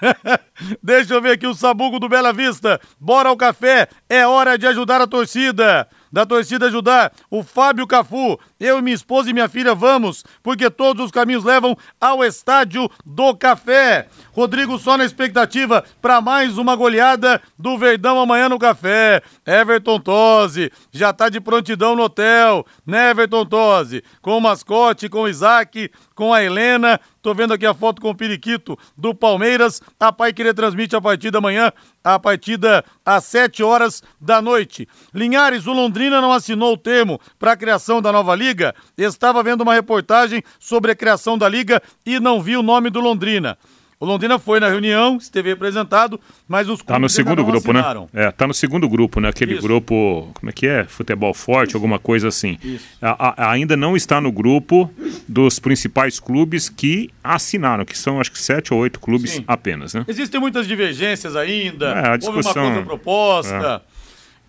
Deixa 0.82 1.14
eu 1.14 1.20
ver 1.20 1.32
aqui 1.32 1.46
o 1.46 1.54
sabugo 1.54 1.98
do 1.98 2.08
Bela 2.08 2.32
Vista. 2.32 2.80
Bora 3.00 3.28
ao 3.28 3.36
café, 3.36 3.88
é 4.08 4.26
hora 4.26 4.56
de 4.56 4.66
ajudar 4.66 5.00
a 5.00 5.06
torcida 5.06 5.88
da 6.16 6.24
torcida 6.24 6.64
ajudar. 6.64 7.12
O 7.30 7.42
Fábio 7.42 7.86
Cafu, 7.86 8.40
eu, 8.58 8.80
minha 8.80 8.94
esposa 8.94 9.28
e 9.28 9.34
minha 9.34 9.50
filha 9.50 9.74
vamos, 9.74 10.24
porque 10.42 10.70
todos 10.70 11.04
os 11.04 11.10
caminhos 11.10 11.44
levam 11.44 11.76
ao 12.00 12.24
estádio 12.24 12.90
do 13.04 13.36
Café. 13.36 14.08
Rodrigo 14.32 14.78
só 14.78 14.96
na 14.96 15.04
expectativa 15.04 15.84
para 16.00 16.22
mais 16.22 16.56
uma 16.56 16.74
goleada 16.74 17.42
do 17.58 17.76
Verdão 17.76 18.18
amanhã 18.18 18.48
no 18.48 18.58
Café. 18.58 19.20
Everton 19.46 20.00
Tosi 20.00 20.72
já 20.90 21.12
tá 21.12 21.28
de 21.28 21.38
prontidão 21.38 21.94
no 21.94 22.04
hotel, 22.04 22.64
né, 22.86 23.10
Everton 23.10 23.44
Tosi? 23.44 24.02
Com 24.22 24.38
o 24.38 24.40
mascote, 24.40 25.10
com 25.10 25.24
o 25.24 25.28
Isaac, 25.28 25.90
com 26.14 26.32
a 26.32 26.42
Helena. 26.42 26.98
Tô 27.20 27.34
vendo 27.34 27.52
aqui 27.52 27.66
a 27.66 27.74
foto 27.74 28.00
com 28.00 28.10
o 28.10 28.14
Periquito 28.14 28.78
do 28.96 29.14
Palmeiras. 29.14 29.82
A 29.98 30.12
Pai 30.12 30.32
Querer 30.32 30.54
transmite 30.54 30.94
a 30.94 31.00
partida 31.00 31.38
amanhã, 31.38 31.72
a 32.14 32.20
partida 32.20 32.84
às 33.04 33.24
7 33.24 33.64
horas 33.64 34.00
da 34.20 34.40
noite. 34.40 34.86
Linhares, 35.12 35.66
o 35.66 35.72
Londrina 35.72 36.20
não 36.20 36.32
assinou 36.32 36.74
o 36.74 36.76
termo 36.76 37.20
para 37.36 37.50
a 37.52 37.56
criação 37.56 38.00
da 38.00 38.12
nova 38.12 38.32
liga. 38.36 38.72
Estava 38.96 39.42
vendo 39.42 39.62
uma 39.62 39.74
reportagem 39.74 40.40
sobre 40.60 40.92
a 40.92 40.94
criação 40.94 41.36
da 41.36 41.48
liga 41.48 41.82
e 42.04 42.20
não 42.20 42.40
vi 42.40 42.56
o 42.56 42.62
nome 42.62 42.90
do 42.90 43.00
Londrina. 43.00 43.58
O 43.98 44.04
Londrina 44.04 44.38
foi 44.38 44.60
na 44.60 44.68
reunião, 44.68 45.16
esteve 45.16 45.48
representado, 45.48 46.20
mas 46.46 46.68
os 46.68 46.82
Tá 46.82 46.98
no 46.98 47.08
segundo 47.08 47.42
grupo, 47.42 47.70
assinaram. 47.70 48.08
né? 48.12 48.24
É, 48.26 48.30
tá 48.30 48.46
no 48.46 48.52
segundo 48.52 48.86
grupo, 48.88 49.20
né? 49.20 49.30
Aquele 49.30 49.54
Isso. 49.54 49.62
grupo, 49.62 50.30
como 50.34 50.50
é 50.50 50.52
que 50.52 50.66
é? 50.66 50.84
Futebol 50.84 51.32
forte, 51.32 51.74
alguma 51.74 51.98
coisa 51.98 52.28
assim. 52.28 52.58
A, 53.00 53.46
a, 53.46 53.50
ainda 53.52 53.74
não 53.74 53.96
está 53.96 54.20
no 54.20 54.30
grupo 54.30 54.90
dos 55.26 55.58
principais 55.58 56.20
clubes 56.20 56.68
que 56.68 57.08
assinaram, 57.24 57.86
que 57.86 57.96
são 57.96 58.20
acho 58.20 58.30
que 58.32 58.38
sete 58.38 58.74
ou 58.74 58.80
oito 58.80 59.00
clubes 59.00 59.30
Sim. 59.30 59.44
apenas, 59.48 59.94
né? 59.94 60.04
Existem 60.06 60.38
muitas 60.38 60.66
divergências 60.66 61.34
ainda. 61.34 61.88
É, 61.92 62.08
a 62.10 62.16
discussão. 62.18 62.64
Houve 62.64 62.78
uma 62.78 62.84
proposta. 62.84 63.82
É. 63.92 63.96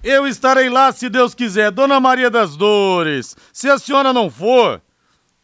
Eu 0.04 0.28
estarei 0.28 0.70
lá 0.70 0.92
se 0.92 1.08
Deus 1.10 1.34
quiser. 1.34 1.72
Dona 1.72 2.00
Maria 2.02 2.30
das 2.30 2.58
Dores, 2.58 3.36
se 3.54 3.70
a 3.70 3.80
senhora 3.80 4.12
não 4.12 4.30
for, 4.30 4.82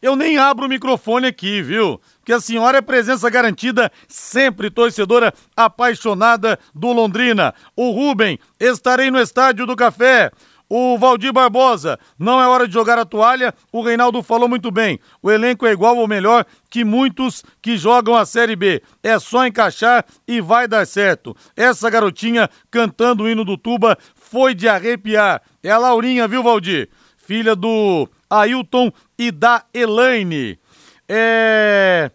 eu 0.04 0.16
nem 0.16 0.38
abro 0.38 0.68
o 0.68 0.70
microfone 0.70 1.26
aqui, 1.26 1.62
viu? 1.64 2.00
que 2.26 2.34
a 2.34 2.40
senhora 2.40 2.78
é 2.78 2.82
presença 2.82 3.30
garantida, 3.30 3.92
sempre 4.08 4.70
torcedora 4.70 5.34
apaixonada 5.56 6.58
do 6.74 6.92
Londrina. 6.92 7.54
O 7.76 7.92
Rubem, 7.92 8.40
estarei 8.60 9.12
no 9.12 9.20
Estádio 9.20 9.66
do 9.66 9.76
Café. 9.76 10.32
O 10.70 10.98
Valdir 10.98 11.32
Barbosa, 11.32 12.00
não 12.18 12.42
é 12.42 12.48
hora 12.48 12.68
de 12.68 12.74
jogar 12.74 12.98
a 12.98 13.06
toalha. 13.06 13.54
O 13.72 13.84
Reinaldo 13.84 14.24
falou 14.24 14.50
muito 14.50 14.72
bem. 14.72 15.00
O 15.22 15.30
elenco 15.30 15.68
é 15.68 15.72
igual 15.72 15.98
ou 15.98 16.08
melhor 16.08 16.46
que 16.70 16.84
muitos 16.84 17.44
que 17.62 17.78
jogam 17.78 18.16
a 18.16 18.26
Série 18.26 18.56
B. 18.56 18.82
É 19.04 19.20
só 19.20 19.46
encaixar 19.46 20.04
e 20.28 20.42
vai 20.42 20.68
dar 20.68 20.88
certo. 20.88 21.36
Essa 21.56 21.90
garotinha 21.90 22.50
cantando 22.72 23.24
o 23.24 23.30
hino 23.30 23.46
do 23.46 23.58
Tuba 23.58 23.98
foi 24.16 24.56
de 24.56 24.68
arrepiar. 24.68 25.42
É 25.62 25.70
a 25.70 25.78
Laurinha, 25.78 26.28
viu, 26.28 26.42
Valdir? 26.42 26.90
Filha 27.18 27.56
do 27.56 28.10
Ailton 28.30 28.92
e 29.28 29.32
da 29.32 29.64
Elaine. 29.74 30.60
É. 31.08 32.12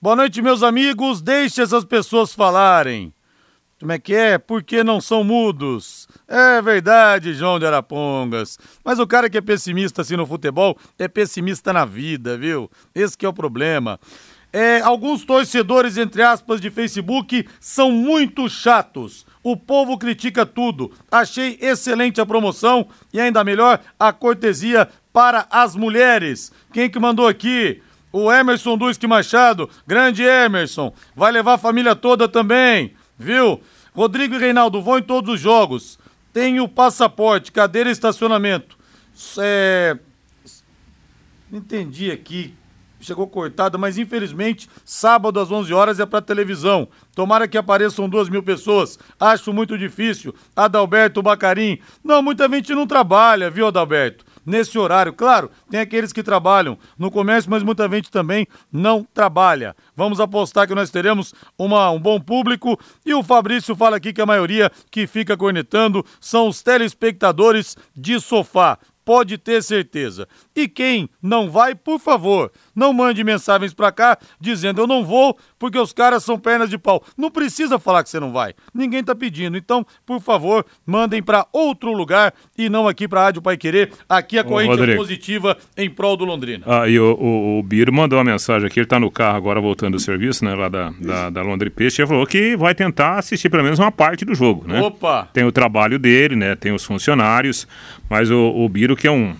Boa 0.00 0.14
noite, 0.14 0.42
meus 0.42 0.62
amigos. 0.62 1.22
Deixe 1.22 1.62
essas 1.62 1.82
pessoas 1.82 2.34
falarem. 2.34 3.10
Como 3.80 3.92
é 3.92 3.98
que 3.98 4.14
é? 4.14 4.36
Porque 4.36 4.84
não 4.84 5.00
são 5.00 5.24
mudos. 5.24 6.06
É 6.28 6.60
verdade, 6.60 7.32
João 7.32 7.58
de 7.58 7.66
Arapongas. 7.66 8.58
Mas 8.84 8.98
o 8.98 9.06
cara 9.06 9.30
que 9.30 9.38
é 9.38 9.40
pessimista 9.40 10.02
assim 10.02 10.16
no 10.16 10.26
futebol 10.26 10.76
é 10.98 11.08
pessimista 11.08 11.72
na 11.72 11.86
vida, 11.86 12.36
viu? 12.36 12.70
Esse 12.94 13.16
que 13.16 13.24
é 13.24 13.28
o 13.28 13.32
problema. 13.32 13.98
É, 14.52 14.80
alguns 14.80 15.24
torcedores, 15.24 15.96
entre 15.96 16.22
aspas, 16.22 16.60
de 16.60 16.70
Facebook 16.70 17.46
são 17.60 17.90
muito 17.90 18.48
chatos. 18.48 19.26
O 19.42 19.56
povo 19.56 19.98
critica 19.98 20.46
tudo. 20.46 20.90
Achei 21.10 21.58
excelente 21.60 22.20
a 22.20 22.26
promoção 22.26 22.88
e 23.12 23.20
ainda 23.20 23.44
melhor 23.44 23.80
a 23.98 24.12
cortesia 24.12 24.88
para 25.16 25.46
as 25.50 25.74
mulheres. 25.74 26.52
Quem 26.74 26.90
que 26.90 26.98
mandou 26.98 27.26
aqui? 27.26 27.80
O 28.12 28.30
Emerson 28.30 28.76
Duisque 28.76 29.06
Machado, 29.06 29.66
grande 29.86 30.22
Emerson, 30.22 30.92
vai 31.14 31.32
levar 31.32 31.54
a 31.54 31.58
família 31.58 31.96
toda 31.96 32.28
também, 32.28 32.92
viu? 33.18 33.58
Rodrigo 33.94 34.34
e 34.34 34.38
Reinaldo 34.38 34.82
vão 34.82 34.98
em 34.98 35.02
todos 35.02 35.36
os 35.36 35.40
jogos. 35.40 35.98
Tem 36.34 36.60
o 36.60 36.68
passaporte, 36.68 37.50
cadeira 37.50 37.88
e 37.88 37.92
estacionamento. 37.92 38.76
É... 39.38 39.98
Entendi 41.50 42.10
aqui. 42.10 42.54
Chegou 43.00 43.26
cortada, 43.26 43.78
mas 43.78 43.96
infelizmente, 43.96 44.68
sábado 44.84 45.40
às 45.40 45.50
11 45.50 45.72
horas 45.72 45.98
é 45.98 46.04
para 46.04 46.20
televisão. 46.20 46.88
Tomara 47.14 47.48
que 47.48 47.56
apareçam 47.56 48.06
duas 48.06 48.28
mil 48.28 48.42
pessoas. 48.42 48.98
Acho 49.18 49.50
muito 49.50 49.78
difícil. 49.78 50.34
Adalberto 50.54 51.22
Bacarim. 51.22 51.78
Não, 52.04 52.20
muita 52.20 52.46
gente 52.50 52.74
não 52.74 52.86
trabalha, 52.86 53.48
viu, 53.48 53.66
Adalberto? 53.66 54.26
Nesse 54.46 54.78
horário. 54.78 55.12
Claro, 55.12 55.50
tem 55.68 55.80
aqueles 55.80 56.12
que 56.12 56.22
trabalham 56.22 56.78
no 56.96 57.10
comércio, 57.10 57.50
mas 57.50 57.62
muita 57.62 57.88
gente 57.88 58.10
também 58.10 58.46
não 58.72 59.04
trabalha. 59.12 59.74
Vamos 59.94 60.20
apostar 60.20 60.68
que 60.68 60.74
nós 60.74 60.90
teremos 60.90 61.34
uma, 61.58 61.90
um 61.90 61.98
bom 61.98 62.20
público 62.20 62.78
e 63.04 63.12
o 63.12 63.22
Fabrício 63.22 63.74
fala 63.74 63.96
aqui 63.96 64.12
que 64.12 64.22
a 64.22 64.26
maioria 64.26 64.70
que 64.90 65.06
fica 65.06 65.36
cornetando 65.36 66.06
são 66.20 66.48
os 66.48 66.62
telespectadores 66.62 67.76
de 67.94 68.20
sofá 68.20 68.78
pode 69.06 69.38
ter 69.38 69.62
certeza. 69.62 70.26
E 70.56 70.66
quem 70.66 71.08
não 71.22 71.50
vai, 71.50 71.74
por 71.74 72.00
favor, 72.00 72.50
não 72.74 72.92
mande 72.92 73.22
mensagens 73.22 73.74
para 73.74 73.92
cá 73.92 74.18
dizendo 74.40 74.80
eu 74.80 74.86
não 74.86 75.04
vou 75.04 75.36
porque 75.58 75.78
os 75.78 75.92
caras 75.92 76.24
são 76.24 76.38
pernas 76.38 76.70
de 76.70 76.78
pau. 76.78 77.04
Não 77.16 77.30
precisa 77.30 77.78
falar 77.78 78.02
que 78.02 78.08
você 78.08 78.18
não 78.18 78.32
vai. 78.32 78.54
Ninguém 78.72 79.04
tá 79.04 79.14
pedindo. 79.14 79.58
Então, 79.58 79.84
por 80.06 80.20
favor, 80.20 80.64
mandem 80.86 81.22
para 81.22 81.46
outro 81.52 81.92
lugar 81.92 82.32
e 82.56 82.70
não 82.70 82.88
aqui 82.88 83.06
para 83.06 83.24
Rádio 83.24 83.42
Pai 83.42 83.56
Querer. 83.56 83.92
Aqui 84.08 84.38
a 84.38 84.44
corrente 84.44 84.82
é 84.82 84.96
positiva 84.96 85.56
em 85.76 85.90
prol 85.90 86.16
do 86.16 86.24
Londrina. 86.24 86.64
Ah, 86.66 86.88
e 86.88 86.98
o, 86.98 87.14
o, 87.14 87.58
o 87.58 87.62
Biro 87.62 87.92
mandou 87.92 88.18
uma 88.18 88.24
mensagem 88.24 88.66
aqui, 88.66 88.80
ele 88.80 88.86
tá 88.86 88.98
no 88.98 89.10
carro 89.10 89.36
agora 89.36 89.60
voltando 89.60 89.92
do 89.92 90.00
serviço, 90.00 90.44
né, 90.44 90.54
lá 90.54 90.68
da, 90.68 90.90
da, 90.98 91.30
da 91.30 91.42
Londrina 91.42 91.74
Peixe, 91.74 92.00
ele 92.00 92.08
falou 92.08 92.26
que 92.26 92.56
vai 92.56 92.74
tentar 92.74 93.18
assistir 93.18 93.50
pelo 93.50 93.62
menos 93.62 93.78
uma 93.78 93.90
parte 93.90 94.24
do 94.24 94.34
jogo, 94.34 94.66
né? 94.66 94.80
Opa! 94.80 95.28
Tem 95.32 95.44
o 95.44 95.52
trabalho 95.52 95.98
dele, 95.98 96.36
né, 96.36 96.54
tem 96.54 96.72
os 96.72 96.84
funcionários, 96.84 97.66
mas 98.08 98.30
o, 98.30 98.38
o 98.38 98.68
Biro 98.68 98.96
que 98.96 99.06
é 99.06 99.10
um 99.10 99.34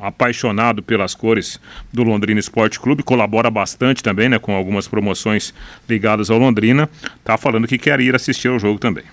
apaixonado 0.00 0.82
pelas 0.82 1.14
cores 1.14 1.60
do 1.92 2.02
Londrina 2.02 2.40
Esporte 2.40 2.78
Clube, 2.78 3.02
colabora 3.02 3.50
bastante 3.50 4.02
também, 4.02 4.28
né, 4.28 4.38
com 4.38 4.54
algumas 4.54 4.88
promoções 4.88 5.52
ligadas 5.88 6.30
ao 6.30 6.38
Londrina, 6.38 6.88
tá 7.24 7.36
falando 7.36 7.66
que 7.66 7.78
quer 7.78 8.00
ir 8.00 8.14
assistir 8.14 8.48
ao 8.48 8.58
jogo 8.58 8.78
também. 8.78 9.04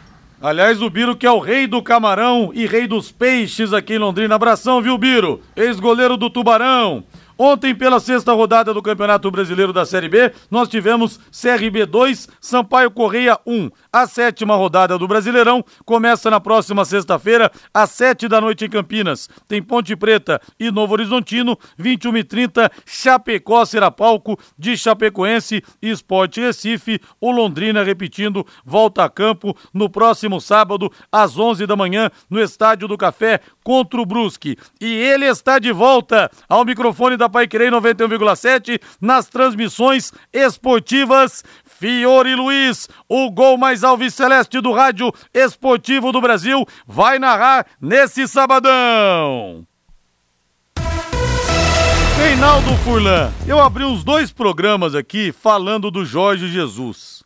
Aliás, 0.42 0.82
o 0.82 0.90
Biro 0.90 1.16
que 1.16 1.26
é 1.26 1.32
o 1.32 1.40
rei 1.40 1.66
do 1.66 1.82
camarão 1.82 2.52
e 2.54 2.68
rei 2.68 2.86
dos 2.86 3.12
peixes 3.12 3.74
aqui 3.74 3.94
em 3.94 3.98
Londrina. 3.98 4.36
Abração, 4.36 4.82
viu, 4.82 4.98
Biro? 4.98 5.42
Ex-goleiro 5.56 6.18
do 6.18 6.30
Tubarão. 6.30 7.04
Ontem, 7.38 7.76
pela 7.76 8.00
sexta 8.00 8.32
rodada 8.32 8.74
do 8.74 8.82
Campeonato 8.82 9.30
Brasileiro 9.30 9.74
da 9.74 9.86
Série 9.86 10.08
B, 10.08 10.32
nós 10.50 10.70
tivemos 10.70 11.20
CRB 11.32 11.86
2, 11.86 12.30
Sampaio 12.40 12.90
Correia 12.90 13.38
1. 13.46 13.70
A 13.96 14.06
sétima 14.08 14.58
rodada 14.58 14.98
do 14.98 15.08
Brasileirão 15.08 15.64
começa 15.86 16.30
na 16.30 16.42
próxima 16.42 16.84
sexta-feira, 16.84 17.50
às 17.74 17.92
sete 17.92 18.28
da 18.28 18.42
noite 18.42 18.66
em 18.66 18.70
Campinas. 18.70 19.30
Tem 19.48 19.64
Ponte 19.64 19.96
Preta 19.96 20.42
e 20.60 20.70
Novo 20.70 20.92
Horizontino, 20.92 21.58
21 21.78 22.18
e 22.18 22.24
30 22.26 22.70
Chapecó 22.86 23.64
será 23.64 23.90
palco 23.90 24.38
de 24.60 24.76
Chapecoense 24.76 25.64
e 25.82 25.90
Esporte 25.90 26.42
Recife. 26.42 27.00
O 27.22 27.32
Londrina, 27.32 27.84
repetindo, 27.84 28.46
volta 28.66 29.06
a 29.06 29.10
campo 29.10 29.56
no 29.74 29.90
próximo 29.90 30.42
sábado, 30.42 30.92
às 31.10 31.40
11 31.40 31.66
da 31.66 31.78
manhã, 31.78 32.12
no 32.30 32.42
Estádio 32.42 32.90
do 32.90 32.98
Café, 32.98 33.40
contra 33.64 34.02
o 34.02 34.06
Brusque. 34.06 34.58
E 34.82 34.94
ele 34.94 35.24
está 35.24 35.58
de 35.58 35.72
volta 35.72 36.30
ao 36.50 36.66
microfone 36.66 37.16
da 37.16 37.30
Pai 37.30 37.48
Querer 37.48 37.72
91,7 37.72 38.78
nas 39.00 39.30
transmissões 39.30 40.12
esportivas. 40.34 41.46
Fiore 41.86 42.34
Luiz, 42.34 42.90
o 43.08 43.30
gol 43.30 43.60
mais 43.60 43.84
alves 43.84 44.16
celeste 44.16 44.60
do 44.60 44.72
rádio 44.72 45.14
esportivo 45.32 46.12
do 46.12 46.20
Brasil, 46.20 46.66
vai 46.88 47.20
narrar 47.20 47.68
nesse 47.80 48.28
sabadão. 48.28 49.68
Reinaldo 52.18 52.76
Furlan, 52.78 53.32
eu 53.46 53.60
abri 53.60 53.84
uns 53.84 54.04
dois 54.04 54.32
programas 54.32 54.96
aqui 54.96 55.32
falando 55.32 55.92
do 55.92 56.04
Jorge 56.04 56.48
Jesus, 56.48 57.24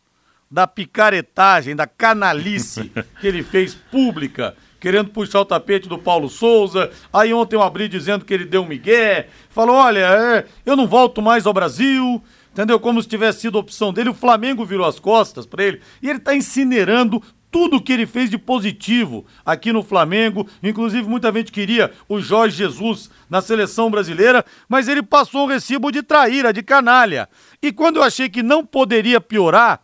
da 0.50 0.66
picaretagem, 0.66 1.74
da 1.74 1.86
canalice 1.86 2.92
que 3.18 3.26
ele 3.26 3.42
fez 3.42 3.74
pública 3.74 4.54
querendo 4.78 5.10
puxar 5.10 5.40
o 5.40 5.44
tapete 5.44 5.88
do 5.88 5.98
Paulo 5.98 6.28
Souza. 6.28 6.90
Aí 7.12 7.32
ontem 7.34 7.54
eu 7.54 7.62
abri 7.62 7.88
dizendo 7.88 8.24
que 8.24 8.32
ele 8.32 8.46
deu 8.46 8.62
um 8.62 8.66
migué, 8.66 9.28
falou: 9.50 9.76
olha, 9.76 10.00
é, 10.00 10.44
eu 10.64 10.74
não 10.74 10.86
volto 10.86 11.20
mais 11.20 11.46
ao 11.46 11.52
Brasil. 11.52 12.22
Entendeu? 12.60 12.78
Como 12.78 13.00
se 13.00 13.08
tivesse 13.08 13.40
sido 13.40 13.58
opção 13.58 13.90
dele, 13.90 14.10
o 14.10 14.14
Flamengo 14.14 14.66
virou 14.66 14.84
as 14.84 15.00
costas 15.00 15.46
para 15.46 15.64
ele 15.64 15.80
e 16.02 16.10
ele 16.10 16.18
tá 16.18 16.34
incinerando 16.34 17.22
tudo 17.50 17.80
que 17.80 17.90
ele 17.90 18.04
fez 18.04 18.28
de 18.28 18.36
positivo 18.36 19.24
aqui 19.46 19.72
no 19.72 19.82
Flamengo. 19.82 20.46
Inclusive, 20.62 21.08
muita 21.08 21.32
gente 21.32 21.50
queria 21.50 21.90
o 22.06 22.20
Jorge 22.20 22.58
Jesus 22.58 23.10
na 23.30 23.40
seleção 23.40 23.90
brasileira, 23.90 24.44
mas 24.68 24.88
ele 24.88 25.02
passou 25.02 25.44
um 25.44 25.48
recibo 25.48 25.90
de 25.90 26.02
traíra, 26.02 26.52
de 26.52 26.62
canalha. 26.62 27.30
E 27.62 27.72
quando 27.72 27.96
eu 27.96 28.02
achei 28.02 28.28
que 28.28 28.42
não 28.42 28.62
poderia 28.62 29.22
piorar, 29.22 29.80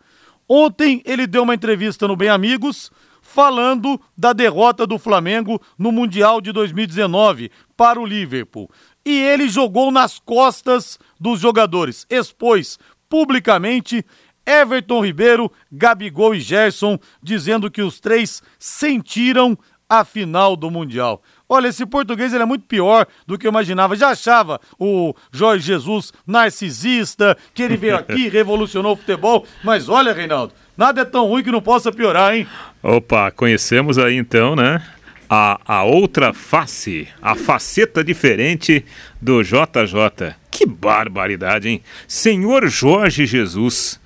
ontem 0.46 1.00
ele 1.06 1.26
deu 1.26 1.44
uma 1.44 1.54
entrevista 1.54 2.06
no 2.06 2.14
Bem 2.14 2.28
Amigos 2.28 2.92
falando 3.22 3.98
da 4.14 4.34
derrota 4.34 4.86
do 4.86 4.98
Flamengo 4.98 5.58
no 5.78 5.90
Mundial 5.90 6.42
de 6.42 6.52
2019 6.52 7.50
para 7.74 7.98
o 7.98 8.04
Liverpool. 8.04 8.70
E 9.06 9.22
ele 9.22 9.48
jogou 9.48 9.92
nas 9.92 10.18
costas 10.18 10.98
dos 11.18 11.38
jogadores, 11.38 12.04
expôs 12.10 12.76
publicamente 13.08 14.04
Everton 14.44 15.04
Ribeiro, 15.04 15.50
Gabigol 15.70 16.34
e 16.34 16.40
Gerson, 16.40 16.98
dizendo 17.22 17.70
que 17.70 17.82
os 17.82 18.00
três 18.00 18.42
sentiram 18.58 19.56
a 19.88 20.04
final 20.04 20.56
do 20.56 20.68
Mundial. 20.72 21.22
Olha, 21.48 21.68
esse 21.68 21.86
português 21.86 22.34
ele 22.34 22.42
é 22.42 22.46
muito 22.46 22.64
pior 22.66 23.06
do 23.24 23.38
que 23.38 23.46
eu 23.46 23.50
imaginava. 23.50 23.94
Já 23.94 24.08
achava 24.08 24.60
o 24.76 25.14
Jorge 25.30 25.64
Jesus 25.64 26.12
narcisista, 26.26 27.36
que 27.54 27.62
ele 27.62 27.76
veio 27.76 27.96
aqui, 27.96 28.26
revolucionou 28.28 28.94
o 28.94 28.96
futebol. 28.96 29.46
Mas 29.62 29.88
olha, 29.88 30.12
Reinaldo, 30.12 30.52
nada 30.76 31.02
é 31.02 31.04
tão 31.04 31.26
ruim 31.26 31.44
que 31.44 31.52
não 31.52 31.62
possa 31.62 31.92
piorar, 31.92 32.34
hein? 32.34 32.48
Opa, 32.82 33.30
conhecemos 33.30 33.98
aí 33.98 34.16
então, 34.16 34.56
né? 34.56 34.82
A, 35.28 35.60
a 35.66 35.84
outra 35.84 36.32
face, 36.32 37.08
a 37.20 37.34
faceta 37.34 38.04
diferente 38.04 38.84
do 39.20 39.42
JJ. 39.42 40.34
Que 40.50 40.64
barbaridade, 40.64 41.68
hein? 41.68 41.82
Senhor 42.06 42.68
Jorge 42.68 43.26
Jesus. 43.26 44.00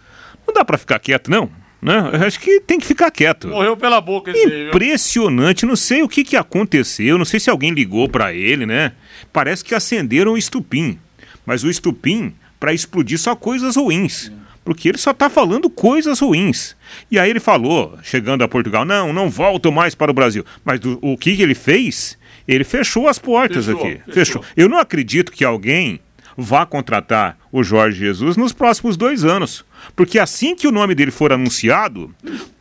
Não 0.46 0.54
dá 0.54 0.64
para 0.64 0.78
ficar 0.78 0.98
quieto, 0.98 1.30
não? 1.30 1.50
Né? 1.80 2.11
Eu 2.12 2.26
acho 2.26 2.38
que 2.40 2.61
tem 2.61 2.78
que 2.78 2.87
ficar 2.87 3.11
quieto. 3.11 3.48
Morreu 3.48 3.76
pela 3.76 4.00
boca 4.00 4.30
esse 4.30 4.46
aí? 4.46 4.68
Impressionante, 4.68 5.64
não 5.64 5.76
sei 5.76 6.02
o 6.02 6.09
que, 6.09 6.24
que 6.24 6.37
aconteceu, 6.37 7.16
não 7.16 7.24
sei 7.24 7.40
se 7.40 7.48
alguém 7.48 7.70
ligou 7.72 8.09
para 8.09 8.35
ele, 8.35 8.66
né? 8.66 8.92
Parece 9.33 9.64
que 9.64 9.74
acenderam 9.74 10.33
o 10.33 10.38
estupim. 10.38 10.98
Mas 11.46 11.64
o 11.64 11.70
estupim 11.70 12.35
para 12.59 12.74
explodir 12.74 13.18
só 13.18 13.35
coisas 13.35 13.76
ruins. 13.76 14.30
Porque 14.70 14.88
ele 14.88 14.98
só 14.98 15.12
tá 15.12 15.28
falando 15.28 15.68
coisas 15.68 16.20
ruins. 16.20 16.76
E 17.11 17.18
aí 17.18 17.28
ele 17.28 17.40
falou, 17.40 17.98
chegando 18.04 18.44
a 18.44 18.48
Portugal, 18.48 18.85
não, 18.85 19.12
não 19.12 19.28
volto 19.28 19.72
mais 19.72 19.96
para 19.96 20.12
o 20.12 20.14
Brasil. 20.14 20.46
Mas 20.64 20.78
do, 20.78 20.96
o 21.02 21.18
que, 21.18 21.42
ele 21.42 21.56
fez? 21.56 22.16
Ele 22.46 22.62
fechou 22.62 23.09
as 23.09 23.18
portas 23.18 23.66
Fechou, 23.66 23.80
aqui. 23.80 23.94
fechou. 23.96 24.12
fechou. 24.14 24.44
Eu 24.56 24.68
não 24.68 24.78
acredito 24.78 25.33
que 25.33 25.44
alguém 25.44 25.98
vá 26.37 26.64
contratar 26.64 27.37
o 27.50 27.64
Jorge 27.64 27.98
Jesus 27.98 28.37
nos 28.37 28.52
próximos 28.52 28.96
dois 28.96 29.24
anos. 29.24 29.64
Porque 29.96 30.20
assim 30.20 30.54
que 30.54 30.68
o 30.68 30.72
nome 30.72 30.94
dele 30.94 31.11
for 31.11 31.33
anunciado, 31.33 32.14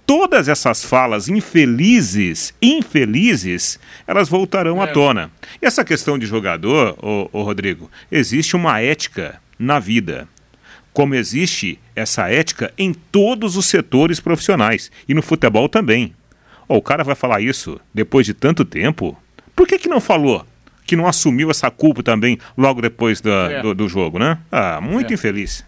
todas 0.04 0.50
essas 0.50 0.84
falas 0.84 1.30
infelizes, 1.30 2.56
infelizes, 2.60 3.80
elas 4.08 4.28
voltarão 4.28 4.82
à 4.82 4.88
tona. 4.88 5.30
E 5.62 5.66
essa 5.68 5.86
questão 5.86 6.18
de 6.18 6.26
jogador, 6.26 6.98
ô, 7.04 7.30
ô 7.32 7.44
Rodrigo, 7.44 7.88
existe 8.12 8.56
uma 8.56 8.82
ética 8.82 9.40
na 9.60 9.78
vida. 9.78 10.28
Como 10.92 11.16
existe 11.16 11.80
essa 12.00 12.30
ética 12.30 12.74
em 12.78 12.94
todos 12.94 13.56
os 13.56 13.66
setores 13.66 14.20
profissionais. 14.20 14.92
E 15.08 15.14
no 15.14 15.22
futebol 15.22 15.68
também. 15.70 16.14
Ó, 16.68 16.78
o 16.78 16.82
cara 16.82 17.04
vai 17.04 17.16
falar 17.16 17.42
isso 17.42 17.80
depois 17.94 18.26
de 18.26 18.34
tanto 18.34 18.64
tempo? 18.66 19.18
Por 19.56 19.68
que, 19.68 19.78
que 19.80 19.88
não 19.90 20.00
falou? 20.02 20.46
Que 20.86 20.96
não 20.96 21.08
assumiu 21.08 21.50
essa 21.52 21.70
culpa 21.70 22.02
também 22.02 22.40
logo 22.58 22.82
depois 22.82 23.22
da- 23.22 23.52
É. 23.52 23.62
do, 23.62 23.74
do 23.76 23.88
jogo, 23.88 24.18
né? 24.20 24.38
Ah, 24.52 24.80
muito 24.82 25.14
infeliz. 25.14 25.66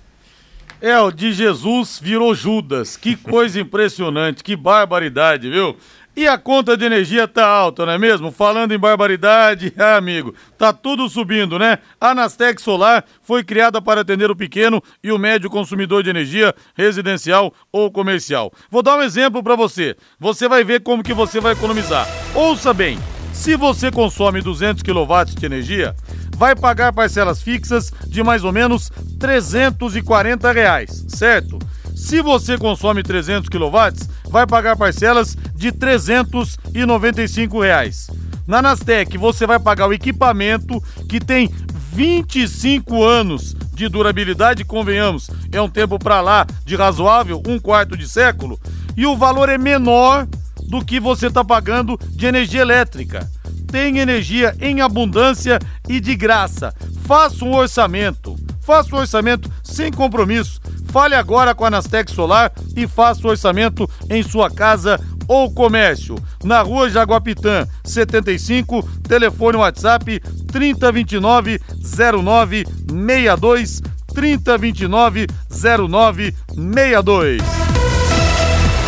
É, 0.81 0.97
o 0.99 1.11
de 1.11 1.31
Jesus 1.31 1.99
virou 2.01 2.33
Judas. 2.33 2.97
Que 2.97 3.15
coisa 3.15 3.59
impressionante, 3.61 4.43
que 4.43 4.55
barbaridade, 4.55 5.49
viu? 5.49 5.77
E 6.15 6.27
a 6.27 6.37
conta 6.37 6.75
de 6.75 6.83
energia 6.83 7.25
tá 7.25 7.47
alta, 7.47 7.85
não 7.85 7.93
é 7.93 7.97
mesmo? 7.97 8.31
Falando 8.31 8.73
em 8.73 8.77
barbaridade, 8.77 9.73
ah, 9.79 9.95
amigo, 9.95 10.35
tá 10.57 10.73
tudo 10.73 11.07
subindo, 11.07 11.57
né? 11.57 11.79
A 11.99 12.13
Nastec 12.13 12.61
Solar 12.61 13.05
foi 13.21 13.43
criada 13.43 13.81
para 13.81 14.01
atender 14.01 14.29
o 14.29 14.35
pequeno 14.35 14.83
e 15.01 15.11
o 15.11 15.17
médio 15.17 15.49
consumidor 15.49 16.03
de 16.03 16.09
energia 16.09 16.53
residencial 16.75 17.53
ou 17.71 17.89
comercial. 17.89 18.51
Vou 18.69 18.83
dar 18.83 18.97
um 18.97 19.01
exemplo 19.01 19.41
para 19.41 19.55
você. 19.55 19.95
Você 20.19 20.49
vai 20.49 20.65
ver 20.65 20.81
como 20.81 21.01
que 21.01 21.13
você 21.13 21.39
vai 21.39 21.53
economizar. 21.53 22.05
Ouça 22.35 22.73
bem. 22.73 22.99
Se 23.33 23.55
você 23.55 23.89
consome 23.89 24.41
200 24.41 24.83
kW 24.83 25.25
de 25.37 25.45
energia, 25.45 25.95
vai 26.35 26.55
pagar 26.55 26.91
parcelas 26.91 27.41
fixas 27.41 27.91
de 28.05 28.21
mais 28.21 28.43
ou 28.43 28.51
menos 28.51 28.91
340 29.17 30.51
reais, 30.51 31.05
certo? 31.07 31.57
Se 32.01 32.19
você 32.19 32.57
consome 32.57 33.03
300 33.03 33.47
kW, 33.47 34.07
vai 34.27 34.45
pagar 34.47 34.75
parcelas 34.75 35.37
de 35.55 35.71
395 35.71 37.61
reais. 37.61 38.09
Na 38.47 38.59
Nastec, 38.59 39.17
você 39.19 39.45
vai 39.45 39.59
pagar 39.59 39.87
o 39.87 39.93
equipamento 39.93 40.83
que 41.07 41.19
tem 41.19 41.47
25 41.93 43.03
anos 43.03 43.55
de 43.73 43.87
durabilidade, 43.87 44.65
convenhamos, 44.65 45.29
é 45.51 45.61
um 45.61 45.69
tempo 45.69 45.99
para 45.99 46.19
lá 46.21 46.45
de 46.65 46.75
razoável, 46.75 47.41
um 47.47 47.59
quarto 47.59 47.95
de 47.95 48.09
século, 48.09 48.59
e 48.97 49.05
o 49.05 49.15
valor 49.15 49.47
é 49.47 49.57
menor 49.57 50.27
do 50.63 50.83
que 50.83 50.99
você 50.99 51.27
está 51.27 51.45
pagando 51.45 51.99
de 52.09 52.25
energia 52.25 52.61
elétrica. 52.61 53.29
Tem 53.71 53.99
energia 53.99 54.55
em 54.59 54.81
abundância 54.81 55.59
e 55.87 55.99
de 55.99 56.15
graça. 56.15 56.73
Faça 57.05 57.45
um 57.45 57.55
orçamento. 57.55 58.35
Faça 58.59 58.95
um 58.95 58.99
orçamento 58.99 59.49
sem 59.63 59.91
compromisso. 59.91 60.59
Fale 60.91 61.15
agora 61.15 61.55
com 61.55 61.63
a 61.63 61.69
Nastec 61.69 62.11
Solar 62.11 62.51
e 62.75 62.85
faça 62.85 63.25
o 63.25 63.29
orçamento 63.29 63.89
em 64.09 64.21
sua 64.21 64.51
casa 64.51 64.99
ou 65.25 65.49
comércio. 65.49 66.15
Na 66.43 66.61
rua 66.61 66.89
Jaguapitã, 66.89 67.65
75, 67.85 68.83
telefone 69.07 69.57
WhatsApp 69.57 70.19
3029 70.51 71.61
0962 71.81 73.81
3029 74.13 75.27
0962. 75.49 77.41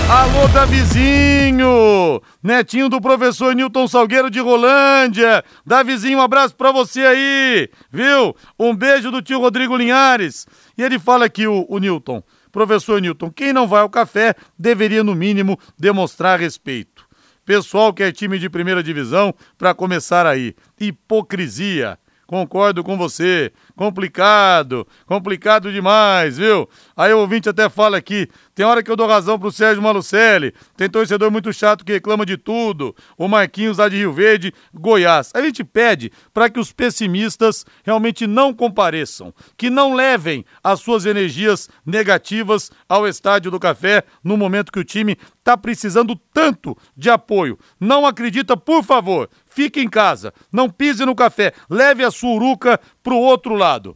Alô, 0.10 0.50
Davizinho! 0.50 2.22
Netinho 2.44 2.90
do 2.90 3.00
professor 3.00 3.56
Newton 3.56 3.88
Salgueiro 3.88 4.30
de 4.30 4.42
Rolândia. 4.42 5.42
Davizinho, 5.66 6.20
um 6.20 6.22
abraço 6.22 6.54
pra 6.56 6.74
você 6.74 7.00
aí, 7.00 7.70
viu? 7.90 8.36
Um 8.60 8.76
beijo 8.76 9.10
do 9.10 9.22
tio 9.22 9.40
Rodrigo 9.40 9.78
Linhares. 9.78 10.46
E 10.78 10.82
ele 10.82 10.98
fala 10.98 11.26
aqui, 11.26 11.48
o, 11.48 11.66
o 11.70 11.78
Newton, 11.78 12.24
professor 12.52 13.02
Newton, 13.02 13.30
quem 13.32 13.54
não 13.54 13.68
vai 13.68 13.82
ao 13.82 13.90
café 13.90 14.36
deveria, 14.58 15.04
no 15.04 15.16
mínimo, 15.16 15.60
demonstrar 15.78 16.40
respeito. 16.40 17.08
Pessoal 17.46 17.94
que 17.94 18.04
é 18.04 18.12
time 18.12 18.40
de 18.40 18.50
primeira 18.50 18.82
divisão, 18.82 19.34
pra 19.58 19.74
começar 19.74 20.26
aí. 20.26 20.56
Hipocrisia. 20.80 22.00
Concordo 22.34 22.84
com 22.84 22.98
você. 22.98 23.52
Complicado, 23.76 24.88
complicado 25.06 25.72
demais, 25.72 26.40
viu? 26.40 26.68
Aí 26.98 27.14
o 27.14 27.20
ouvinte 27.20 27.48
até 27.48 27.70
fala 27.70 27.96
aqui, 27.96 28.28
tem 28.56 28.66
hora 28.66 28.82
que 28.82 28.90
eu 28.90 28.96
dou 28.96 29.08
razão 29.08 29.38
pro 29.38 29.52
Sérgio 29.52 29.84
Malucelli, 29.84 30.52
tem 30.76 30.90
torcedor 30.90 31.30
muito 31.30 31.54
chato 31.54 31.86
que 31.86 31.92
reclama 31.92 32.26
de 32.26 32.36
tudo, 32.36 32.96
o 33.20 33.28
Marquinhos 33.28 33.78
lá 33.78 33.88
de 33.88 33.98
Rio 33.98 34.12
Verde, 34.12 34.52
Goiás. 34.74 35.32
A 35.36 35.42
gente 35.42 35.64
pede 35.64 36.12
para 36.34 36.50
que 36.50 36.60
os 36.60 36.72
pessimistas 36.72 37.66
realmente 37.84 38.26
não 38.26 38.52
compareçam, 38.52 39.32
que 39.56 39.70
não 39.70 39.94
levem 39.94 40.44
as 40.64 40.80
suas 40.80 41.06
energias 41.06 41.70
negativas 41.86 42.72
ao 42.90 43.08
Estádio 43.08 43.52
do 43.52 43.60
Café 43.60 44.04
no 44.24 44.38
momento 44.38 44.72
que 44.72 44.80
o 44.80 44.84
time 44.84 45.18
tá 45.44 45.58
precisando 45.58 46.16
tanto 46.34 46.76
de 46.96 47.10
apoio. 47.10 47.60
Não 47.80 48.06
acredita, 48.06 48.56
por 48.56 48.84
favor, 48.84 49.30
fique 49.54 49.80
em 49.82 49.90
casa, 49.90 50.34
não 50.52 50.70
pise 50.70 51.06
no 51.06 51.16
café, 51.16 51.54
leve 51.70 52.04
a 52.04 52.12
sua 52.12 52.32
uruca 52.32 52.80
pro 53.02 53.16
outro 53.16 53.56
lado. 53.56 53.96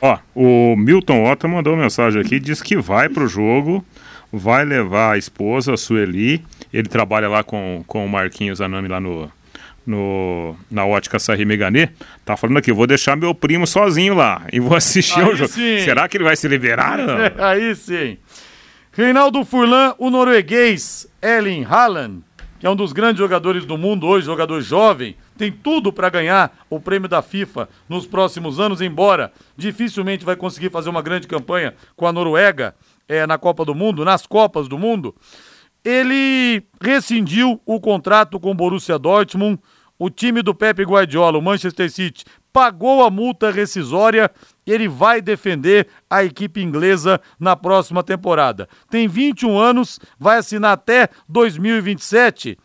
Ó, 0.00 0.18
o 0.34 0.76
Milton 0.76 1.30
Otto 1.30 1.48
mandou 1.48 1.76
mensagem 1.76 2.20
aqui, 2.20 2.38
diz 2.38 2.62
que 2.62 2.76
vai 2.76 3.08
pro 3.08 3.26
jogo, 3.26 3.84
vai 4.32 4.64
levar 4.64 5.14
a 5.14 5.18
esposa, 5.18 5.74
a 5.74 5.76
Sueli. 5.76 6.44
Ele 6.72 6.88
trabalha 6.88 7.28
lá 7.28 7.42
com, 7.42 7.82
com 7.86 8.04
o 8.04 8.08
Marquinhos 8.08 8.60
Anami 8.60 8.86
lá 8.88 9.00
no, 9.00 9.30
no, 9.86 10.54
na 10.70 10.84
ótica 10.86 11.18
Sarri 11.18 11.44
Meganê. 11.44 11.88
Tá 12.24 12.36
falando 12.36 12.58
aqui, 12.58 12.72
vou 12.72 12.86
deixar 12.86 13.16
meu 13.16 13.34
primo 13.34 13.66
sozinho 13.66 14.14
lá 14.14 14.42
e 14.52 14.60
vou 14.60 14.76
assistir 14.76 15.18
Aí 15.18 15.24
ao 15.24 15.34
jogo. 15.34 15.50
sim. 15.50 15.80
Será 15.84 16.06
que 16.08 16.16
ele 16.16 16.24
vai 16.24 16.36
se 16.36 16.46
liberar? 16.46 16.98
não? 16.98 17.16
Aí 17.44 17.74
sim. 17.74 18.18
Reinaldo 18.92 19.44
Furlan, 19.44 19.94
o 19.98 20.10
norueguês 20.10 21.06
Erling 21.22 21.64
Haaland, 21.64 22.22
que 22.58 22.66
é 22.66 22.70
um 22.70 22.76
dos 22.76 22.92
grandes 22.92 23.18
jogadores 23.18 23.64
do 23.64 23.78
mundo 23.78 24.06
hoje, 24.06 24.26
jogador 24.26 24.60
jovem, 24.60 25.16
tem 25.36 25.52
tudo 25.52 25.92
para 25.92 26.08
ganhar 26.08 26.58
o 26.68 26.80
prêmio 26.80 27.08
da 27.08 27.22
FIFA 27.22 27.68
nos 27.88 28.06
próximos 28.06 28.58
anos, 28.58 28.80
embora 28.80 29.32
dificilmente 29.56 30.24
vai 30.24 30.34
conseguir 30.36 30.70
fazer 30.70 30.90
uma 30.90 31.02
grande 31.02 31.28
campanha 31.28 31.74
com 31.94 32.06
a 32.06 32.12
Noruega 32.12 32.74
eh, 33.08 33.26
na 33.26 33.38
Copa 33.38 33.64
do 33.64 33.74
Mundo, 33.74 34.04
nas 34.04 34.26
Copas 34.26 34.66
do 34.68 34.78
Mundo. 34.78 35.14
ele 35.84 36.62
rescindiu 36.80 37.60
o 37.64 37.80
contrato 37.80 38.38
com 38.38 38.50
o 38.50 38.54
Borussia 38.54 38.98
Dortmund. 38.98 39.58
O 40.00 40.10
time 40.10 40.42
do 40.42 40.54
Pepe 40.54 40.84
Guardiola, 40.84 41.38
o 41.38 41.42
Manchester 41.42 41.90
City, 41.90 42.24
pagou 42.52 43.02
a 43.04 43.10
multa 43.10 43.50
rescisória 43.50 44.30
ele 44.70 44.88
vai 44.88 45.20
defender 45.20 45.86
a 46.08 46.24
equipe 46.24 46.62
inglesa 46.62 47.20
na 47.38 47.56
próxima 47.56 48.02
temporada. 48.02 48.68
Tem 48.90 49.08
21 49.08 49.58
anos, 49.58 49.98
vai 50.18 50.38
assinar 50.38 50.72
até 50.72 51.08
2027. 51.28 52.58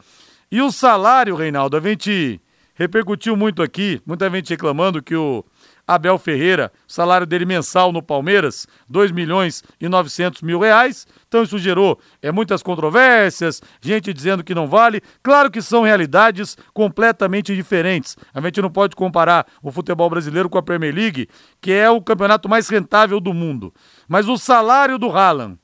E 0.51 0.61
o 0.61 0.71
salário, 0.71 1.35
Reinaldo, 1.35 1.77
a 1.77 1.79
gente 1.79 2.39
repercutiu 2.75 3.35
muito 3.35 3.61
aqui, 3.61 4.01
muita 4.05 4.29
gente 4.29 4.49
reclamando 4.49 5.01
que 5.01 5.15
o 5.15 5.43
Abel 5.87 6.17
Ferreira, 6.17 6.71
salário 6.87 7.27
dele 7.27 7.45
mensal 7.45 7.91
no 7.91 8.01
Palmeiras, 8.01 8.65
2 8.89 9.11
milhões 9.11 9.63
e 9.79 9.89
900 9.89 10.41
mil 10.41 10.59
reais. 10.59 11.05
Então 11.27 11.43
isso 11.43 11.57
gerou 11.57 11.99
é, 12.21 12.31
muitas 12.31 12.63
controvérsias, 12.63 13.61
gente 13.81 14.13
dizendo 14.13 14.43
que 14.43 14.55
não 14.55 14.67
vale. 14.67 15.01
Claro 15.21 15.51
que 15.51 15.61
são 15.61 15.83
realidades 15.83 16.57
completamente 16.73 17.53
diferentes. 17.53 18.15
A 18.33 18.39
gente 18.39 18.61
não 18.61 18.71
pode 18.71 18.95
comparar 18.95 19.45
o 19.61 19.71
futebol 19.71 20.09
brasileiro 20.09 20.49
com 20.49 20.57
a 20.57 20.63
Premier 20.63 20.95
League, 20.95 21.27
que 21.59 21.71
é 21.71 21.89
o 21.89 22.01
campeonato 22.01 22.47
mais 22.47 22.69
rentável 22.69 23.19
do 23.19 23.33
mundo. 23.33 23.73
Mas 24.07 24.27
o 24.29 24.37
salário 24.37 24.97
do 24.97 25.09
Haaland, 25.09 25.57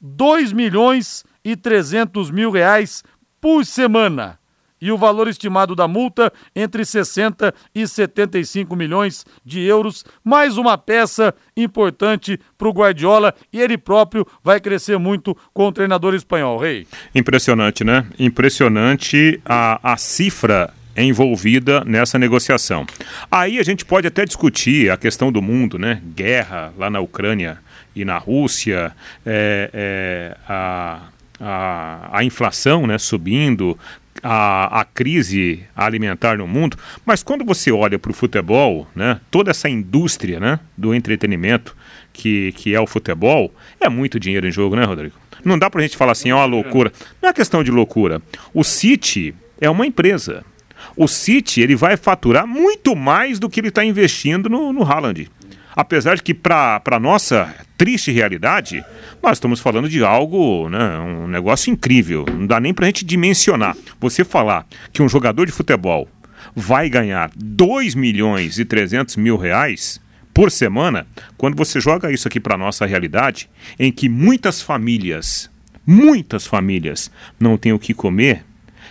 2 0.00 0.52
milhões 0.52 1.24
e 1.44 1.54
300 1.54 2.30
mil 2.30 2.50
reais 2.50 3.04
por 3.40 3.64
semana 3.66 4.38
e 4.80 4.90
o 4.92 4.98
valor 4.98 5.28
estimado 5.28 5.74
da 5.74 5.88
multa 5.88 6.32
entre 6.54 6.84
60 6.84 7.54
e 7.74 7.86
75 7.86 8.74
milhões 8.76 9.24
de 9.44 9.60
euros. 9.60 10.04
Mais 10.24 10.56
uma 10.56 10.76
peça 10.76 11.34
importante 11.56 12.38
para 12.56 12.68
o 12.68 12.72
Guardiola 12.72 13.34
e 13.52 13.60
ele 13.60 13.78
próprio 13.78 14.26
vai 14.42 14.60
crescer 14.60 14.98
muito 14.98 15.36
com 15.52 15.68
o 15.68 15.72
treinador 15.72 16.14
espanhol. 16.14 16.58
Rei. 16.58 16.86
Impressionante, 17.14 17.84
né? 17.84 18.06
Impressionante 18.18 19.40
a, 19.44 19.92
a 19.92 19.96
cifra 19.96 20.72
envolvida 20.96 21.84
nessa 21.84 22.18
negociação. 22.18 22.86
Aí 23.30 23.58
a 23.58 23.62
gente 23.62 23.84
pode 23.84 24.06
até 24.06 24.24
discutir 24.24 24.90
a 24.90 24.96
questão 24.96 25.30
do 25.30 25.42
mundo, 25.42 25.78
né? 25.78 26.00
Guerra 26.14 26.72
lá 26.76 26.88
na 26.88 27.00
Ucrânia 27.00 27.58
e 27.94 28.04
na 28.04 28.18
Rússia, 28.18 28.92
é, 29.24 29.70
é, 29.72 30.36
a, 30.46 31.00
a, 31.40 32.18
a 32.18 32.24
inflação 32.24 32.86
né, 32.86 32.98
subindo, 32.98 33.78
a, 34.22 34.80
a 34.80 34.84
crise 34.84 35.64
alimentar 35.74 36.38
no 36.38 36.46
mundo, 36.46 36.76
mas 37.04 37.22
quando 37.22 37.44
você 37.44 37.70
olha 37.70 37.98
para 37.98 38.10
o 38.10 38.14
futebol, 38.14 38.86
né, 38.94 39.20
toda 39.30 39.50
essa 39.50 39.68
indústria 39.68 40.40
né, 40.40 40.60
do 40.76 40.94
entretenimento 40.94 41.76
que, 42.12 42.52
que 42.52 42.74
é 42.74 42.80
o 42.80 42.86
futebol, 42.86 43.52
é 43.80 43.88
muito 43.88 44.18
dinheiro 44.18 44.46
em 44.46 44.52
jogo, 44.52 44.76
né, 44.76 44.84
Rodrigo? 44.84 45.14
Não 45.44 45.58
dá 45.58 45.70
para 45.70 45.80
a 45.80 45.82
gente 45.82 45.96
falar 45.96 46.12
assim, 46.12 46.30
é 46.30 46.34
uma 46.34 46.44
loucura. 46.44 46.92
Não 47.22 47.28
é 47.28 47.32
questão 47.32 47.62
de 47.62 47.70
loucura. 47.70 48.20
O 48.52 48.64
City 48.64 49.34
é 49.60 49.70
uma 49.70 49.86
empresa. 49.86 50.44
O 50.96 51.06
City 51.06 51.60
ele 51.60 51.76
vai 51.76 51.96
faturar 51.96 52.46
muito 52.46 52.96
mais 52.96 53.38
do 53.38 53.48
que 53.48 53.60
ele 53.60 53.68
está 53.68 53.84
investindo 53.84 54.48
no, 54.48 54.72
no 54.72 54.82
Haaland. 54.82 55.30
Apesar 55.76 56.16
de 56.16 56.22
que, 56.22 56.32
para 56.32 56.80
a 56.84 56.98
nossa 56.98 57.54
triste 57.76 58.10
realidade, 58.10 58.82
nós 59.22 59.36
estamos 59.36 59.60
falando 59.60 59.90
de 59.90 60.02
algo, 60.02 60.70
né, 60.70 60.98
um 60.98 61.26
negócio 61.26 61.70
incrível. 61.70 62.24
Não 62.32 62.46
dá 62.46 62.58
nem 62.58 62.72
para 62.72 62.86
a 62.86 62.88
gente 62.88 63.04
dimensionar. 63.04 63.76
Você 64.00 64.24
falar 64.24 64.66
que 64.90 65.02
um 65.02 65.08
jogador 65.08 65.44
de 65.44 65.52
futebol 65.52 66.08
vai 66.54 66.88
ganhar 66.88 67.30
2 67.36 67.94
milhões 67.94 68.58
e 68.58 68.64
300 68.64 69.16
mil 69.16 69.36
reais 69.36 70.00
por 70.32 70.50
semana, 70.50 71.06
quando 71.36 71.56
você 71.56 71.80
joga 71.80 72.12
isso 72.12 72.28
aqui 72.28 72.40
para 72.40 72.58
nossa 72.58 72.84
realidade, 72.86 73.48
em 73.78 73.90
que 73.92 74.08
muitas 74.08 74.62
famílias, 74.62 75.50
muitas 75.86 76.46
famílias 76.46 77.10
não 77.38 77.56
têm 77.56 77.72
o 77.72 77.78
que 77.78 77.94
comer, 77.94 78.44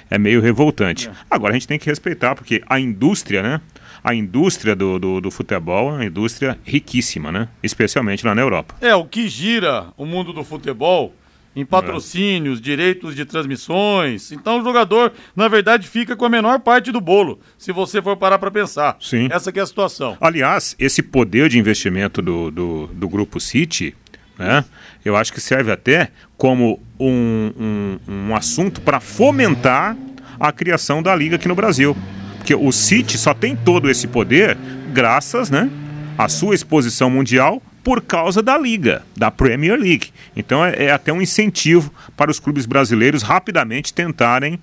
é 0.10 0.18
meio 0.18 0.42
revoltante. 0.42 1.10
Agora 1.30 1.52
a 1.52 1.54
gente 1.54 1.68
tem 1.68 1.80
que 1.80 1.86
respeitar, 1.88 2.36
porque 2.36 2.62
a 2.68 2.80
indústria, 2.80 3.42
né? 3.42 3.62
a 4.04 4.14
indústria 4.14 4.76
do, 4.76 5.00
do, 5.00 5.20
do, 5.20 5.32
futebol 5.32 5.90
é 5.90 5.94
uma 5.94 6.06
indústria 6.06 6.60
riquíssima, 6.64 7.32
né? 7.32 7.48
Especialmente 7.64 8.24
lá 8.24 8.36
na 8.36 8.42
Europa. 8.42 8.76
É, 8.80 8.94
o 8.94 9.04
que 9.04 9.28
gira 9.28 9.88
o 9.98 10.06
mundo 10.06 10.32
do 10.32 10.44
futebol 10.44 11.12
em 11.56 11.66
patrocínios, 11.66 12.60
é. 12.60 12.62
direitos 12.62 13.16
de 13.16 13.26
transmissões. 13.26 14.32
Então 14.32 14.60
o 14.60 14.64
jogador, 14.64 15.14
na 15.36 15.48
verdade, 15.48 15.88
fica 15.88 16.16
com 16.16 16.26
a 16.26 16.30
menor 16.30 16.60
parte 16.60 16.92
do 16.92 17.00
bolo, 17.00 17.40
se 17.58 17.72
você 17.72 18.02
for 18.02 18.18
parar 18.18 18.38
para 18.38 18.52
pensar. 18.52 18.98
Sim. 19.00 19.30
Essa 19.32 19.52
é 19.56 19.60
a 19.60 19.66
situação. 19.66 20.18
Aliás, 20.20 20.76
esse 20.78 21.02
poder 21.02 21.50
de 21.50 21.58
investimento 21.58 22.22
do, 22.22 22.52
do, 22.52 22.88
do 22.88 23.08
Grupo 23.08 23.40
City, 23.40 23.96
né? 24.38 24.66
Eu 25.04 25.16
acho 25.16 25.32
que 25.32 25.40
serve 25.40 25.72
até 25.72 26.10
como 26.38 26.80
um, 27.00 27.52
um, 27.58 28.00
um 28.08 28.36
assunto 28.36 28.82
para 28.82 29.00
fomentar 29.00 29.96
a 30.40 30.52
criação 30.52 31.02
da 31.02 31.16
liga 31.16 31.36
aqui 31.36 31.48
no 31.48 31.56
Brasil. 31.56 31.96
Porque 32.38 32.56
o 32.56 32.72
City 32.72 33.18
só 33.18 33.34
tem 33.34 33.56
todo 33.56 33.90
esse 33.90 34.08
poder 34.08 34.58
graças, 34.94 35.50
né, 35.50 35.70
à 36.18 36.30
sua 36.30 36.56
exposição 36.56 37.10
mundial 37.10 37.62
por 37.84 38.02
causa 38.02 38.42
da 38.42 38.58
liga, 38.58 39.04
da 39.16 39.30
Premier 39.30 39.80
League. 39.80 40.12
Então 40.36 40.66
é, 40.66 40.86
é 40.86 40.92
até 40.92 41.14
um 41.14 41.22
incentivo 41.22 41.94
para 42.18 42.32
os 42.32 42.40
clubes 42.40 42.66
brasileiros 42.66 43.22
rapidamente 43.22 43.94
tentarem 43.94 44.60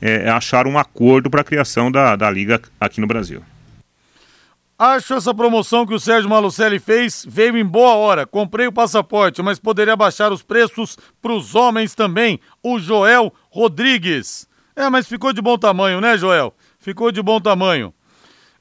é, 0.00 0.28
achar 0.30 0.66
um 0.66 0.78
acordo 0.78 1.28
para 1.28 1.40
a 1.40 1.44
criação 1.44 1.90
da, 1.90 2.14
da 2.16 2.30
liga 2.30 2.60
aqui 2.80 3.00
no 3.00 3.06
Brasil. 3.06 3.42
Acho 4.82 5.12
essa 5.12 5.34
promoção 5.34 5.84
que 5.84 5.92
o 5.92 6.00
Sérgio 6.00 6.30
Malucelli 6.30 6.78
fez 6.78 7.22
veio 7.28 7.54
em 7.58 7.64
boa 7.66 7.96
hora. 7.96 8.26
Comprei 8.26 8.66
o 8.66 8.72
passaporte, 8.72 9.42
mas 9.42 9.58
poderia 9.58 9.94
baixar 9.94 10.32
os 10.32 10.42
preços 10.42 10.96
para 11.20 11.34
os 11.34 11.54
homens 11.54 11.94
também. 11.94 12.40
O 12.62 12.78
Joel 12.78 13.30
Rodrigues. 13.50 14.48
É, 14.74 14.88
mas 14.88 15.06
ficou 15.06 15.34
de 15.34 15.42
bom 15.42 15.58
tamanho, 15.58 16.00
né, 16.00 16.16
Joel? 16.16 16.54
ficou 16.78 17.12
de 17.12 17.20
bom 17.20 17.38
tamanho. 17.38 17.92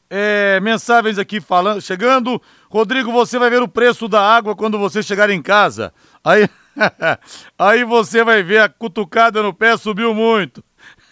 É, 0.09 0.59
mensagens 0.59 1.17
aqui 1.17 1.39
falando, 1.39 1.81
chegando. 1.81 2.41
Rodrigo, 2.69 3.13
você 3.13 3.39
vai 3.39 3.49
ver 3.49 3.61
o 3.61 3.67
preço 3.67 4.09
da 4.09 4.21
água 4.21 4.57
quando 4.57 4.77
você 4.77 5.01
chegar 5.01 5.29
em 5.29 5.41
casa. 5.41 5.93
Aí, 6.21 6.49
aí 7.57 7.85
você 7.85 8.25
vai 8.25 8.43
ver 8.43 8.59
a 8.59 8.67
cutucada 8.67 9.41
no 9.41 9.53
pé 9.53 9.77
subiu 9.77 10.13
muito. 10.13 10.61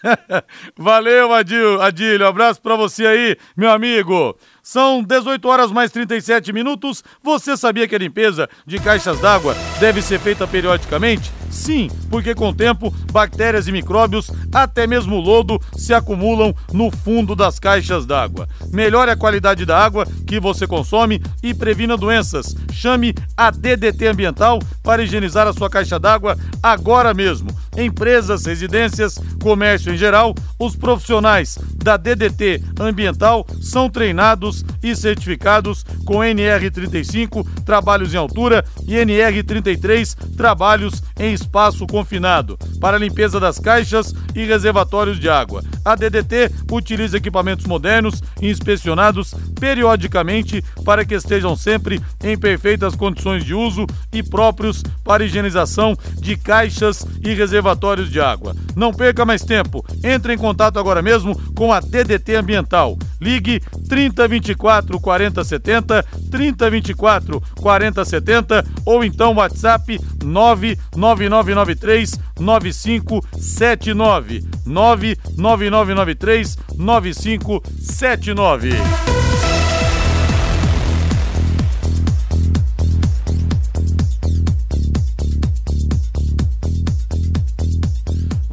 Valeu, 0.76 1.32
Adil, 1.32 1.80
Adílio. 1.80 2.26
Um 2.26 2.28
abraço 2.28 2.60
para 2.60 2.76
você 2.76 3.06
aí, 3.06 3.36
meu 3.56 3.70
amigo. 3.70 4.36
São 4.70 5.02
18 5.02 5.48
horas 5.48 5.72
mais 5.72 5.90
37 5.90 6.52
minutos. 6.52 7.02
Você 7.24 7.56
sabia 7.56 7.88
que 7.88 7.94
a 7.94 7.98
limpeza 7.98 8.50
de 8.66 8.78
caixas 8.78 9.18
d'água 9.18 9.56
deve 9.80 10.02
ser 10.02 10.20
feita 10.20 10.46
periodicamente? 10.46 11.32
Sim, 11.50 11.88
porque 12.10 12.34
com 12.34 12.50
o 12.50 12.54
tempo, 12.54 12.94
bactérias 13.10 13.66
e 13.66 13.72
micróbios, 13.72 14.30
até 14.52 14.86
mesmo 14.86 15.18
lodo, 15.18 15.58
se 15.74 15.94
acumulam 15.94 16.54
no 16.70 16.90
fundo 16.90 17.34
das 17.34 17.58
caixas 17.58 18.04
d'água. 18.04 18.46
Melhore 18.70 19.10
a 19.10 19.16
qualidade 19.16 19.64
da 19.64 19.82
água 19.82 20.06
que 20.26 20.38
você 20.38 20.66
consome 20.66 21.22
e 21.42 21.54
previna 21.54 21.96
doenças. 21.96 22.54
Chame 22.70 23.14
a 23.36 23.50
DDT 23.50 24.08
Ambiental 24.08 24.58
para 24.82 25.02
higienizar 25.02 25.46
a 25.46 25.52
sua 25.54 25.70
caixa 25.70 25.98
d'água 25.98 26.36
agora 26.62 27.14
mesmo. 27.14 27.48
Empresas, 27.76 28.44
residências, 28.44 29.18
comércio 29.40 29.92
em 29.92 29.96
geral, 29.96 30.34
os 30.58 30.76
profissionais 30.76 31.58
da 31.76 31.96
DDT 31.96 32.62
Ambiental 32.78 33.46
são 33.60 33.88
treinados 33.88 34.57
e 34.82 34.94
certificados 34.94 35.84
com 36.04 36.18
NR35, 36.18 37.46
trabalhos 37.64 38.14
em 38.14 38.16
altura, 38.16 38.64
e 38.86 38.94
NR33, 38.94 40.16
trabalhos 40.36 41.02
em 41.18 41.32
espaço 41.32 41.86
confinado, 41.86 42.58
para 42.80 42.98
limpeza 42.98 43.40
das 43.40 43.58
caixas 43.58 44.14
e 44.34 44.44
reservatórios 44.44 45.18
de 45.18 45.28
água. 45.28 45.62
A 45.84 45.94
DDT 45.94 46.50
utiliza 46.70 47.16
equipamentos 47.16 47.66
modernos 47.66 48.22
e 48.40 48.48
inspecionados 48.50 49.34
periodicamente 49.58 50.62
para 50.84 51.04
que 51.04 51.14
estejam 51.14 51.56
sempre 51.56 52.00
em 52.22 52.38
perfeitas 52.38 52.94
condições 52.94 53.44
de 53.44 53.54
uso 53.54 53.86
e 54.12 54.22
próprios 54.22 54.82
para 55.04 55.24
higienização 55.24 55.96
de 56.14 56.36
caixas 56.36 57.06
e 57.22 57.34
reservatórios 57.34 58.10
de 58.10 58.20
água. 58.20 58.54
Não 58.76 58.92
perca 58.92 59.24
mais 59.24 59.42
tempo. 59.42 59.84
Entre 60.04 60.34
em 60.34 60.38
contato 60.38 60.78
agora 60.78 61.02
mesmo 61.02 61.38
com 61.52 61.72
a 61.72 61.80
DDT 61.80 62.36
Ambiental. 62.36 62.98
Ligue 63.20 63.60
3024 64.54 65.00
4070, 65.00 66.04
3024 66.30 67.42
4070 67.60 68.64
ou 68.84 69.02
então 69.04 69.34
WhatsApp 69.34 69.98
99993 70.24 72.18
9579. 72.38 74.44
99993 74.66 76.58
9579. 76.76 78.76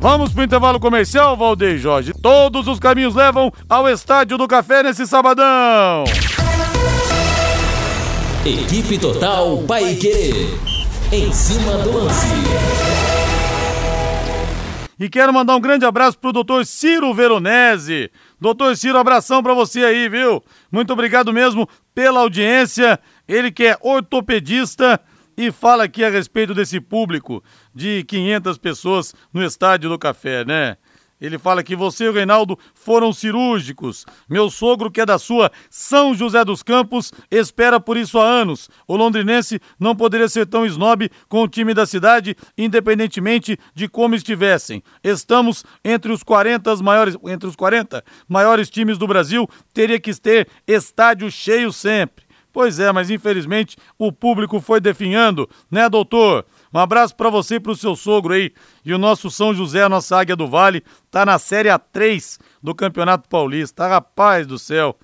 Vamos 0.07 0.31
para 0.31 0.41
o 0.41 0.43
intervalo 0.43 0.79
comercial, 0.79 1.35
Valdeir 1.35 1.79
Jorge. 1.79 2.13
Todos 2.21 2.67
os 2.67 2.77
caminhos 2.77 3.15
levam 3.15 3.51
ao 3.67 3.89
Estádio 3.89 4.37
do 4.37 4.47
Café 4.47 4.83
nesse 4.83 5.07
sabadão. 5.07 6.03
Equipe 8.45 8.99
Total 8.99 9.57
Paique. 9.63 10.47
Em 11.11 11.33
cima 11.33 11.79
do 11.79 11.91
lance. 11.91 12.27
E 14.99 15.09
quero 15.09 15.33
mandar 15.33 15.55
um 15.55 15.59
grande 15.59 15.85
abraço 15.85 16.19
pro 16.19 16.31
doutor 16.31 16.67
Ciro 16.67 17.11
Veronese. 17.11 18.11
Doutor 18.39 18.77
Ciro, 18.77 18.99
abração 18.99 19.41
para 19.41 19.55
você 19.55 19.83
aí, 19.83 20.07
viu? 20.07 20.39
Muito 20.71 20.93
obrigado 20.93 21.33
mesmo 21.33 21.67
pela 21.95 22.19
audiência. 22.19 22.99
Ele 23.27 23.51
que 23.51 23.65
é 23.65 23.77
ortopedista 23.81 25.01
e 25.37 25.51
fala 25.51 25.83
aqui 25.83 26.03
a 26.03 26.09
respeito 26.09 26.53
desse 26.53 26.79
público 26.79 27.43
de 27.73 28.03
500 28.05 28.57
pessoas 28.57 29.13
no 29.33 29.43
Estádio 29.43 29.89
do 29.89 29.99
Café, 29.99 30.45
né? 30.45 30.77
Ele 31.19 31.37
fala 31.37 31.63
que 31.63 31.75
você 31.75 32.05
e 32.05 32.09
o 32.09 32.11
Reinaldo 32.11 32.59
foram 32.73 33.13
cirúrgicos. 33.13 34.05
Meu 34.29 34.49
sogro, 34.49 34.91
que 34.91 34.99
é 34.99 35.05
da 35.05 35.17
sua 35.17 35.49
São 35.69 36.13
José 36.13 36.43
dos 36.43 36.61
Campos, 36.61 37.11
espera 37.31 37.79
por 37.79 37.95
isso 37.95 38.19
há 38.19 38.25
anos. 38.25 38.69
O 38.85 38.97
londrinense 38.97 39.61
não 39.79 39.95
poderia 39.95 40.27
ser 40.27 40.45
tão 40.45 40.65
snob 40.65 41.09
com 41.29 41.41
o 41.41 41.47
time 41.47 41.73
da 41.73 41.85
cidade, 41.85 42.35
independentemente 42.57 43.57
de 43.73 43.87
como 43.87 44.13
estivessem. 44.13 44.83
Estamos 45.01 45.63
entre 45.85 46.11
os 46.11 46.21
40 46.21 46.75
maiores, 46.77 47.17
entre 47.25 47.47
os 47.47 47.55
40 47.55 48.03
maiores 48.27 48.69
times 48.69 48.97
do 48.97 49.07
Brasil, 49.07 49.47
teria 49.73 49.99
que 49.99 50.13
ter 50.19 50.49
estádio 50.67 51.31
cheio 51.31 51.71
sempre. 51.71 52.24
Pois 52.55 52.79
é, 52.79 52.89
mas 52.89 53.09
infelizmente 53.09 53.75
o 53.99 54.13
público 54.13 54.61
foi 54.61 54.79
definhando, 54.79 55.45
né, 55.69 55.89
doutor? 55.89 56.45
Um 56.73 56.79
abraço 56.79 57.13
para 57.13 57.29
você 57.29 57.55
e 57.55 57.59
pro 57.59 57.75
seu 57.75 57.97
sogro 57.97 58.33
aí. 58.33 58.53
E 58.85 58.93
o 58.93 58.97
nosso 58.97 59.29
São 59.29 59.53
José, 59.53 59.83
a 59.83 59.89
nossa 59.89 60.17
Águia 60.17 60.37
do 60.37 60.47
Vale, 60.47 60.81
tá 61.11 61.25
na 61.25 61.37
Série 61.37 61.67
A3 61.67 62.39
do 62.63 62.73
Campeonato 62.73 63.27
Paulista. 63.27 63.85
Rapaz 63.89 64.47
do 64.47 64.57
céu. 64.57 64.97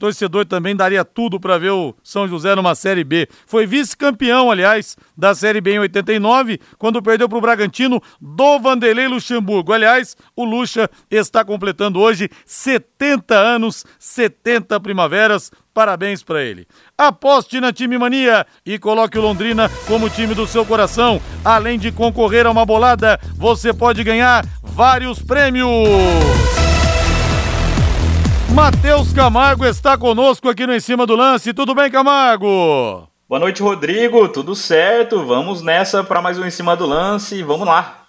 Torcedor 0.00 0.46
também 0.46 0.74
daria 0.74 1.04
tudo 1.04 1.38
para 1.38 1.58
ver 1.58 1.72
o 1.72 1.94
São 2.02 2.26
José 2.26 2.54
numa 2.56 2.74
Série 2.74 3.04
B. 3.04 3.28
Foi 3.46 3.66
vice-campeão, 3.66 4.50
aliás, 4.50 4.96
da 5.14 5.34
Série 5.34 5.60
B 5.60 5.74
em 5.74 5.78
89, 5.78 6.58
quando 6.78 7.02
perdeu 7.02 7.28
para 7.28 7.36
o 7.36 7.40
Bragantino 7.40 8.02
do 8.18 8.58
Vanderlei 8.58 9.06
Luxemburgo. 9.06 9.74
Aliás, 9.74 10.16
o 10.34 10.42
Luxa 10.42 10.88
está 11.10 11.44
completando 11.44 12.00
hoje 12.00 12.30
70 12.46 13.34
anos, 13.34 13.84
70 13.98 14.80
primaveras. 14.80 15.52
Parabéns 15.74 16.22
para 16.22 16.42
ele. 16.42 16.66
Aposte 16.96 17.60
na 17.60 17.70
Time 17.70 17.98
Mania 17.98 18.46
e 18.64 18.78
coloque 18.78 19.18
o 19.18 19.22
Londrina 19.22 19.70
como 19.86 20.08
time 20.08 20.34
do 20.34 20.46
seu 20.46 20.64
coração. 20.64 21.20
Além 21.44 21.78
de 21.78 21.92
concorrer 21.92 22.46
a 22.46 22.50
uma 22.50 22.64
bolada, 22.64 23.20
você 23.36 23.72
pode 23.72 24.02
ganhar 24.02 24.46
vários 24.62 25.22
prêmios. 25.22 25.68
Matheus 28.54 29.12
Camargo 29.12 29.64
está 29.64 29.96
conosco 29.96 30.48
aqui 30.48 30.66
no 30.66 30.74
Em 30.74 30.80
Cima 30.80 31.06
do 31.06 31.14
Lance. 31.14 31.54
Tudo 31.54 31.74
bem, 31.74 31.90
Camargo? 31.90 33.08
Boa 33.28 33.38
noite, 33.38 33.62
Rodrigo. 33.62 34.28
Tudo 34.28 34.56
certo? 34.56 35.24
Vamos 35.24 35.62
nessa 35.62 36.02
para 36.02 36.20
mais 36.20 36.36
um 36.38 36.44
Em 36.44 36.50
Cima 36.50 36.76
do 36.76 36.84
Lance. 36.84 37.42
Vamos 37.44 37.66
lá. 37.66 38.06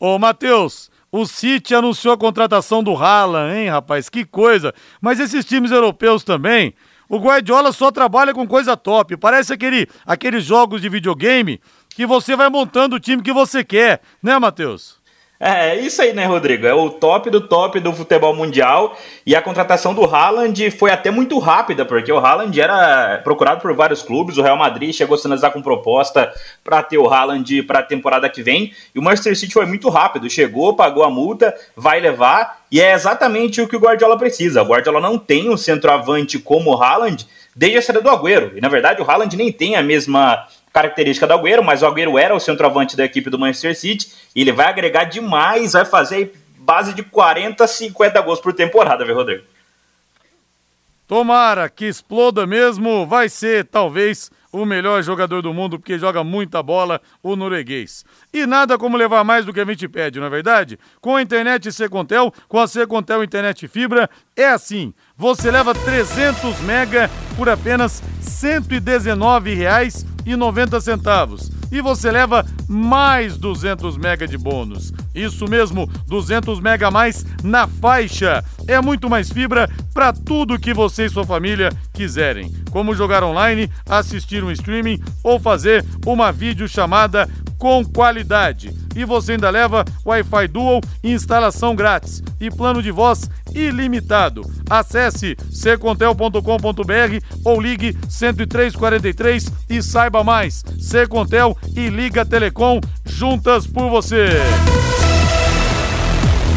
Ô, 0.00 0.18
Matheus, 0.18 0.90
o 1.12 1.24
City 1.24 1.74
anunciou 1.74 2.12
a 2.12 2.18
contratação 2.18 2.82
do 2.82 2.96
Haaland, 2.96 3.56
hein, 3.56 3.68
rapaz? 3.68 4.08
Que 4.08 4.24
coisa. 4.24 4.74
Mas 5.00 5.20
esses 5.20 5.44
times 5.44 5.70
europeus 5.70 6.24
também. 6.24 6.74
O 7.08 7.18
Guardiola 7.18 7.72
só 7.72 7.90
trabalha 7.90 8.34
com 8.34 8.46
coisa 8.48 8.76
top. 8.76 9.16
Parece 9.16 9.52
aquele, 9.52 9.86
aqueles 10.04 10.44
jogos 10.44 10.82
de 10.82 10.88
videogame 10.88 11.60
que 11.90 12.04
você 12.04 12.34
vai 12.34 12.48
montando 12.48 12.96
o 12.96 13.00
time 13.00 13.22
que 13.22 13.32
você 13.32 13.62
quer, 13.62 14.00
né, 14.22 14.38
Matheus? 14.38 15.01
É, 15.44 15.70
é 15.70 15.80
isso 15.80 16.00
aí, 16.00 16.12
né, 16.12 16.24
Rodrigo? 16.24 16.64
É 16.64 16.72
o 16.72 16.88
top 16.88 17.28
do 17.28 17.40
top 17.40 17.80
do 17.80 17.92
futebol 17.92 18.32
mundial. 18.32 18.96
E 19.26 19.34
a 19.34 19.42
contratação 19.42 19.92
do 19.92 20.04
Haaland 20.04 20.70
foi 20.70 20.92
até 20.92 21.10
muito 21.10 21.36
rápida, 21.40 21.84
porque 21.84 22.12
o 22.12 22.18
Haaland 22.18 22.60
era 22.60 23.20
procurado 23.24 23.60
por 23.60 23.74
vários 23.74 24.02
clubes. 24.02 24.38
O 24.38 24.42
Real 24.42 24.56
Madrid 24.56 24.94
chegou 24.94 25.16
a 25.16 25.18
sinalizar 25.18 25.50
com 25.50 25.60
proposta 25.60 26.32
para 26.62 26.80
ter 26.84 26.96
o 26.96 27.08
Haaland 27.12 27.64
para 27.64 27.80
a 27.80 27.82
temporada 27.82 28.28
que 28.28 28.40
vem. 28.40 28.72
E 28.94 29.00
o 29.00 29.02
Manchester 29.02 29.36
City 29.36 29.52
foi 29.52 29.66
muito 29.66 29.88
rápido. 29.88 30.30
Chegou, 30.30 30.76
pagou 30.76 31.02
a 31.02 31.10
multa, 31.10 31.52
vai 31.76 31.98
levar. 31.98 32.60
E 32.70 32.80
é 32.80 32.92
exatamente 32.92 33.60
o 33.60 33.66
que 33.66 33.74
o 33.74 33.80
Guardiola 33.80 34.16
precisa. 34.16 34.62
O 34.62 34.66
Guardiola 34.66 35.00
não 35.00 35.18
tem 35.18 35.50
um 35.50 35.56
centroavante 35.56 36.38
como 36.38 36.70
o 36.70 36.80
Haaland 36.80 37.26
desde 37.54 37.78
a 37.78 37.82
saída 37.82 38.00
do 38.00 38.10
Agüero. 38.10 38.56
E 38.56 38.60
na 38.60 38.68
verdade 38.68 39.02
o 39.02 39.10
Haaland 39.10 39.36
nem 39.36 39.50
tem 39.50 39.74
a 39.74 39.82
mesma 39.82 40.46
característica 40.72 41.26
do 41.26 41.34
Agüero, 41.34 41.62
mas 41.62 41.82
o 41.82 41.86
Agüero 41.86 42.18
era 42.18 42.34
o 42.34 42.40
centroavante 42.40 42.96
da 42.96 43.04
equipe 43.04 43.28
do 43.28 43.38
Manchester 43.38 43.76
City, 43.76 44.12
e 44.34 44.40
ele 44.40 44.52
vai 44.52 44.66
agregar 44.66 45.04
demais, 45.04 45.72
vai 45.72 45.84
fazer 45.84 46.34
base 46.58 46.94
de 46.94 47.02
40, 47.02 47.66
50 47.66 48.20
gols 48.20 48.40
por 48.40 48.52
temporada, 48.52 49.04
viu, 49.04 49.14
Rodrigo? 49.14 49.44
Tomara 51.06 51.68
que 51.68 51.84
exploda 51.84 52.46
mesmo, 52.46 53.06
vai 53.06 53.28
ser 53.28 53.66
talvez 53.66 54.30
o 54.52 54.64
melhor 54.64 55.02
jogador 55.02 55.42
do 55.42 55.52
mundo, 55.52 55.78
porque 55.78 55.98
joga 55.98 56.22
muita 56.22 56.62
bola, 56.62 57.00
o 57.22 57.34
norueguês. 57.34 58.04
E 58.32 58.46
nada 58.46 58.78
como 58.78 58.96
levar 58.96 59.24
mais 59.24 59.44
do 59.44 59.52
que 59.52 59.60
a 59.60 59.64
gente 59.64 59.88
pede, 59.88 60.20
não 60.20 60.26
é 60.26 60.30
verdade? 60.30 60.78
Com 61.00 61.16
a 61.16 61.22
internet 61.22 61.72
Secontel, 61.72 62.32
com 62.48 62.58
a 62.58 62.66
Secontel 62.66 63.24
Internet 63.24 63.66
Fibra, 63.66 64.08
é 64.36 64.46
assim. 64.46 64.94
Você 65.16 65.50
leva 65.50 65.74
300 65.74 66.60
mega 66.60 67.10
por 67.36 67.48
apenas 67.48 68.02
R$ 68.42 68.80
119,90 70.24 71.62
e 71.72 71.80
você 71.80 72.10
leva 72.10 72.44
mais 72.68 73.38
200 73.38 73.96
mega 73.96 74.28
de 74.28 74.36
bônus. 74.36 74.92
Isso 75.14 75.48
mesmo, 75.48 75.90
200 76.06 76.60
mega 76.60 76.88
a 76.88 76.90
mais 76.90 77.24
na 77.42 77.66
faixa. 77.66 78.44
É 78.68 78.80
muito 78.80 79.08
mais 79.08 79.30
fibra 79.30 79.70
para 79.94 80.12
tudo 80.12 80.58
que 80.58 80.74
você 80.74 81.06
e 81.06 81.10
sua 81.10 81.24
família 81.24 81.70
quiserem, 81.92 82.52
como 82.70 82.94
jogar 82.94 83.24
online, 83.24 83.70
assistir 83.88 84.44
um 84.44 84.50
streaming 84.50 85.00
ou 85.22 85.40
fazer 85.40 85.84
uma 86.06 86.30
videochamada 86.30 87.28
com 87.62 87.84
qualidade. 87.84 88.74
E 88.96 89.04
você 89.04 89.32
ainda 89.32 89.48
leva 89.48 89.84
Wi-Fi 90.04 90.48
Dual 90.48 90.80
instalação 91.00 91.76
grátis 91.76 92.20
e 92.40 92.50
plano 92.50 92.82
de 92.82 92.90
voz 92.90 93.30
ilimitado. 93.54 94.42
Acesse 94.68 95.36
secontel.com.br 95.48 97.24
ou 97.44 97.60
ligue 97.60 97.92
10343 97.92 99.46
e 99.70 99.80
saiba 99.80 100.24
mais. 100.24 100.64
Secontel 100.80 101.56
e 101.76 101.88
Liga 101.88 102.26
Telecom 102.26 102.80
juntas 103.04 103.64
por 103.64 103.88
você. 103.88 104.30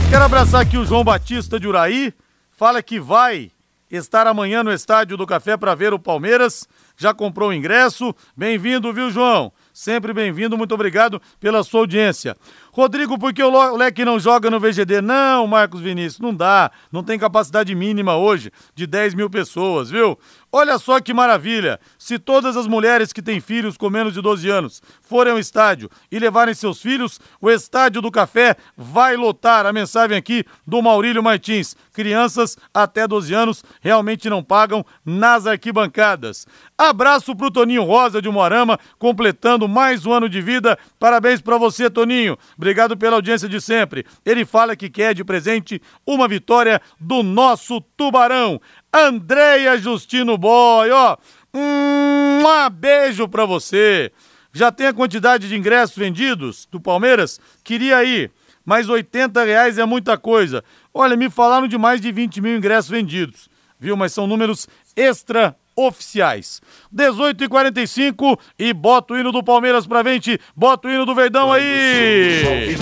Quero 0.10 0.24
abraçar 0.24 0.62
aqui 0.62 0.76
o 0.76 0.88
João 0.88 1.03
Batista 1.03 1.60
de 1.60 1.68
Uraí. 1.68 2.12
Fala 2.49 2.82
que 2.82 2.99
vai 2.99 3.51
estar 3.91 4.26
amanhã 4.26 4.64
no 4.64 4.74
Estádio 4.74 5.18
do 5.18 5.28
Café 5.28 5.56
para 5.56 5.76
ver 5.76 5.93
o 5.93 5.99
Palmeiras. 5.99 6.68
Já 6.97 7.14
comprou 7.14 7.49
o 7.49 7.53
ingresso? 7.53 8.16
Bem-vindo, 8.36 8.91
viu, 8.91 9.12
João? 9.12 9.53
Sempre 9.76 10.13
bem-vindo, 10.13 10.57
muito 10.57 10.73
obrigado 10.73 11.21
pela 11.38 11.61
sua 11.61 11.82
audiência. 11.82 12.38
Rodrigo, 12.76 13.17
por 13.17 13.34
que 13.34 13.41
o 13.41 13.78
Leque 13.78 14.03
não 14.03 14.19
joga 14.19 14.49
no 14.49 14.59
VGD? 14.59 14.99
Não, 14.99 15.47
Marcos 15.47 15.80
Vinícius, 15.80 16.19
não 16.19 16.36
dá. 16.36 16.69
Não 16.91 17.05
tem 17.05 17.17
capacidade 17.17 17.73
mínima 17.73 18.17
hoje 18.17 18.51
de 18.76 18.86
10 18.86 19.13
mil 19.13 19.30
pessoas, 19.30 19.89
viu? 19.89 20.19
Olha 20.51 20.78
só 20.78 20.99
que 20.99 21.13
maravilha! 21.13 21.80
Se 21.97 22.19
todas 22.19 22.57
as 22.57 22.67
mulheres 22.67 23.13
que 23.13 23.21
têm 23.21 23.39
filhos 23.39 23.78
com 23.78 23.89
menos 23.89 24.13
de 24.13 24.21
12 24.21 24.49
anos 24.49 24.82
forem 25.01 25.32
ao 25.32 25.39
estádio 25.39 25.89
e 26.11 26.19
levarem 26.19 26.53
seus 26.53 26.82
filhos, 26.82 27.19
o 27.39 27.49
Estádio 27.49 28.01
do 28.01 28.11
Café 28.11 28.57
vai 28.76 29.15
lotar. 29.15 29.65
A 29.65 29.71
mensagem 29.71 30.17
aqui 30.17 30.43
do 30.67 30.82
Maurílio 30.82 31.23
Martins. 31.23 31.78
Crianças 31.93 32.57
até 32.73 33.07
12 33.07 33.34
anos 33.34 33.63
realmente 33.82 34.30
não 34.30 34.43
pagam 34.43 34.86
nas 35.05 35.47
arquibancadas. 35.47 36.45
Abraço 36.78 37.36
pro 37.36 37.51
Toninho 37.51 37.84
Rosa 37.84 38.21
de 38.21 38.30
Moarama, 38.30 38.78
completando 38.99 39.67
mais 39.67 40.05
um 40.05 40.11
ano 40.11 40.28
de 40.28 40.41
vida. 40.41 40.78
Parabéns 40.99 41.39
para 41.41 41.57
você, 41.57 41.89
Toninho. 41.89 42.38
Obrigado 42.66 42.97
pela 42.97 43.18
audiência 43.18 43.47
de 43.47 43.61
sempre. 43.61 44.03
Ele 44.26 44.43
fala 44.43 44.76
que 44.76 44.89
quer 44.89 45.13
de 45.13 45.24
presente 45.24 45.80
uma 46.03 46.28
vitória 46.28 46.82
do 46.99 47.22
nosso 47.22 47.80
Tubarão. 47.80 48.59
Andréia 48.91 49.78
Justino 49.78 50.36
Boy, 50.36 50.89
ó. 50.89 51.16
Um 51.53 52.41
beijo 52.72 53.28
para 53.28 53.45
você. 53.45 54.11
Já 54.51 54.72
tem 54.72 54.88
a 54.88 54.93
quantidade 54.93 55.47
de 55.47 55.55
ingressos 55.55 55.95
vendidos 55.95 56.68
do 56.72 56.82
Palmeiras? 56.82 57.39
Queria 57.63 58.03
ir, 58.03 58.32
mas 58.66 58.89
80 58.89 59.43
reais 59.43 59.78
é 59.78 59.86
muita 59.86 60.18
coisa. 60.18 60.63
Olha, 60.91 61.16
me 61.16 61.30
falaram 61.30 61.68
de 61.68 61.78
mais 61.78 62.01
de 62.01 62.11
20 62.11 62.41
mil 62.41 62.57
ingressos 62.57 62.89
vendidos, 62.89 63.47
viu? 63.80 63.95
Mas 63.95 64.11
são 64.11 64.26
números 64.26 64.68
extra 64.95 65.55
oficiais. 65.76 66.61
18 66.91 67.43
e 67.43 67.47
45 67.47 68.39
e 68.57 68.73
bota 68.73 69.13
o 69.13 69.17
hino 69.17 69.32
do 69.32 69.43
Palmeiras 69.43 69.86
pra 69.86 70.03
frente, 70.03 70.39
bota 70.55 70.88
o 70.88 70.91
hino 70.91 71.05
do 71.05 71.15
Verdão 71.15 71.51
aí. 71.51 72.76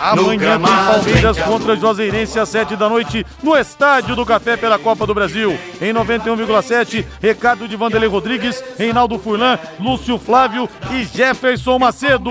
Amanhã 0.00 0.58
tem 0.58 0.66
Palmeiras 0.66 1.38
contra 1.40 1.76
Joseirense 1.76 2.38
às 2.38 2.48
7 2.48 2.76
da 2.76 2.88
noite 2.88 3.26
no 3.42 3.56
Estádio 3.56 4.14
do 4.14 4.24
Café 4.24 4.56
pela 4.56 4.78
Copa 4.78 5.04
do 5.04 5.12
Brasil. 5.12 5.58
Em 5.80 5.92
91,7, 5.92 7.04
recado 7.20 7.66
de 7.66 7.76
Vanderlei 7.76 8.08
Rodrigues, 8.08 8.62
Reinaldo 8.78 9.18
Furlan, 9.18 9.58
Lúcio 9.80 10.16
Flávio 10.18 10.68
e 10.92 11.04
Jefferson 11.04 11.78
Macedo. 11.80 12.30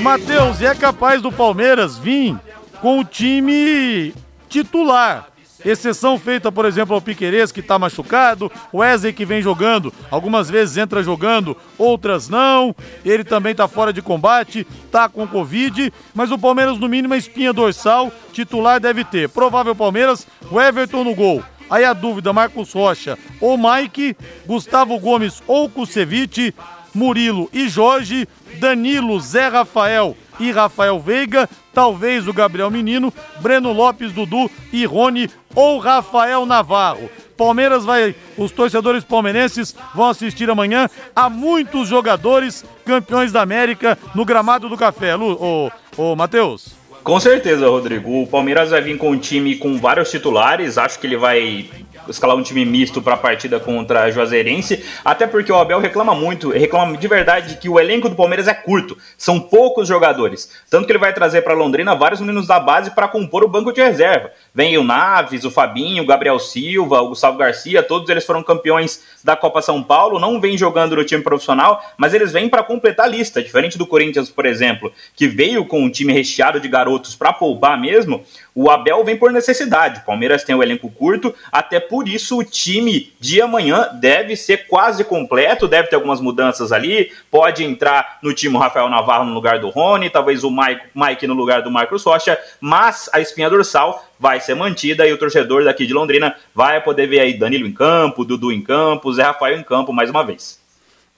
Matheus, 0.00 0.62
é 0.62 0.74
capaz 0.74 1.20
do 1.20 1.32
Palmeiras 1.32 1.98
vir 1.98 2.36
com 2.80 3.00
o 3.00 3.04
time 3.04 4.14
titular 4.48 5.26
Exceção 5.64 6.18
feita, 6.18 6.52
por 6.52 6.64
exemplo, 6.64 6.94
ao 6.94 7.00
Piquerez, 7.00 7.50
que 7.50 7.60
está 7.60 7.78
machucado, 7.78 8.50
o 8.72 8.78
Wesley 8.78 9.12
que 9.12 9.24
vem 9.24 9.42
jogando, 9.42 9.92
algumas 10.10 10.50
vezes 10.50 10.76
entra 10.76 11.02
jogando, 11.02 11.56
outras 11.78 12.28
não. 12.28 12.74
Ele 13.04 13.24
também 13.24 13.52
está 13.52 13.66
fora 13.66 13.92
de 13.92 14.02
combate, 14.02 14.66
está 14.84 15.08
com 15.08 15.26
Covid, 15.26 15.92
mas 16.14 16.30
o 16.30 16.38
Palmeiras, 16.38 16.78
no 16.78 16.88
mínimo, 16.88 17.14
a 17.14 17.16
espinha 17.16 17.52
dorsal, 17.52 18.12
titular 18.32 18.78
deve 18.78 19.04
ter. 19.04 19.28
Provável 19.28 19.74
Palmeiras, 19.74 20.26
o 20.50 20.60
Everton 20.60 21.04
no 21.04 21.14
gol. 21.14 21.42
Aí 21.68 21.84
a 21.84 21.92
dúvida, 21.92 22.32
Marcos 22.32 22.72
Rocha 22.72 23.18
ou 23.40 23.58
Mike, 23.58 24.16
Gustavo 24.46 24.98
Gomes 25.00 25.42
ou 25.46 25.68
Kusevich, 25.68 26.54
Murilo 26.94 27.50
e 27.52 27.68
Jorge, 27.68 28.28
Danilo, 28.60 29.18
Zé 29.20 29.48
Rafael 29.48 30.16
e 30.38 30.50
Rafael 30.52 30.98
Veiga, 31.00 31.48
talvez 31.76 32.26
o 32.26 32.32
Gabriel 32.32 32.70
Menino, 32.70 33.12
Breno 33.40 33.70
Lopes, 33.70 34.10
Dudu 34.10 34.50
e 34.72 34.86
Rony 34.86 35.28
ou 35.54 35.78
Rafael 35.78 36.46
Navarro. 36.46 37.10
Palmeiras 37.36 37.84
vai, 37.84 38.14
os 38.38 38.50
torcedores 38.50 39.04
palmeirenses 39.04 39.76
vão 39.94 40.08
assistir 40.08 40.48
amanhã 40.48 40.88
a 41.14 41.28
muitos 41.28 41.86
jogadores 41.86 42.64
campeões 42.82 43.30
da 43.30 43.42
América 43.42 43.98
no 44.14 44.24
gramado 44.24 44.70
do 44.70 44.76
café. 44.78 45.14
Lu, 45.16 45.36
ô, 45.38 45.70
ô 45.98 46.16
Matheus. 46.16 46.85
Com 47.06 47.20
certeza, 47.20 47.68
Rodrigo. 47.68 48.22
O 48.22 48.26
Palmeiras 48.26 48.70
vai 48.70 48.80
vir 48.80 48.98
com 48.98 49.12
um 49.12 49.16
time 49.16 49.54
com 49.54 49.78
vários 49.78 50.10
titulares. 50.10 50.76
Acho 50.76 50.98
que 50.98 51.06
ele 51.06 51.16
vai 51.16 51.70
escalar 52.08 52.36
um 52.36 52.42
time 52.42 52.64
misto 52.64 53.02
para 53.02 53.14
a 53.14 53.16
partida 53.16 53.58
contra 53.58 54.02
a 54.02 54.10
Juazeirense, 54.10 54.84
até 55.04 55.26
porque 55.26 55.50
o 55.50 55.56
Abel 55.56 55.80
reclama 55.80 56.14
muito, 56.14 56.50
reclama 56.50 56.96
de 56.96 57.08
verdade 57.08 57.56
que 57.56 57.68
o 57.68 57.78
elenco 57.78 58.08
do 58.08 58.14
Palmeiras 58.14 58.48
é 58.48 58.54
curto, 58.54 58.96
são 59.16 59.40
poucos 59.40 59.88
jogadores, 59.88 60.50
tanto 60.70 60.86
que 60.86 60.92
ele 60.92 60.98
vai 60.98 61.12
trazer 61.12 61.42
para 61.42 61.54
Londrina 61.54 61.94
vários 61.94 62.20
meninos 62.20 62.46
da 62.46 62.60
base 62.60 62.90
para 62.90 63.08
compor 63.08 63.44
o 63.44 63.48
banco 63.48 63.72
de 63.72 63.82
reserva. 63.82 64.30
Vem 64.54 64.78
o 64.78 64.84
Naves, 64.84 65.44
o 65.44 65.50
Fabinho, 65.50 66.02
o 66.02 66.06
Gabriel 66.06 66.38
Silva, 66.38 67.00
o 67.00 67.08
Gustavo 67.08 67.38
Garcia, 67.38 67.82
todos 67.82 68.08
eles 68.08 68.24
foram 68.24 68.42
campeões 68.42 69.02
da 69.22 69.36
Copa 69.36 69.60
São 69.62 69.82
Paulo, 69.82 70.18
não 70.18 70.40
vem 70.40 70.56
jogando 70.56 70.96
no 70.96 71.04
time 71.04 71.22
profissional, 71.22 71.82
mas 71.96 72.14
eles 72.14 72.32
vêm 72.32 72.48
para 72.48 72.62
completar 72.62 73.06
a 73.06 73.08
lista, 73.08 73.42
diferente 73.42 73.78
do 73.78 73.86
Corinthians, 73.86 74.30
por 74.30 74.46
exemplo, 74.46 74.92
que 75.14 75.26
veio 75.26 75.64
com 75.64 75.82
um 75.82 75.90
time 75.90 76.12
recheado 76.12 76.60
de 76.60 76.68
garotos 76.68 76.95
para 77.14 77.32
poupar 77.32 77.78
mesmo. 77.78 78.24
O 78.54 78.70
Abel 78.70 79.04
vem 79.04 79.16
por 79.16 79.30
necessidade. 79.30 80.00
O 80.00 80.04
Palmeiras 80.04 80.42
tem 80.42 80.54
o 80.54 80.58
um 80.58 80.62
elenco 80.62 80.90
curto, 80.90 81.34
até 81.52 81.78
por 81.78 82.08
isso 82.08 82.38
o 82.38 82.44
time 82.44 83.12
de 83.20 83.40
amanhã 83.40 83.90
deve 84.00 84.34
ser 84.36 84.66
quase 84.66 85.04
completo, 85.04 85.68
deve 85.68 85.88
ter 85.88 85.96
algumas 85.96 86.20
mudanças 86.20 86.72
ali. 86.72 87.12
Pode 87.30 87.64
entrar 87.64 88.18
no 88.22 88.32
time 88.32 88.56
o 88.56 88.58
Rafael 88.58 88.88
Navarro 88.88 89.24
no 89.24 89.34
lugar 89.34 89.58
do 89.58 89.68
Rony, 89.68 90.08
talvez 90.08 90.42
o 90.42 90.50
Mike, 90.50 90.86
Mike 90.94 91.26
no 91.26 91.34
lugar 91.34 91.62
do 91.62 91.70
Marcos 91.70 92.02
Rocha, 92.02 92.38
mas 92.60 93.10
a 93.12 93.20
espinha 93.20 93.50
dorsal 93.50 94.04
vai 94.18 94.40
ser 94.40 94.54
mantida 94.54 95.06
e 95.06 95.12
o 95.12 95.18
torcedor 95.18 95.64
daqui 95.64 95.86
de 95.86 95.92
Londrina 95.92 96.34
vai 96.54 96.80
poder 96.80 97.06
ver 97.06 97.20
aí 97.20 97.34
Danilo 97.34 97.66
em 97.66 97.72
campo, 97.72 98.24
Dudu 98.24 98.50
em 98.50 98.62
campo, 98.62 99.12
Zé 99.12 99.22
Rafael 99.22 99.58
em 99.58 99.62
campo 99.62 99.92
mais 99.92 100.08
uma 100.08 100.24
vez. 100.24 100.64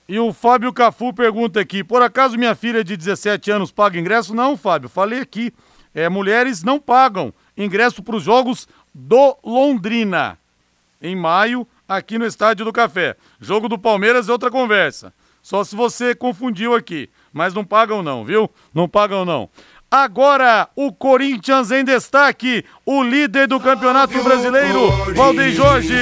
E 0.09 0.19
o 0.19 0.33
Fábio 0.33 0.73
Cafu 0.73 1.13
pergunta 1.13 1.59
aqui: 1.59 1.83
por 1.83 2.01
acaso 2.01 2.37
minha 2.37 2.55
filha 2.55 2.83
de 2.83 2.97
17 2.97 3.51
anos 3.51 3.71
paga 3.71 3.99
ingresso? 3.99 4.33
Não, 4.33 4.57
Fábio, 4.57 4.89
falei 4.89 5.19
aqui 5.19 5.53
é, 5.93 6.07
mulheres 6.09 6.63
não 6.63 6.79
pagam 6.79 7.33
ingresso 7.57 8.01
para 8.01 8.15
os 8.15 8.23
jogos 8.23 8.67
do 8.93 9.37
Londrina. 9.43 10.37
Em 11.01 11.15
maio, 11.15 11.67
aqui 11.87 12.17
no 12.17 12.25
Estádio 12.25 12.65
do 12.65 12.73
Café. 12.73 13.15
Jogo 13.39 13.69
do 13.69 13.77
Palmeiras 13.77 14.27
é 14.29 14.31
outra 14.31 14.51
conversa. 14.51 15.13
Só 15.41 15.63
se 15.63 15.75
você 15.75 16.13
confundiu 16.13 16.75
aqui. 16.75 17.09
Mas 17.31 17.53
não 17.53 17.63
pagam 17.63 18.03
não, 18.03 18.25
viu? 18.25 18.49
Não 18.73 18.87
pagam 18.87 19.23
não. 19.23 19.49
Agora, 19.89 20.69
o 20.75 20.91
Corinthians 20.91 21.71
em 21.71 21.83
destaque, 21.83 22.63
o 22.85 23.01
líder 23.01 23.47
do 23.47 23.59
Campeonato 23.59 24.21
Brasileiro, 24.23 24.91
Valdeir 25.15 25.51
Jorge. 25.51 25.95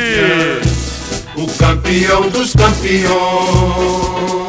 O 1.37 1.47
campeão 1.57 2.29
dos 2.29 2.53
campeões. 2.53 4.46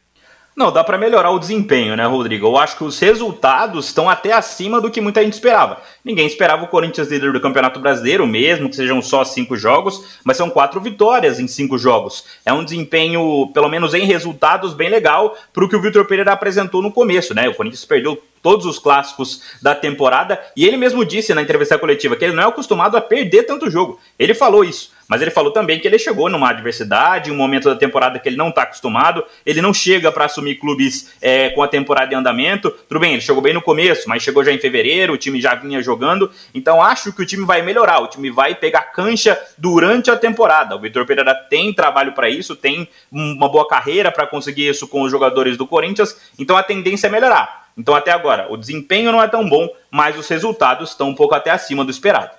Não, 0.55 0.71
dá 0.71 0.85
para 0.85 0.99
melhorar 0.99 1.31
o 1.31 1.39
desempenho, 1.39 1.97
né, 1.97 2.05
Rodrigo? 2.05 2.47
Eu 2.47 2.59
acho 2.59 2.77
que 2.77 2.85
os 2.85 2.99
resultados 2.99 3.87
estão 3.87 4.11
até 4.11 4.33
acima 4.33 4.83
do 4.83 4.91
que 4.91 5.01
muita 5.01 5.23
gente 5.23 5.33
esperava. 5.33 5.81
Ninguém 6.05 6.27
esperava 6.27 6.63
o 6.65 6.69
Corinthians 6.69 7.09
líder 7.09 7.33
do 7.33 7.41
Campeonato 7.41 7.81
Brasileiro, 7.81 8.27
mesmo 8.27 8.69
que 8.69 8.77
sejam 8.77 9.01
só 9.01 9.25
cinco 9.25 9.57
jogos, 9.57 10.19
mas 10.23 10.37
são 10.37 10.51
quatro 10.51 10.83
vitórias 10.83 11.41
em 11.41 11.49
cinco 11.49 11.79
jogos. 11.79 12.23
É 12.45 12.53
um 12.53 12.65
desempenho, 12.65 13.51
pelo 13.55 13.71
menos 13.71 13.95
em 13.95 14.05
resultados, 14.05 14.75
bem 14.75 14.91
legal 14.91 15.35
para 15.55 15.65
o 15.65 15.69
que 15.71 15.77
o 15.77 15.81
Vitor 15.81 16.05
Pereira 16.05 16.33
apresentou 16.33 16.83
no 16.83 16.93
começo, 16.93 17.33
né? 17.33 17.49
O 17.49 17.55
Corinthians 17.55 17.87
perdeu 17.87 18.23
todos 18.43 18.67
os 18.67 18.79
clássicos 18.79 19.43
da 19.63 19.75
temporada 19.75 20.41
e 20.57 20.67
ele 20.67 20.77
mesmo 20.77 21.05
disse 21.05 21.35
na 21.35 21.43
entrevista 21.43 21.79
coletiva 21.79 22.17
que 22.17 22.25
ele 22.25 22.35
não 22.35 22.43
é 22.43 22.47
acostumado 22.47 22.97
a 22.97 23.01
perder 23.01 23.45
tanto 23.45 23.71
jogo. 23.71 23.99
Ele 24.19 24.35
falou 24.35 24.65
isso. 24.65 24.97
Mas 25.09 25.23
ele 25.23 25.31
falou 25.31 25.51
também 25.51 25.81
que 25.81 25.89
ele 25.89 25.99
chegou 25.99 26.29
numa 26.29 26.51
adversidade, 26.51 27.33
um 27.33 27.35
momento 27.35 27.65
da 27.65 27.75
temporada 27.75 28.19
que 28.19 28.29
ele 28.29 28.37
não 28.37 28.51
está 28.51 28.63
acostumado. 28.63 29.25
Ele 29.45 29.63
não 29.63 29.73
chega 29.73 30.13
para 30.13 30.27
assumir 30.27 30.57
clubes 30.57 31.15
é, 31.23 31.49
com 31.49 31.63
a 31.63 31.69
temporada 31.69 32.13
em 32.13 32.17
andamento. 32.19 32.71
Tudo 32.71 33.01
bem, 33.01 33.15
ele 33.15 33.23
chegou 33.23 33.41
bem 33.41 33.55
no 33.55 33.63
começo, 33.63 34.07
mas 34.07 34.23
chegou 34.23 34.45
já 34.45 34.53
em 34.53 34.59
fevereiro, 34.59 35.15
o 35.15 35.17
time 35.17 35.41
já 35.41 35.55
vinha 35.55 35.83
jogando. 35.83 36.31
Então 36.55 36.83
acho 36.83 37.11
que 37.11 37.23
o 37.23 37.27
time 37.27 37.47
vai 37.47 37.63
melhorar, 37.63 38.01
o 38.01 38.07
time 38.07 38.31
vai 38.31 38.55
pegar 38.55 38.83
cancha 38.93 39.41
durante 39.57 40.11
a 40.11 40.17
temporada. 40.17 40.77
O 40.77 40.81
Vitor 40.81 41.07
Pereira 41.07 41.35
tem 41.35 41.73
trabalho 41.73 42.13
para 42.13 42.29
isso, 42.29 42.55
tem 42.55 42.87
uma 43.11 43.49
boa 43.49 43.67
carreira 43.67 44.13
para 44.13 44.27
conseguir 44.27 44.69
isso 44.69 44.87
com 44.87 45.01
os 45.01 45.11
jogadores 45.11 45.57
do 45.57 45.67
Corinthians. 45.67 46.15
Então 46.39 46.55
a 46.55 46.63
tendência 46.63 47.07
é 47.07 47.11
melhorar. 47.11 47.68
Então 47.79 47.95
até 47.95 48.11
agora, 48.11 48.53
o 48.53 48.57
desempenho 48.57 49.13
não 49.13 49.23
é 49.23 49.29
tão 49.29 49.49
bom, 49.49 49.69
mas 49.89 50.19
os 50.19 50.29
resultados 50.29 50.91
estão 50.91 51.11
um 51.11 51.15
pouco 51.15 51.35
até 51.35 51.51
acima 51.51 51.85
do 51.85 51.91
esperado. 51.93 52.33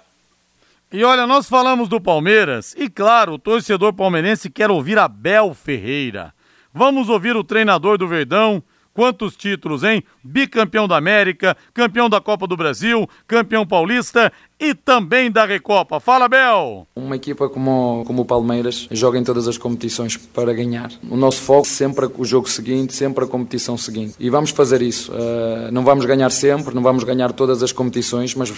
E 0.92 1.04
olha, 1.04 1.26
nós 1.26 1.48
falamos 1.48 1.88
do 1.88 2.02
Palmeiras 2.02 2.76
e, 2.78 2.90
claro, 2.90 3.34
o 3.34 3.40
torcedor 3.40 3.94
palmeirense 3.94 4.50
quer 4.50 4.70
ouvir 4.70 4.98
Abel 4.98 5.54
Ferreira. 5.54 6.34
Vamos 6.74 7.10
ouvir 7.10 7.36
o 7.38 7.44
treinador 7.44 7.98
do 7.98 8.08
Verdão. 8.08 8.62
Quantos 8.94 9.38
títulos, 9.38 9.84
hein? 9.84 10.04
Bicampeão 10.24 10.88
da 10.88 10.98
América, 10.98 11.56
campeão 11.74 12.10
da 12.10 12.20
Copa 12.20 12.48
do 12.48 12.58
Brasil, 12.58 13.08
campeão 13.28 13.66
paulista 13.66 14.32
e 14.60 14.74
também 14.74 15.32
da 15.32 15.46
Recopa. 15.46 16.00
Fala, 16.00 16.28
Bel! 16.28 16.86
Uma 16.96 17.16
equipa 17.16 17.48
como, 17.48 18.04
como 18.06 18.24
o 18.24 18.26
Palmeiras 18.26 18.88
joga 18.92 19.18
em 19.18 19.24
todas 19.24 19.48
as 19.48 19.58
competições 19.58 20.18
para 20.18 20.54
ganhar. 20.54 20.92
O 21.10 21.16
nosso 21.16 21.42
foco 21.42 21.66
sempre 21.66 22.10
o 22.18 22.26
jogo 22.26 22.50
seguinte, 22.50 22.94
sempre 22.94 23.24
a 23.24 23.28
competição 23.28 23.78
seguinte. 23.78 24.16
E 24.20 24.30
vamos 24.30 24.50
fazer 24.50 24.82
isso. 24.82 25.12
Uh, 25.14 25.72
não 25.72 25.84
vamos 25.86 26.06
ganhar 26.06 26.30
sempre, 26.30 26.76
não 26.76 26.82
vamos 26.82 27.06
ganhar 27.06 27.32
todas 27.32 27.64
as 27.64 27.72
competições, 27.72 28.36
mas 28.36 28.52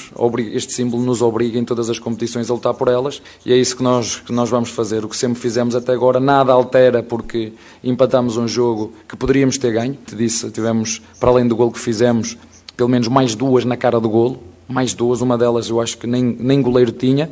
este 0.54 0.74
símbolo 0.74 1.04
nos 1.04 1.22
obriga 1.22 1.60
em 1.60 1.64
todas 1.64 1.90
as 1.90 2.00
competições 2.00 2.50
a 2.50 2.54
lutar 2.54 2.74
por 2.74 2.88
elas 2.88 3.22
e 3.46 3.54
é 3.54 3.56
isso 3.56 3.78
que 3.78 3.84
nós, 3.84 4.16
que 4.16 4.32
nós 4.32 4.50
vamos 4.50 4.72
fazer. 4.72 5.06
O 5.06 5.10
que 5.10 5.16
sempre 5.16 5.40
fizemos 5.40 5.76
até 5.76 5.94
agora, 5.94 6.20
nada 6.20 6.52
altera 6.52 7.04
porque 7.04 7.54
empatamos 7.84 8.38
um 8.38 8.48
jogo 8.48 8.92
que 9.08 9.16
poderíamos 9.16 9.60
ter 9.60 9.72
ganho. 9.72 9.98
Te 10.06 10.16
disse, 10.16 10.50
tivemos, 10.50 11.00
para 11.20 11.30
além 11.30 11.48
do 11.48 11.56
gol 11.62 11.72
que 11.72 11.80
fizemos, 11.80 12.38
pelo 12.76 12.90
menos 12.90 13.08
mais 13.08 13.36
duas 13.36 13.66
na 13.66 13.78
cara 13.78 14.00
do 14.00 14.10
golo 14.10 14.52
mais 14.72 14.94
duas, 14.94 15.22
uma 15.22 15.38
delas 15.38 15.70
eu 15.70 15.80
acho 15.82 15.98
que 15.98 16.08
nem, 16.08 16.24
nem 16.24 16.62
goleiro 16.62 16.92
tinha, 16.92 17.30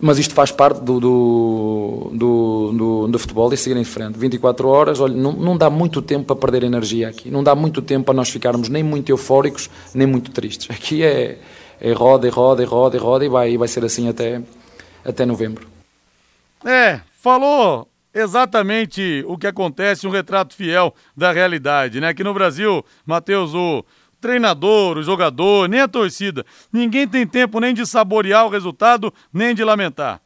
mas 0.00 0.18
isto 0.18 0.34
faz 0.34 0.50
parte 0.50 0.80
do, 0.80 0.98
do, 1.00 2.10
do, 2.12 2.72
do, 2.72 3.08
do 3.08 3.18
futebol 3.18 3.52
e 3.52 3.56
seguir 3.56 3.78
em 3.78 3.84
frente. 3.84 4.18
24 4.18 4.68
horas, 4.68 5.00
olha, 5.00 5.14
não, 5.14 5.32
não 5.32 5.56
dá 5.56 5.70
muito 5.70 6.02
tempo 6.02 6.24
para 6.24 6.36
perder 6.36 6.64
energia 6.64 7.08
aqui, 7.08 7.30
não 7.30 7.42
dá 7.42 7.54
muito 7.54 7.80
tempo 7.80 8.06
para 8.06 8.14
nós 8.14 8.28
ficarmos 8.28 8.68
nem 8.68 8.82
muito 8.82 9.10
eufóricos, 9.10 9.70
nem 9.94 10.06
muito 10.06 10.30
tristes. 10.30 10.68
Aqui 10.70 11.02
é, 11.02 11.38
é 11.80 11.92
roda, 11.92 12.26
e 12.26 12.30
roda, 12.30 12.62
e 12.62 12.66
roda, 12.66 12.96
e 12.96 13.00
roda, 13.00 13.24
e 13.24 13.28
vai, 13.28 13.50
e 13.52 13.56
vai 13.56 13.68
ser 13.68 13.84
assim 13.84 14.08
até, 14.08 14.42
até 15.04 15.24
novembro. 15.24 15.66
É, 16.64 17.00
falou 17.20 17.86
exatamente 18.16 19.22
o 19.26 19.36
que 19.36 19.46
acontece, 19.46 20.06
um 20.06 20.10
retrato 20.10 20.54
fiel 20.54 20.94
da 21.16 21.32
realidade, 21.32 22.00
né? 22.00 22.08
Aqui 22.08 22.24
no 22.24 22.32
Brasil, 22.32 22.84
Matheus, 23.04 23.54
o 23.54 23.84
treinador, 24.20 24.96
o 24.96 25.02
jogador, 25.02 25.68
nem 25.68 25.80
a 25.80 25.88
torcida. 25.88 26.44
Ninguém 26.72 27.06
tem 27.06 27.26
tempo 27.26 27.60
nem 27.60 27.74
de 27.74 27.86
saborear 27.86 28.46
o 28.46 28.48
resultado, 28.48 29.12
nem 29.32 29.54
de 29.54 29.62
lamentar. 29.62 30.20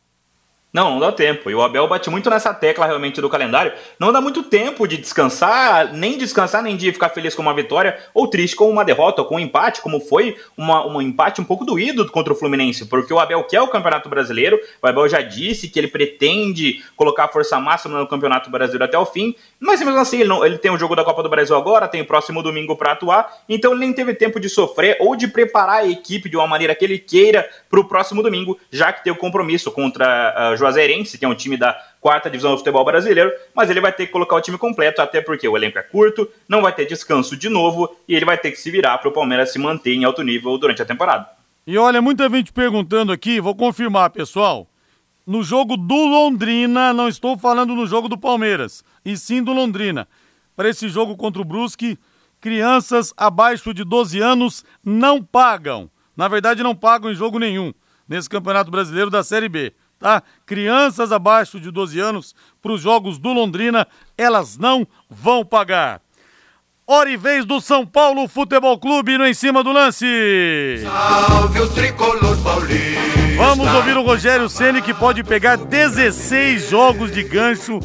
Não, 0.72 0.92
não 0.92 1.00
dá 1.00 1.10
tempo. 1.10 1.50
E 1.50 1.54
o 1.54 1.62
Abel 1.62 1.88
bate 1.88 2.08
muito 2.08 2.30
nessa 2.30 2.54
tecla 2.54 2.86
realmente 2.86 3.20
do 3.20 3.28
calendário. 3.28 3.72
Não 3.98 4.12
dá 4.12 4.20
muito 4.20 4.42
tempo 4.44 4.86
de 4.86 4.96
descansar, 4.96 5.92
nem 5.92 6.16
descansar, 6.16 6.62
nem 6.62 6.76
de 6.76 6.92
ficar 6.92 7.08
feliz 7.08 7.34
com 7.34 7.42
uma 7.42 7.54
vitória, 7.54 7.98
ou 8.14 8.28
triste 8.28 8.54
com 8.54 8.70
uma 8.70 8.84
derrota, 8.84 9.22
ou 9.22 9.28
com 9.28 9.36
um 9.36 9.40
empate, 9.40 9.80
como 9.80 9.98
foi 10.00 10.36
uma, 10.56 10.86
um 10.86 11.02
empate 11.02 11.40
um 11.40 11.44
pouco 11.44 11.64
doído 11.64 12.08
contra 12.10 12.32
o 12.32 12.36
Fluminense, 12.36 12.86
porque 12.86 13.12
o 13.12 13.18
Abel 13.18 13.42
quer 13.44 13.60
o 13.60 13.68
Campeonato 13.68 14.08
Brasileiro, 14.08 14.60
o 14.80 14.86
Abel 14.86 15.08
já 15.08 15.20
disse 15.20 15.68
que 15.68 15.78
ele 15.78 15.88
pretende 15.88 16.84
colocar 16.96 17.24
a 17.24 17.28
força 17.28 17.58
máxima 17.58 17.98
no 17.98 18.06
Campeonato 18.06 18.48
Brasileiro 18.50 18.84
até 18.84 18.98
o 18.98 19.06
fim, 19.06 19.34
mas 19.58 19.80
mesmo 19.80 19.98
assim 19.98 20.20
ele, 20.20 20.28
não, 20.28 20.44
ele 20.44 20.58
tem 20.58 20.70
o 20.70 20.78
jogo 20.78 20.94
da 20.94 21.04
Copa 21.04 21.22
do 21.22 21.28
Brasil 21.28 21.56
agora, 21.56 21.88
tem 21.88 22.00
o 22.00 22.06
próximo 22.06 22.42
domingo 22.42 22.76
para 22.76 22.92
atuar, 22.92 23.42
então 23.48 23.72
ele 23.72 23.80
nem 23.80 23.92
teve 23.92 24.14
tempo 24.14 24.38
de 24.38 24.48
sofrer 24.48 24.96
ou 25.00 25.16
de 25.16 25.26
preparar 25.26 25.80
a 25.80 25.88
equipe 25.88 26.28
de 26.28 26.36
uma 26.36 26.46
maneira 26.46 26.74
que 26.74 26.84
ele 26.84 26.98
queira 26.98 27.48
para 27.68 27.80
o 27.80 27.84
próximo 27.84 28.22
domingo, 28.22 28.58
já 28.70 28.92
que 28.92 29.02
tem 29.02 29.12
o 29.12 29.16
compromisso 29.16 29.70
contra 29.72 30.52
uh, 30.52 30.59
Juazeirense, 30.60 31.18
que 31.18 31.24
é 31.24 31.28
um 31.28 31.34
time 31.34 31.56
da 31.56 31.72
quarta 32.00 32.30
divisão 32.30 32.52
do 32.52 32.58
futebol 32.58 32.84
brasileiro, 32.84 33.32
mas 33.54 33.68
ele 33.68 33.80
vai 33.80 33.92
ter 33.92 34.06
que 34.06 34.12
colocar 34.12 34.36
o 34.36 34.40
time 34.40 34.56
completo, 34.56 35.02
até 35.02 35.20
porque 35.20 35.48
o 35.48 35.56
elenco 35.56 35.78
é 35.78 35.82
curto, 35.82 36.28
não 36.48 36.62
vai 36.62 36.72
ter 36.72 36.86
descanso 36.86 37.36
de 37.36 37.48
novo 37.48 37.94
e 38.06 38.14
ele 38.14 38.24
vai 38.24 38.38
ter 38.38 38.50
que 38.52 38.58
se 38.58 38.70
virar 38.70 38.98
para 38.98 39.08
o 39.08 39.12
Palmeiras 39.12 39.52
se 39.52 39.58
manter 39.58 39.92
em 39.92 40.04
alto 40.04 40.22
nível 40.22 40.56
durante 40.56 40.80
a 40.80 40.86
temporada. 40.86 41.28
E 41.66 41.76
olha, 41.76 42.00
muita 42.00 42.28
gente 42.28 42.52
perguntando 42.52 43.12
aqui, 43.12 43.40
vou 43.40 43.54
confirmar, 43.54 44.10
pessoal. 44.10 44.66
No 45.26 45.42
jogo 45.42 45.76
do 45.76 45.94
Londrina, 45.94 46.92
não 46.92 47.08
estou 47.08 47.36
falando 47.36 47.74
no 47.74 47.86
jogo 47.86 48.08
do 48.08 48.16
Palmeiras, 48.16 48.82
e 49.04 49.16
sim 49.16 49.42
do 49.42 49.52
Londrina. 49.52 50.08
Para 50.56 50.68
esse 50.68 50.88
jogo 50.88 51.16
contra 51.16 51.40
o 51.40 51.44
Brusque, 51.44 51.98
crianças 52.40 53.12
abaixo 53.16 53.74
de 53.74 53.84
12 53.84 54.20
anos 54.20 54.64
não 54.84 55.22
pagam. 55.22 55.90
Na 56.16 56.26
verdade, 56.28 56.62
não 56.62 56.74
pagam 56.74 57.10
em 57.10 57.14
jogo 57.14 57.38
nenhum 57.38 57.72
nesse 58.08 58.28
Campeonato 58.28 58.72
Brasileiro 58.72 59.08
da 59.08 59.22
Série 59.22 59.48
B 59.48 59.72
tá? 60.00 60.22
Crianças 60.46 61.12
abaixo 61.12 61.60
de 61.60 61.70
12 61.70 62.00
anos 62.00 62.34
para 62.60 62.72
os 62.72 62.80
jogos 62.80 63.18
do 63.18 63.32
Londrina, 63.32 63.86
elas 64.18 64.56
não 64.56 64.86
vão 65.08 65.44
pagar. 65.44 66.00
Hora 66.86 67.08
e 67.08 67.16
vez 67.16 67.44
do 67.44 67.60
São 67.60 67.86
Paulo 67.86 68.26
Futebol 68.26 68.76
Clube 68.76 69.16
no 69.16 69.24
em 69.24 69.34
cima 69.34 69.62
do 69.62 69.70
lance. 69.70 70.04
Salve 70.82 71.60
o 71.60 71.68
tricolor 71.68 72.36
paulista. 72.42 73.00
Vamos 73.36 73.72
ouvir 73.72 73.96
o 73.96 74.02
Rogério 74.02 74.48
Ceni 74.48 74.82
que 74.82 74.92
pode 74.92 75.22
pegar 75.22 75.56
16 75.56 76.68
jogos 76.68 77.12
de 77.12 77.22
gancho 77.22 77.78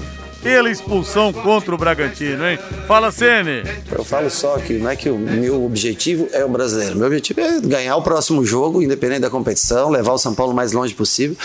pela 0.45 0.69
expulsão 0.69 1.33
contra 1.33 1.73
o 1.73 1.77
Bragantino, 1.77 2.45
hein? 2.45 2.59
Fala, 2.87 3.11
Sene. 3.11 3.63
Eu 3.91 4.05
falo 4.05 4.29
só 4.29 4.59
que 4.59 4.73
não 4.73 4.91
é 4.91 4.95
que 4.95 5.09
o 5.09 5.17
meu 5.17 5.65
objetivo 5.65 6.29
é 6.31 6.45
o 6.45 6.47
brasileiro. 6.47 6.95
Meu 6.95 7.07
objetivo 7.07 7.41
é 7.41 7.59
ganhar 7.59 7.95
o 7.95 8.03
próximo 8.03 8.45
jogo, 8.45 8.79
independente 8.79 9.21
da 9.21 9.29
competição, 9.31 9.89
levar 9.89 10.13
o 10.13 10.19
São 10.19 10.35
Paulo 10.35 10.53
mais 10.53 10.71
longe 10.71 10.93
possível. 10.93 11.35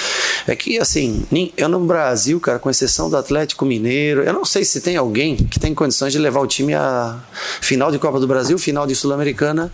É 0.46 0.54
que, 0.54 0.78
assim, 0.78 1.24
eu 1.56 1.66
no 1.66 1.80
Brasil, 1.80 2.38
cara, 2.40 2.58
com 2.58 2.68
exceção 2.68 3.08
do 3.08 3.16
Atlético 3.16 3.64
Mineiro, 3.64 4.22
eu 4.22 4.34
não 4.34 4.44
sei 4.44 4.66
se 4.66 4.82
tem 4.82 4.98
alguém 4.98 5.34
que 5.34 5.58
tem 5.58 5.74
condições 5.74 6.12
de 6.12 6.18
levar 6.18 6.40
o 6.40 6.46
time 6.46 6.74
à 6.74 7.18
final 7.62 7.90
de 7.90 7.98
Copa 7.98 8.20
do 8.20 8.26
Brasil, 8.26 8.58
final 8.58 8.86
de 8.86 8.94
Sul-Americana 8.94 9.72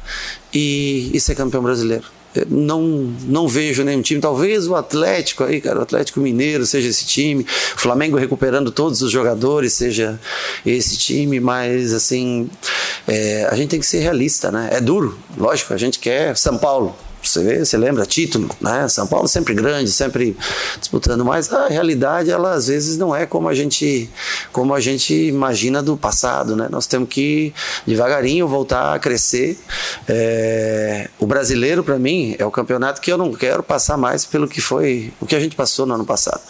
e, 0.54 1.10
e 1.12 1.18
ser 1.18 1.34
campeão 1.34 1.64
brasileiro 1.64 2.15
não, 2.48 3.12
não 3.24 3.48
vejo 3.48 3.84
nenhum 3.84 4.02
time. 4.02 4.20
Talvez 4.20 4.66
o 4.66 4.74
Atlético 4.74 5.44
aí, 5.44 5.60
cara, 5.60 5.78
o 5.78 5.82
Atlético 5.82 6.20
Mineiro 6.20 6.66
seja 6.66 6.88
esse 6.88 7.06
time, 7.06 7.44
o 7.44 7.80
Flamengo 7.80 8.16
recuperando 8.16 8.70
todos 8.70 9.02
os 9.02 9.10
jogadores 9.10 9.72
seja 9.72 10.20
esse 10.64 10.96
time, 10.96 11.40
mas 11.40 11.92
assim, 11.92 12.50
é, 13.06 13.48
a 13.50 13.54
gente 13.54 13.70
tem 13.70 13.80
que 13.80 13.86
ser 13.86 14.00
realista, 14.00 14.50
né? 14.50 14.68
É 14.72 14.80
duro, 14.80 15.18
lógico, 15.36 15.72
a 15.72 15.76
gente 15.76 15.98
quer 15.98 16.36
São 16.36 16.58
Paulo, 16.58 16.96
você 17.28 17.42
vê, 17.42 17.64
você 17.64 17.76
lembra, 17.76 18.06
título, 18.06 18.50
né? 18.60 18.88
São 18.88 19.06
Paulo 19.06 19.28
sempre 19.28 19.54
grande, 19.54 19.90
sempre 19.90 20.36
disputando, 20.78 21.24
mas 21.24 21.52
a 21.52 21.68
realidade, 21.68 22.30
ela 22.30 22.52
às 22.52 22.66
vezes 22.66 22.96
não 22.96 23.14
é 23.14 23.26
como 23.26 23.48
a 23.48 23.54
gente, 23.54 24.10
como 24.52 24.74
a 24.74 24.80
gente 24.80 25.14
imagina 25.14 25.82
do 25.82 25.96
passado, 25.96 26.56
né? 26.56 26.68
Nós 26.70 26.86
temos 26.86 27.08
que 27.08 27.52
devagarinho 27.86 28.46
voltar 28.46 28.94
a 28.94 28.98
crescer. 28.98 29.58
É... 30.08 31.08
O 31.18 31.26
brasileiro, 31.26 31.82
para 31.82 31.98
mim, 31.98 32.34
é 32.38 32.44
o 32.44 32.50
campeonato 32.50 33.00
que 33.00 33.10
eu 33.10 33.18
não 33.18 33.32
quero 33.32 33.62
passar 33.62 33.96
mais 33.96 34.24
pelo 34.24 34.48
que 34.48 34.60
foi, 34.60 35.12
o 35.20 35.26
que 35.26 35.34
a 35.34 35.40
gente 35.40 35.56
passou 35.56 35.86
no 35.86 35.94
ano 35.94 36.04
passado. 36.04 36.40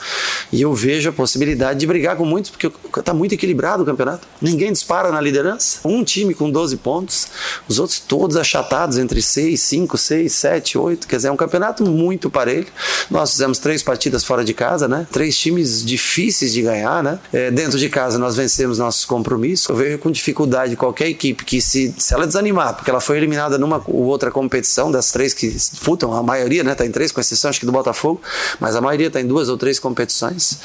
E 0.52 0.62
eu 0.62 0.72
vejo 0.74 1.08
a 1.08 1.12
possibilidade 1.12 1.80
de 1.80 1.86
brigar 1.86 2.16
com 2.16 2.24
muitos, 2.24 2.50
porque 2.50 2.70
está 2.98 3.12
muito 3.12 3.32
equilibrado 3.32 3.82
o 3.82 3.86
campeonato. 3.86 4.26
Ninguém 4.40 4.72
dispara 4.72 5.10
na 5.10 5.20
liderança. 5.20 5.80
Um 5.84 6.02
time 6.04 6.34
com 6.34 6.50
12 6.50 6.76
pontos, 6.78 7.28
os 7.68 7.78
outros 7.78 8.00
todos 8.00 8.36
achatados 8.36 8.98
entre 8.98 9.20
6, 9.22 9.60
5, 9.60 9.98
6, 9.98 10.32
7 10.32 10.65
7, 10.66 10.78
8. 10.78 11.06
Quer 11.06 11.16
dizer, 11.16 11.28
é 11.28 11.30
um 11.30 11.36
campeonato 11.36 11.84
muito 11.84 12.28
parelho. 12.28 12.66
Nós 13.08 13.30
fizemos 13.30 13.58
três 13.58 13.82
partidas 13.82 14.24
fora 14.24 14.44
de 14.44 14.52
casa, 14.52 14.88
né? 14.88 15.06
Três 15.12 15.38
times 15.38 15.84
difíceis 15.84 16.52
de 16.52 16.62
ganhar, 16.62 17.02
né? 17.02 17.18
É, 17.32 17.50
dentro 17.50 17.78
de 17.78 17.88
casa 17.88 18.18
nós 18.18 18.34
vencemos 18.34 18.78
nossos 18.78 19.04
compromissos. 19.04 19.68
Eu 19.68 19.76
vejo 19.76 19.98
com 19.98 20.10
dificuldade 20.10 20.74
qualquer 20.76 21.08
equipe 21.08 21.44
que 21.44 21.60
se, 21.60 21.94
se 21.96 22.12
ela 22.12 22.26
desanimar, 22.26 22.74
porque 22.74 22.90
ela 22.90 23.00
foi 23.00 23.16
eliminada 23.16 23.56
numa 23.56 23.82
ou 23.86 24.04
outra 24.04 24.30
competição 24.30 24.90
das 24.90 25.12
três 25.12 25.32
que 25.32 25.48
disputam, 25.48 26.12
a 26.12 26.22
maioria, 26.22 26.64
né? 26.64 26.74
Tá 26.74 26.84
em 26.84 26.90
três, 26.90 27.12
com 27.12 27.20
exceção 27.20 27.50
acho 27.50 27.60
que 27.60 27.66
do 27.66 27.72
Botafogo, 27.72 28.20
mas 28.58 28.74
a 28.74 28.80
maioria 28.80 29.10
tá 29.10 29.20
em 29.20 29.26
duas 29.26 29.48
ou 29.48 29.56
três 29.56 29.78
competições. 29.78 30.58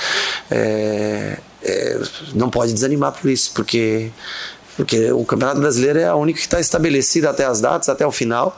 É, 0.50 1.38
é, 1.64 2.00
não 2.34 2.50
pode 2.50 2.74
desanimar 2.74 3.12
por 3.12 3.30
isso, 3.30 3.52
porque 3.54 4.10
porque 4.76 5.12
o 5.12 5.24
Campeonato 5.26 5.60
Brasileiro 5.60 6.00
é 6.00 6.06
a 6.06 6.16
única 6.16 6.40
que 6.40 6.46
está 6.46 6.60
estabelecida 6.60 7.30
até 7.30 7.46
as 7.46 7.62
datas, 7.62 7.90
até 7.90 8.06
o 8.06 8.12
final. 8.12 8.56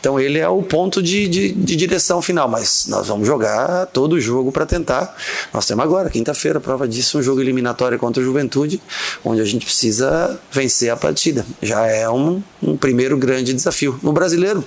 Então 0.00 0.18
ele 0.18 0.38
é 0.38 0.48
o 0.48 0.62
ponto 0.62 1.02
de, 1.02 1.28
de, 1.28 1.52
de 1.52 1.76
direção 1.76 2.20
final, 2.20 2.48
mas 2.48 2.86
nós 2.88 3.08
vamos 3.08 3.26
jogar 3.26 3.86
todo 3.86 4.14
o 4.14 4.20
jogo 4.20 4.50
para 4.50 4.66
tentar. 4.66 5.16
Nós 5.52 5.66
temos 5.66 5.84
agora, 5.84 6.10
quinta-feira, 6.10 6.60
prova 6.60 6.86
disso, 6.86 7.18
um 7.18 7.22
jogo 7.22 7.40
eliminatório 7.40 7.98
contra 7.98 8.22
o 8.22 8.24
Juventude, 8.24 8.80
onde 9.24 9.40
a 9.40 9.44
gente 9.44 9.64
precisa 9.64 10.38
vencer 10.50 10.90
a 10.90 10.96
partida. 10.96 11.44
Já 11.60 11.86
é 11.86 12.08
um, 12.08 12.42
um 12.62 12.76
primeiro 12.76 13.16
grande 13.16 13.52
desafio. 13.52 13.98
No 14.02 14.12
brasileiro, 14.12 14.64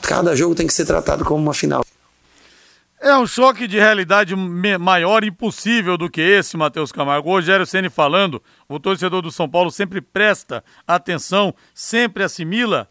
cada 0.00 0.34
jogo 0.34 0.54
tem 0.54 0.66
que 0.66 0.74
ser 0.74 0.84
tratado 0.84 1.24
como 1.24 1.42
uma 1.42 1.54
final. 1.54 1.81
É 3.04 3.16
um 3.16 3.26
choque 3.26 3.66
de 3.66 3.80
realidade 3.80 4.36
maior 4.36 5.24
impossível 5.24 5.98
do 5.98 6.08
que 6.08 6.20
esse, 6.20 6.56
Matheus 6.56 6.92
Camargo. 6.92 7.28
O 7.28 7.32
Rogério 7.32 7.66
Ceni 7.66 7.90
falando, 7.90 8.40
o 8.68 8.78
torcedor 8.78 9.20
do 9.20 9.32
São 9.32 9.48
Paulo 9.48 9.72
sempre 9.72 10.00
presta 10.00 10.62
atenção, 10.86 11.52
sempre 11.74 12.22
assimila. 12.22 12.88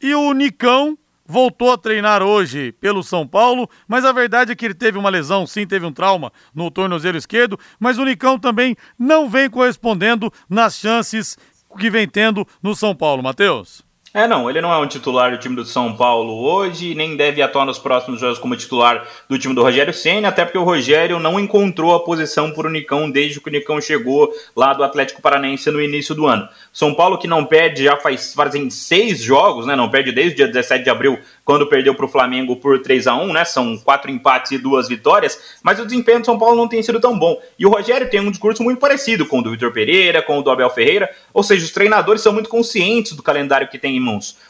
E 0.00 0.16
o 0.16 0.32
Nicão 0.32 0.98
voltou 1.24 1.70
a 1.70 1.78
treinar 1.78 2.24
hoje 2.24 2.72
pelo 2.72 3.04
São 3.04 3.24
Paulo, 3.24 3.70
mas 3.86 4.04
a 4.04 4.10
verdade 4.10 4.50
é 4.50 4.56
que 4.56 4.64
ele 4.64 4.74
teve 4.74 4.98
uma 4.98 5.08
lesão, 5.08 5.46
sim, 5.46 5.64
teve 5.64 5.86
um 5.86 5.92
trauma 5.92 6.32
no 6.52 6.68
tornozelo 6.68 7.16
esquerdo, 7.16 7.56
mas 7.78 7.98
o 7.98 8.04
Nicão 8.04 8.40
também 8.40 8.76
não 8.98 9.30
vem 9.30 9.48
correspondendo 9.48 10.32
nas 10.50 10.76
chances 10.76 11.38
que 11.78 11.88
vem 11.88 12.08
tendo 12.08 12.44
no 12.60 12.74
São 12.74 12.96
Paulo, 12.96 13.22
Matheus. 13.22 13.84
É, 14.14 14.28
não, 14.28 14.50
ele 14.50 14.60
não 14.60 14.70
é 14.70 14.76
um 14.76 14.86
titular 14.86 15.30
do 15.30 15.38
time 15.38 15.56
do 15.56 15.64
São 15.64 15.96
Paulo 15.96 16.44
hoje, 16.44 16.94
nem 16.94 17.16
deve 17.16 17.40
atuar 17.40 17.64
nos 17.64 17.78
próximos 17.78 18.20
jogos 18.20 18.38
como 18.38 18.54
titular 18.54 19.08
do 19.26 19.38
time 19.38 19.54
do 19.54 19.62
Rogério 19.62 19.94
Senna, 19.94 20.28
até 20.28 20.44
porque 20.44 20.58
o 20.58 20.64
Rogério 20.64 21.18
não 21.18 21.40
encontrou 21.40 21.94
a 21.94 22.00
posição 22.04 22.50
por 22.50 22.66
o 22.66 22.70
Nicão 22.70 23.10
desde 23.10 23.40
que 23.40 23.48
o 23.48 23.52
Nicão 23.52 23.80
chegou 23.80 24.30
lá 24.54 24.74
do 24.74 24.84
Atlético 24.84 25.22
Paranaense 25.22 25.70
no 25.70 25.80
início 25.80 26.14
do 26.14 26.26
ano. 26.26 26.46
São 26.70 26.92
Paulo 26.92 27.16
que 27.16 27.26
não 27.26 27.46
perde 27.46 27.84
já 27.84 27.96
faz 27.96 28.34
fazem 28.34 28.68
seis 28.68 29.22
jogos, 29.22 29.64
né? 29.64 29.74
Não 29.74 29.88
perde 29.88 30.12
desde 30.12 30.34
o 30.34 30.36
dia 30.36 30.46
17 30.46 30.84
de 30.84 30.90
abril 30.90 31.18
quando 31.42 31.66
perdeu 31.66 31.94
para 31.94 32.04
o 32.04 32.08
Flamengo 32.08 32.56
por 32.56 32.82
3 32.82 33.06
a 33.06 33.14
1 33.14 33.32
né? 33.32 33.46
São 33.46 33.78
quatro 33.78 34.10
empates 34.10 34.52
e 34.52 34.58
duas 34.58 34.88
vitórias, 34.88 35.58
mas 35.62 35.80
o 35.80 35.86
desempenho 35.86 36.20
do 36.20 36.26
São 36.26 36.38
Paulo 36.38 36.54
não 36.54 36.68
tem 36.68 36.82
sido 36.82 37.00
tão 37.00 37.18
bom. 37.18 37.40
E 37.58 37.64
o 37.64 37.70
Rogério 37.70 38.10
tem 38.10 38.20
um 38.20 38.30
discurso 38.30 38.62
muito 38.62 38.78
parecido 38.78 39.24
com 39.24 39.38
o 39.38 39.42
do 39.42 39.52
Vitor 39.52 39.72
Pereira, 39.72 40.20
com 40.20 40.38
o 40.38 40.42
do 40.42 40.50
Abel 40.50 40.68
Ferreira, 40.68 41.10
ou 41.32 41.42
seja, 41.42 41.64
os 41.64 41.70
treinadores 41.70 42.20
são 42.20 42.34
muito 42.34 42.50
conscientes 42.50 43.12
do 43.12 43.22
calendário 43.22 43.68
que 43.68 43.78
tem 43.78 44.01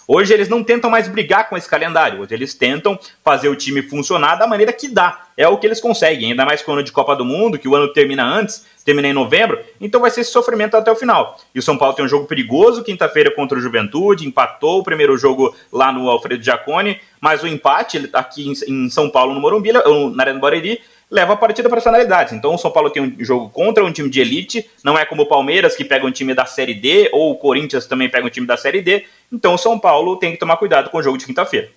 Hoje 0.09 0.33
eles 0.33 0.49
não 0.49 0.65
tentam 0.65 0.91
mais 0.91 1.09
brigar 1.09 1.49
com 1.49 1.57
esse 1.57 1.69
calendário, 1.69 2.21
hoje 2.21 2.35
eles 2.35 2.55
tentam 2.55 2.99
fazer 3.25 3.49
o 3.49 3.57
time 3.57 3.83
funcionar 3.83 4.37
da 4.37 4.47
maneira 4.47 4.73
que 4.73 4.89
dá. 4.89 5.27
É 5.37 5.49
o 5.49 5.57
que 5.57 5.67
eles 5.67 5.81
conseguem, 5.81 6.31
ainda 6.31 6.45
mais 6.45 6.63
com 6.63 6.71
o 6.71 6.75
ano 6.75 6.83
de 6.83 6.93
Copa 6.93 7.17
do 7.17 7.25
Mundo, 7.25 7.59
que 7.59 7.69
o 7.69 7.75
ano 7.75 7.93
termina 7.93 8.25
antes, 8.25 8.65
termina 8.85 9.09
em 9.09 9.13
novembro, 9.13 9.59
então 9.81 10.01
vai 10.01 10.11
ser 10.11 10.21
esse 10.21 10.31
sofrimento 10.31 10.77
até 10.77 10.91
o 10.91 10.97
final. 10.97 11.39
E 11.55 11.59
o 11.59 11.63
São 11.63 11.79
Paulo 11.79 11.95
tem 11.95 12.05
um 12.05 12.09
jogo 12.09 12.27
perigoso 12.27 12.83
quinta-feira 12.83 13.31
contra 13.31 13.57
o 13.57 13.61
Juventude, 13.61 14.27
empatou 14.27 14.81
o 14.81 14.83
primeiro 14.83 15.17
jogo 15.17 15.55
lá 15.73 15.93
no 15.93 16.09
Alfredo 16.09 16.43
Giacone, 16.43 17.01
mas 17.21 17.43
o 17.43 17.47
empate 17.47 18.11
aqui 18.13 18.53
em 18.69 18.91
São 18.91 19.09
Paulo, 19.09 19.33
no 19.33 19.41
Morumbi, 19.41 19.73
na 19.73 19.81
Arena 20.19 20.39
do 20.39 20.41
Barueri, 20.41 20.81
leva 21.13 21.35
a 21.35 21.37
partida 21.37 21.69
para 21.69 21.77
personalidades. 21.77 22.33
Então 22.33 22.55
o 22.55 22.59
São 22.59 22.71
Paulo 22.71 22.89
tem 22.89 23.03
um 23.03 23.23
jogo 23.23 23.51
contra 23.51 23.85
um 23.85 23.93
time 23.93 24.09
de 24.09 24.19
elite, 24.19 24.69
não 24.83 24.99
é 24.99 25.05
como 25.05 25.23
o 25.23 25.27
Palmeiras 25.27 25.77
que 25.77 25.85
pega 25.85 26.07
um 26.07 26.11
time 26.11 26.35
da 26.35 26.47
Série 26.47 26.73
D, 26.73 27.11
ou 27.13 27.33
o 27.33 27.37
Corinthians 27.37 27.87
também 27.87 28.09
pega 28.09 28.27
um 28.27 28.31
time 28.31 28.47
da 28.47 28.57
Série 28.57 28.81
D. 28.81 29.05
Então 29.31 29.53
o 29.53 29.59
São 29.59 29.79
Paulo 29.79 30.17
tem 30.17 30.33
que 30.33 30.39
tomar 30.39 30.57
cuidado 30.57 30.89
com 30.89 30.97
o 30.97 31.03
jogo 31.03 31.19
de 31.19 31.27
quinta-feira. 31.27 31.69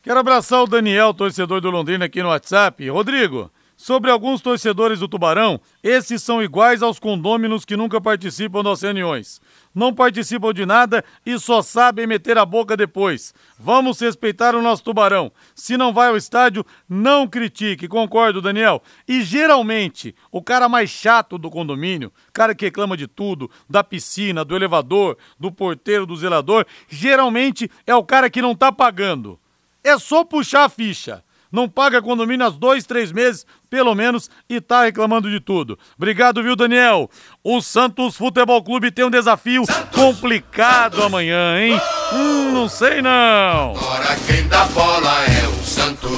Quero 0.00 0.18
abraçar 0.18 0.62
o 0.62 0.66
Daniel, 0.66 1.12
torcedor 1.12 1.60
do 1.60 1.70
Londrina, 1.70 2.04
aqui 2.04 2.22
no 2.22 2.28
WhatsApp. 2.28 2.88
Rodrigo, 2.88 3.50
Sobre 3.82 4.12
alguns 4.12 4.40
torcedores 4.40 5.00
do 5.00 5.08
Tubarão, 5.08 5.60
esses 5.82 6.22
são 6.22 6.40
iguais 6.40 6.84
aos 6.84 7.00
condôminos 7.00 7.64
que 7.64 7.76
nunca 7.76 8.00
participam 8.00 8.62
das 8.62 8.80
reuniões. 8.80 9.40
Não 9.74 9.94
participam 9.94 10.52
de 10.52 10.66
nada 10.66 11.04
e 11.24 11.38
só 11.38 11.62
sabem 11.62 12.06
meter 12.06 12.36
a 12.36 12.44
boca 12.44 12.76
depois. 12.76 13.32
Vamos 13.58 14.00
respeitar 14.00 14.54
o 14.54 14.62
nosso 14.62 14.84
Tubarão. 14.84 15.32
Se 15.54 15.76
não 15.76 15.92
vai 15.92 16.08
ao 16.08 16.16
estádio, 16.16 16.64
não 16.88 17.26
critique. 17.26 17.88
Concordo, 17.88 18.42
Daniel. 18.42 18.82
E 19.08 19.22
geralmente, 19.22 20.14
o 20.30 20.42
cara 20.42 20.68
mais 20.68 20.90
chato 20.90 21.38
do 21.38 21.50
condomínio, 21.50 22.12
cara 22.32 22.54
que 22.54 22.66
reclama 22.66 22.96
de 22.96 23.06
tudo, 23.06 23.50
da 23.68 23.82
piscina, 23.82 24.44
do 24.44 24.54
elevador, 24.54 25.16
do 25.38 25.50
porteiro, 25.50 26.04
do 26.04 26.16
zelador, 26.16 26.66
geralmente 26.88 27.70
é 27.86 27.94
o 27.94 28.04
cara 28.04 28.28
que 28.28 28.42
não 28.42 28.54
tá 28.54 28.70
pagando. 28.70 29.38
É 29.82 29.98
só 29.98 30.24
puxar 30.24 30.64
a 30.64 30.68
ficha 30.68 31.24
não 31.52 31.68
paga 31.68 32.00
condomínio 32.00 32.46
há 32.46 32.48
dois, 32.48 32.86
três 32.86 33.12
meses, 33.12 33.46
pelo 33.72 33.94
menos, 33.94 34.28
e 34.50 34.60
tá 34.60 34.84
reclamando 34.84 35.30
de 35.30 35.40
tudo. 35.40 35.78
Obrigado, 35.96 36.42
viu, 36.42 36.54
Daniel? 36.54 37.08
O 37.42 37.62
Santos 37.62 38.18
Futebol 38.18 38.62
Clube 38.62 38.90
tem 38.90 39.02
um 39.02 39.10
desafio 39.10 39.64
Santos. 39.64 39.98
complicado 39.98 41.02
amanhã, 41.02 41.58
hein? 41.58 41.80
Hum, 42.12 42.52
não 42.52 42.68
sei 42.68 43.00
não. 43.00 43.70
Agora 43.70 44.14
quem 44.26 44.46
dá 44.46 44.66
bola 44.66 45.24
é 45.24 45.48
o 45.48 45.64
Santos. 45.64 46.10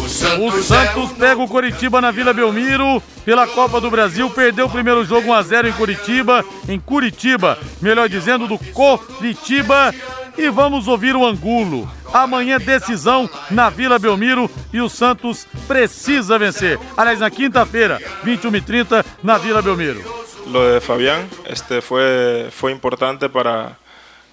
O 0.00 0.08
Santos, 0.08 0.64
Santos 0.64 1.10
é 1.12 1.14
pega 1.14 1.40
o 1.40 1.46
Coritiba 1.46 2.00
na 2.00 2.10
Vila 2.10 2.32
Belmiro 2.32 3.00
pela 3.24 3.46
Copa 3.46 3.80
do 3.80 3.88
Brasil. 3.88 4.28
Perdeu 4.28 4.66
o 4.66 4.70
primeiro 4.70 5.04
jogo 5.04 5.28
1x0 5.28 5.68
em 5.68 5.72
Curitiba. 5.72 6.44
Em 6.68 6.80
Curitiba, 6.80 7.56
melhor 7.80 8.08
dizendo, 8.08 8.48
do 8.48 8.58
Coritiba. 8.58 9.94
E 10.38 10.48
vamos 10.50 10.86
ouvir 10.86 11.16
o 11.16 11.26
Angulo. 11.26 11.90
Amanhã, 12.14 12.58
decisão 12.58 13.28
na 13.50 13.68
Vila 13.68 13.98
Belmiro 13.98 14.48
e 14.72 14.80
o 14.80 14.88
Santos 14.88 15.44
precisa 15.66 16.38
vencer. 16.38 16.78
Aliás, 16.96 17.18
na 17.18 17.28
quinta-feira, 17.28 17.98
21h30, 18.24 19.04
na 19.20 19.36
Vila 19.36 19.60
Belmiro. 19.60 20.00
Lo 20.46 20.62
de 20.62 20.80
Fabián 20.80 21.28
este 21.44 21.82
fue, 21.82 22.50
fue 22.52 22.70
importante 22.70 23.28
para, 23.28 23.76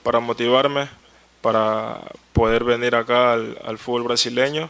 para 0.03 0.19
motivarme, 0.19 0.87
para 1.41 1.99
poder 2.33 2.63
venir 2.63 2.93
acá 2.95 3.33
al, 3.33 3.57
al 3.65 3.79
fútbol 3.79 4.03
brasileño 4.03 4.69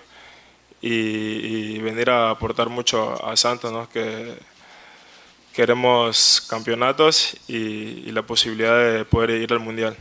y, 0.81 1.75
y, 1.75 1.79
venir 1.79 2.11
a 2.11 2.29
aportar 2.29 2.69
mucho 2.69 3.13
a 3.23 3.35
Santos, 3.35 3.73
¿no? 3.73 3.89
que 3.89 4.35
queremos 5.53 6.45
campeonatos 6.49 7.35
y, 7.49 8.07
y 8.07 8.11
la 8.11 8.21
posibilidad 8.21 8.77
de 8.77 9.03
poder 9.03 9.31
ir 9.31 9.51
al 9.51 9.59
Mundial. 9.59 9.97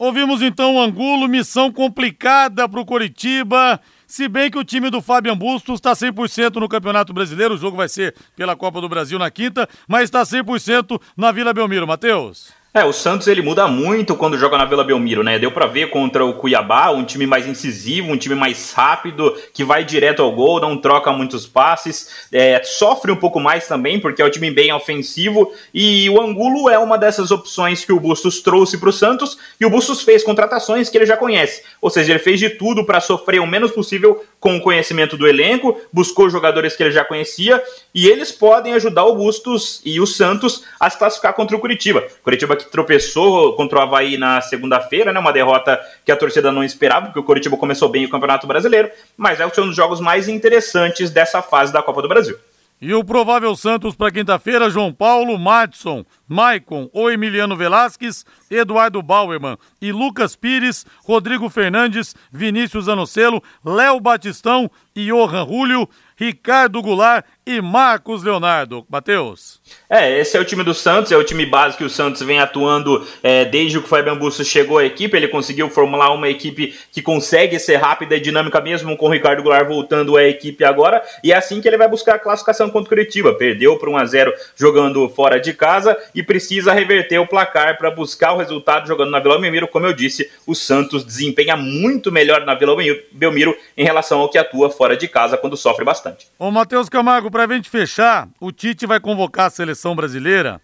Ouvimos 0.00 0.40
então 0.40 0.76
o 0.76 0.80
Angulo, 0.80 1.28
missão 1.28 1.70
complicada 1.70 2.66
para 2.66 2.80
o 2.80 2.86
Coritiba. 2.86 3.78
Se 4.06 4.28
bem 4.28 4.50
que 4.50 4.56
o 4.56 4.64
time 4.64 4.88
do 4.88 5.02
Fabian 5.02 5.36
Bustos 5.36 5.74
está 5.74 5.92
100% 5.92 6.56
no 6.56 6.70
Campeonato 6.70 7.12
Brasileiro, 7.12 7.52
o 7.52 7.58
jogo 7.58 7.76
vai 7.76 7.86
ser 7.86 8.14
pela 8.34 8.56
Copa 8.56 8.80
do 8.80 8.88
Brasil 8.88 9.18
na 9.18 9.30
quinta, 9.30 9.68
mas 9.86 10.04
está 10.04 10.22
100% 10.22 10.98
na 11.14 11.30
Vila 11.30 11.52
Belmiro. 11.52 11.86
Matheus? 11.86 12.59
É, 12.72 12.84
o 12.84 12.92
Santos 12.92 13.26
ele 13.26 13.42
muda 13.42 13.66
muito 13.66 14.14
quando 14.14 14.38
joga 14.38 14.56
na 14.56 14.64
Vila 14.64 14.84
Belmiro, 14.84 15.24
né? 15.24 15.40
Deu 15.40 15.50
para 15.50 15.66
ver 15.66 15.90
contra 15.90 16.24
o 16.24 16.34
Cuiabá, 16.34 16.92
um 16.92 17.04
time 17.04 17.26
mais 17.26 17.44
incisivo, 17.44 18.12
um 18.12 18.16
time 18.16 18.36
mais 18.36 18.72
rápido, 18.72 19.36
que 19.52 19.64
vai 19.64 19.84
direto 19.84 20.22
ao 20.22 20.30
gol, 20.30 20.60
não 20.60 20.76
troca 20.76 21.10
muitos 21.10 21.48
passes, 21.48 22.28
é, 22.30 22.62
sofre 22.62 23.10
um 23.10 23.16
pouco 23.16 23.40
mais 23.40 23.66
também, 23.66 23.98
porque 23.98 24.22
é 24.22 24.24
um 24.24 24.30
time 24.30 24.52
bem 24.52 24.72
ofensivo, 24.72 25.52
e 25.74 26.08
o 26.10 26.20
Angulo 26.20 26.70
é 26.70 26.78
uma 26.78 26.96
dessas 26.96 27.32
opções 27.32 27.84
que 27.84 27.92
o 27.92 27.98
Bustos 27.98 28.40
trouxe 28.40 28.78
para 28.78 28.90
o 28.90 28.92
Santos, 28.92 29.36
e 29.60 29.66
o 29.66 29.70
Bustos 29.70 30.02
fez 30.02 30.22
contratações 30.22 30.88
que 30.88 30.96
ele 30.96 31.06
já 31.06 31.16
conhece, 31.16 31.64
ou 31.82 31.90
seja, 31.90 32.12
ele 32.12 32.20
fez 32.20 32.38
de 32.38 32.50
tudo 32.50 32.86
para 32.86 33.00
sofrer 33.00 33.40
o 33.40 33.46
menos 33.48 33.72
possível 33.72 34.24
com 34.38 34.56
o 34.56 34.60
conhecimento 34.60 35.16
do 35.16 35.26
elenco, 35.26 35.76
buscou 35.92 36.30
jogadores 36.30 36.76
que 36.76 36.84
ele 36.84 36.92
já 36.92 37.04
conhecia, 37.04 37.60
e 37.92 38.06
eles 38.06 38.30
podem 38.30 38.74
ajudar 38.74 39.06
o 39.06 39.16
Bustos 39.16 39.82
e 39.84 40.00
o 40.00 40.06
Santos 40.06 40.62
a 40.78 40.88
se 40.88 40.96
classificar 40.96 41.34
contra 41.34 41.56
o 41.56 41.60
Curitiba. 41.60 42.06
Curitiba 42.22 42.59
que 42.64 42.70
tropeçou 42.70 43.54
contra 43.54 43.78
o 43.78 43.82
Havaí 43.82 44.16
na 44.16 44.40
segunda-feira, 44.40 45.12
né? 45.12 45.20
Uma 45.20 45.32
derrota 45.32 45.80
que 46.04 46.12
a 46.12 46.16
torcida 46.16 46.52
não 46.52 46.64
esperava, 46.64 47.06
porque 47.06 47.20
o 47.20 47.24
Curitiba 47.24 47.56
começou 47.56 47.88
bem 47.88 48.04
o 48.04 48.10
Campeonato 48.10 48.46
Brasileiro, 48.46 48.90
mas 49.16 49.40
é 49.40 49.46
um 49.46 49.50
dos 49.50 49.76
jogos 49.76 50.00
mais 50.00 50.28
interessantes 50.28 51.10
dessa 51.10 51.42
fase 51.42 51.72
da 51.72 51.82
Copa 51.82 52.02
do 52.02 52.08
Brasil. 52.08 52.36
E 52.82 52.94
o 52.94 53.04
provável 53.04 53.54
Santos 53.54 53.94
para 53.94 54.10
quinta-feira, 54.10 54.70
João 54.70 54.90
Paulo, 54.90 55.38
Madison, 55.38 56.02
Maicon 56.30 56.88
ou 56.92 57.10
Emiliano 57.10 57.56
Velasquez, 57.56 58.24
Eduardo 58.48 59.02
Bauerman 59.02 59.58
e 59.82 59.90
Lucas 59.90 60.36
Pires, 60.36 60.86
Rodrigo 61.04 61.50
Fernandes, 61.50 62.14
Vinícius 62.30 62.88
Anocelo, 62.88 63.42
Léo 63.64 63.98
Batistão 63.98 64.70
Johan 64.96 65.46
Julio, 65.46 65.88
Ricardo 66.16 66.82
Goulart 66.82 67.24
e 67.46 67.62
Marcos 67.62 68.22
Leonardo. 68.22 68.84
Matheus. 68.90 69.58
É, 69.88 70.20
esse 70.20 70.36
é 70.36 70.40
o 70.40 70.44
time 70.44 70.62
do 70.62 70.74
Santos, 70.74 71.10
é 71.10 71.16
o 71.16 71.24
time 71.24 71.46
básico 71.46 71.78
que 71.78 71.84
o 71.84 71.90
Santos 71.90 72.20
vem 72.20 72.38
atuando 72.38 73.06
é, 73.22 73.46
desde 73.46 73.78
que 73.78 73.84
o 73.86 73.88
Fabian 73.88 74.16
Bustos 74.16 74.46
chegou 74.46 74.76
à 74.76 74.84
equipe. 74.84 75.16
Ele 75.16 75.28
conseguiu 75.28 75.70
formular 75.70 76.12
uma 76.12 76.28
equipe 76.28 76.76
que 76.92 77.00
consegue 77.00 77.58
ser 77.58 77.76
rápida 77.76 78.16
e 78.16 78.20
dinâmica 78.20 78.60
mesmo 78.60 78.94
com 78.96 79.06
o 79.06 79.10
Ricardo 79.10 79.42
Goulart 79.42 79.66
voltando 79.66 80.16
à 80.16 80.24
equipe 80.24 80.62
agora. 80.62 81.02
E 81.24 81.32
é 81.32 81.36
assim 81.36 81.60
que 81.60 81.68
ele 81.68 81.78
vai 81.78 81.88
buscar 81.88 82.16
a 82.16 82.18
classificação 82.18 82.68
contra 82.68 82.86
o 82.86 82.88
Curitiba. 82.88 83.34
Perdeu 83.34 83.78
por 83.78 83.88
1 83.88 83.96
a 83.96 84.04
0 84.04 84.32
jogando 84.54 85.08
fora 85.08 85.40
de 85.40 85.54
casa 85.54 85.96
e 86.14 86.19
precisa 86.22 86.72
reverter 86.72 87.18
o 87.18 87.26
placar 87.26 87.78
para 87.78 87.90
buscar 87.90 88.32
o 88.32 88.38
resultado 88.38 88.86
jogando 88.86 89.10
na 89.10 89.20
Vila 89.20 89.38
Belmiro. 89.38 89.68
Como 89.68 89.86
eu 89.86 89.92
disse, 89.92 90.30
o 90.46 90.54
Santos 90.54 91.04
desempenha 91.04 91.56
muito 91.56 92.10
melhor 92.10 92.44
na 92.44 92.54
Vila 92.54 92.76
Belmiro 93.12 93.56
em 93.76 93.84
relação 93.84 94.20
ao 94.20 94.28
que 94.28 94.38
atua 94.38 94.70
fora 94.70 94.96
de 94.96 95.08
casa 95.08 95.36
quando 95.36 95.56
sofre 95.56 95.84
bastante. 95.84 96.28
Ô 96.38 96.50
Matheus 96.50 96.88
Camargo, 96.88 97.30
para 97.30 97.44
a 97.44 97.48
gente 97.48 97.70
fechar, 97.70 98.28
o 98.40 98.50
Tite 98.52 98.86
vai 98.86 99.00
convocar 99.00 99.46
a 99.46 99.50
seleção 99.50 99.94
brasileira. 99.94 100.60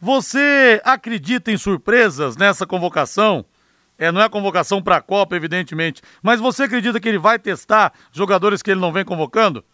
Você 0.00 0.80
acredita 0.84 1.50
em 1.50 1.56
surpresas 1.56 2.36
nessa 2.36 2.66
convocação? 2.66 3.44
É, 3.98 4.10
não 4.10 4.20
é 4.20 4.24
a 4.24 4.30
convocação 4.30 4.82
para 4.82 4.96
a 4.96 5.00
Copa, 5.00 5.36
evidentemente, 5.36 6.02
mas 6.22 6.40
você 6.40 6.64
acredita 6.64 6.98
que 6.98 7.08
ele 7.08 7.18
vai 7.18 7.38
testar 7.38 7.92
jogadores 8.12 8.60
que 8.60 8.70
ele 8.70 8.80
não 8.80 8.92
vem 8.92 9.04
convocando? 9.04 9.64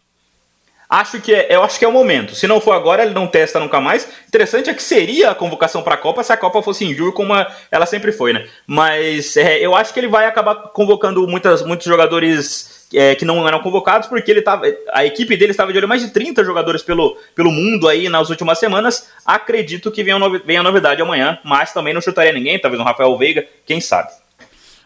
Acho 0.91 1.21
que 1.21 1.33
é, 1.33 1.55
eu 1.55 1.63
acho 1.63 1.79
que 1.79 1.85
é 1.85 1.89
o 1.89 1.93
momento. 1.93 2.35
Se 2.35 2.49
não 2.49 2.61
for 2.61 2.73
agora, 2.73 3.05
ele 3.05 3.15
não 3.15 3.29
testa 3.29 3.61
nunca 3.61 3.81
mais. 3.81 4.09
Interessante 4.27 4.69
é 4.69 4.75
que 4.75 4.83
seria 4.83 5.31
a 5.31 5.35
convocação 5.37 5.83
para 5.83 5.95
a 5.95 5.97
Copa 5.97 6.25
se 6.25 6.33
a 6.33 6.37
Copa 6.37 6.61
fosse 6.61 6.85
em 6.85 6.93
julho, 6.93 7.13
como 7.13 7.33
ela 7.71 7.87
sempre 7.87 8.11
foi, 8.11 8.33
né? 8.33 8.45
Mas 8.67 9.37
é, 9.37 9.65
eu 9.65 9.77
acho 9.77 9.95
que 9.95 10.01
ele 10.01 10.09
vai 10.09 10.27
acabar 10.27 10.57
convocando 10.73 11.25
muitas, 11.29 11.63
muitos 11.63 11.87
jogadores 11.87 12.89
é, 12.93 13.15
que 13.15 13.25
não 13.25 13.47
eram 13.47 13.61
convocados, 13.61 14.09
porque 14.09 14.33
ele 14.33 14.43
tava, 14.43 14.67
a 14.93 15.07
equipe 15.07 15.37
dele 15.37 15.53
estava 15.53 15.73
de 15.73 15.79
olho 15.79 15.87
mais 15.87 16.03
de 16.03 16.11
30 16.11 16.43
jogadores 16.43 16.83
pelo, 16.83 17.17
pelo 17.37 17.53
mundo 17.53 17.87
aí 17.87 18.09
nas 18.09 18.29
últimas 18.29 18.59
semanas. 18.59 19.09
Acredito 19.25 19.93
que 19.93 20.03
venha, 20.03 20.19
venha 20.45 20.61
novidade 20.61 21.01
amanhã, 21.01 21.39
mas 21.45 21.73
também 21.73 21.95
não 21.95 22.01
chutaria 22.01 22.33
ninguém, 22.33 22.59
talvez 22.59 22.81
um 22.81 22.85
Rafael 22.85 23.17
Veiga, 23.17 23.47
quem 23.65 23.81
sabe. 23.81 24.11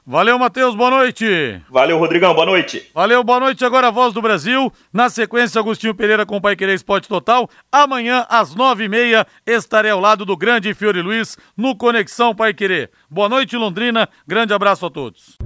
Valeu, 0.07 0.39
Matheus, 0.39 0.75
boa 0.75 0.91
noite. 0.91 1.63
Valeu, 1.71 1.99
Rodrigão, 1.99 2.35
boa 2.35 2.45
noite. 2.45 2.91
Valeu, 2.95 3.25
boa 3.25 3.41
noite. 3.41 3.65
Agora 3.65 3.89
a 3.89 3.91
voz 3.91 4.13
do 4.13 4.21
Brasil. 4.21 4.71
Na 4.93 5.09
sequência, 5.09 5.59
Agostinho 5.59 5.95
Pereira 5.95 6.27
com 6.27 6.37
o 6.37 6.41
Pai 6.41 6.55
Querer 6.55 6.75
Esporte 6.75 7.09
Total. 7.09 7.49
Amanhã, 7.73 8.27
às 8.29 8.55
nove 8.55 8.85
e 8.85 8.89
meia, 8.89 9.27
estarei 9.47 9.91
ao 9.91 10.01
lado 10.01 10.27
do 10.27 10.37
grande 10.37 10.75
Fiore 10.75 11.01
Luiz 11.01 11.39
no 11.57 11.75
Conexão 11.75 12.35
Pai 12.35 12.53
Querer. 12.53 12.91
Boa 13.11 13.31
noite, 13.31 13.57
Londrina. 13.57 14.07
Grande 14.29 14.53
abraço 14.53 14.85
a 14.85 14.91
todos. 14.91 15.39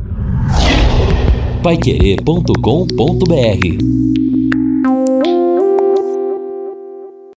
Paiquerê.com.br 1.62 4.17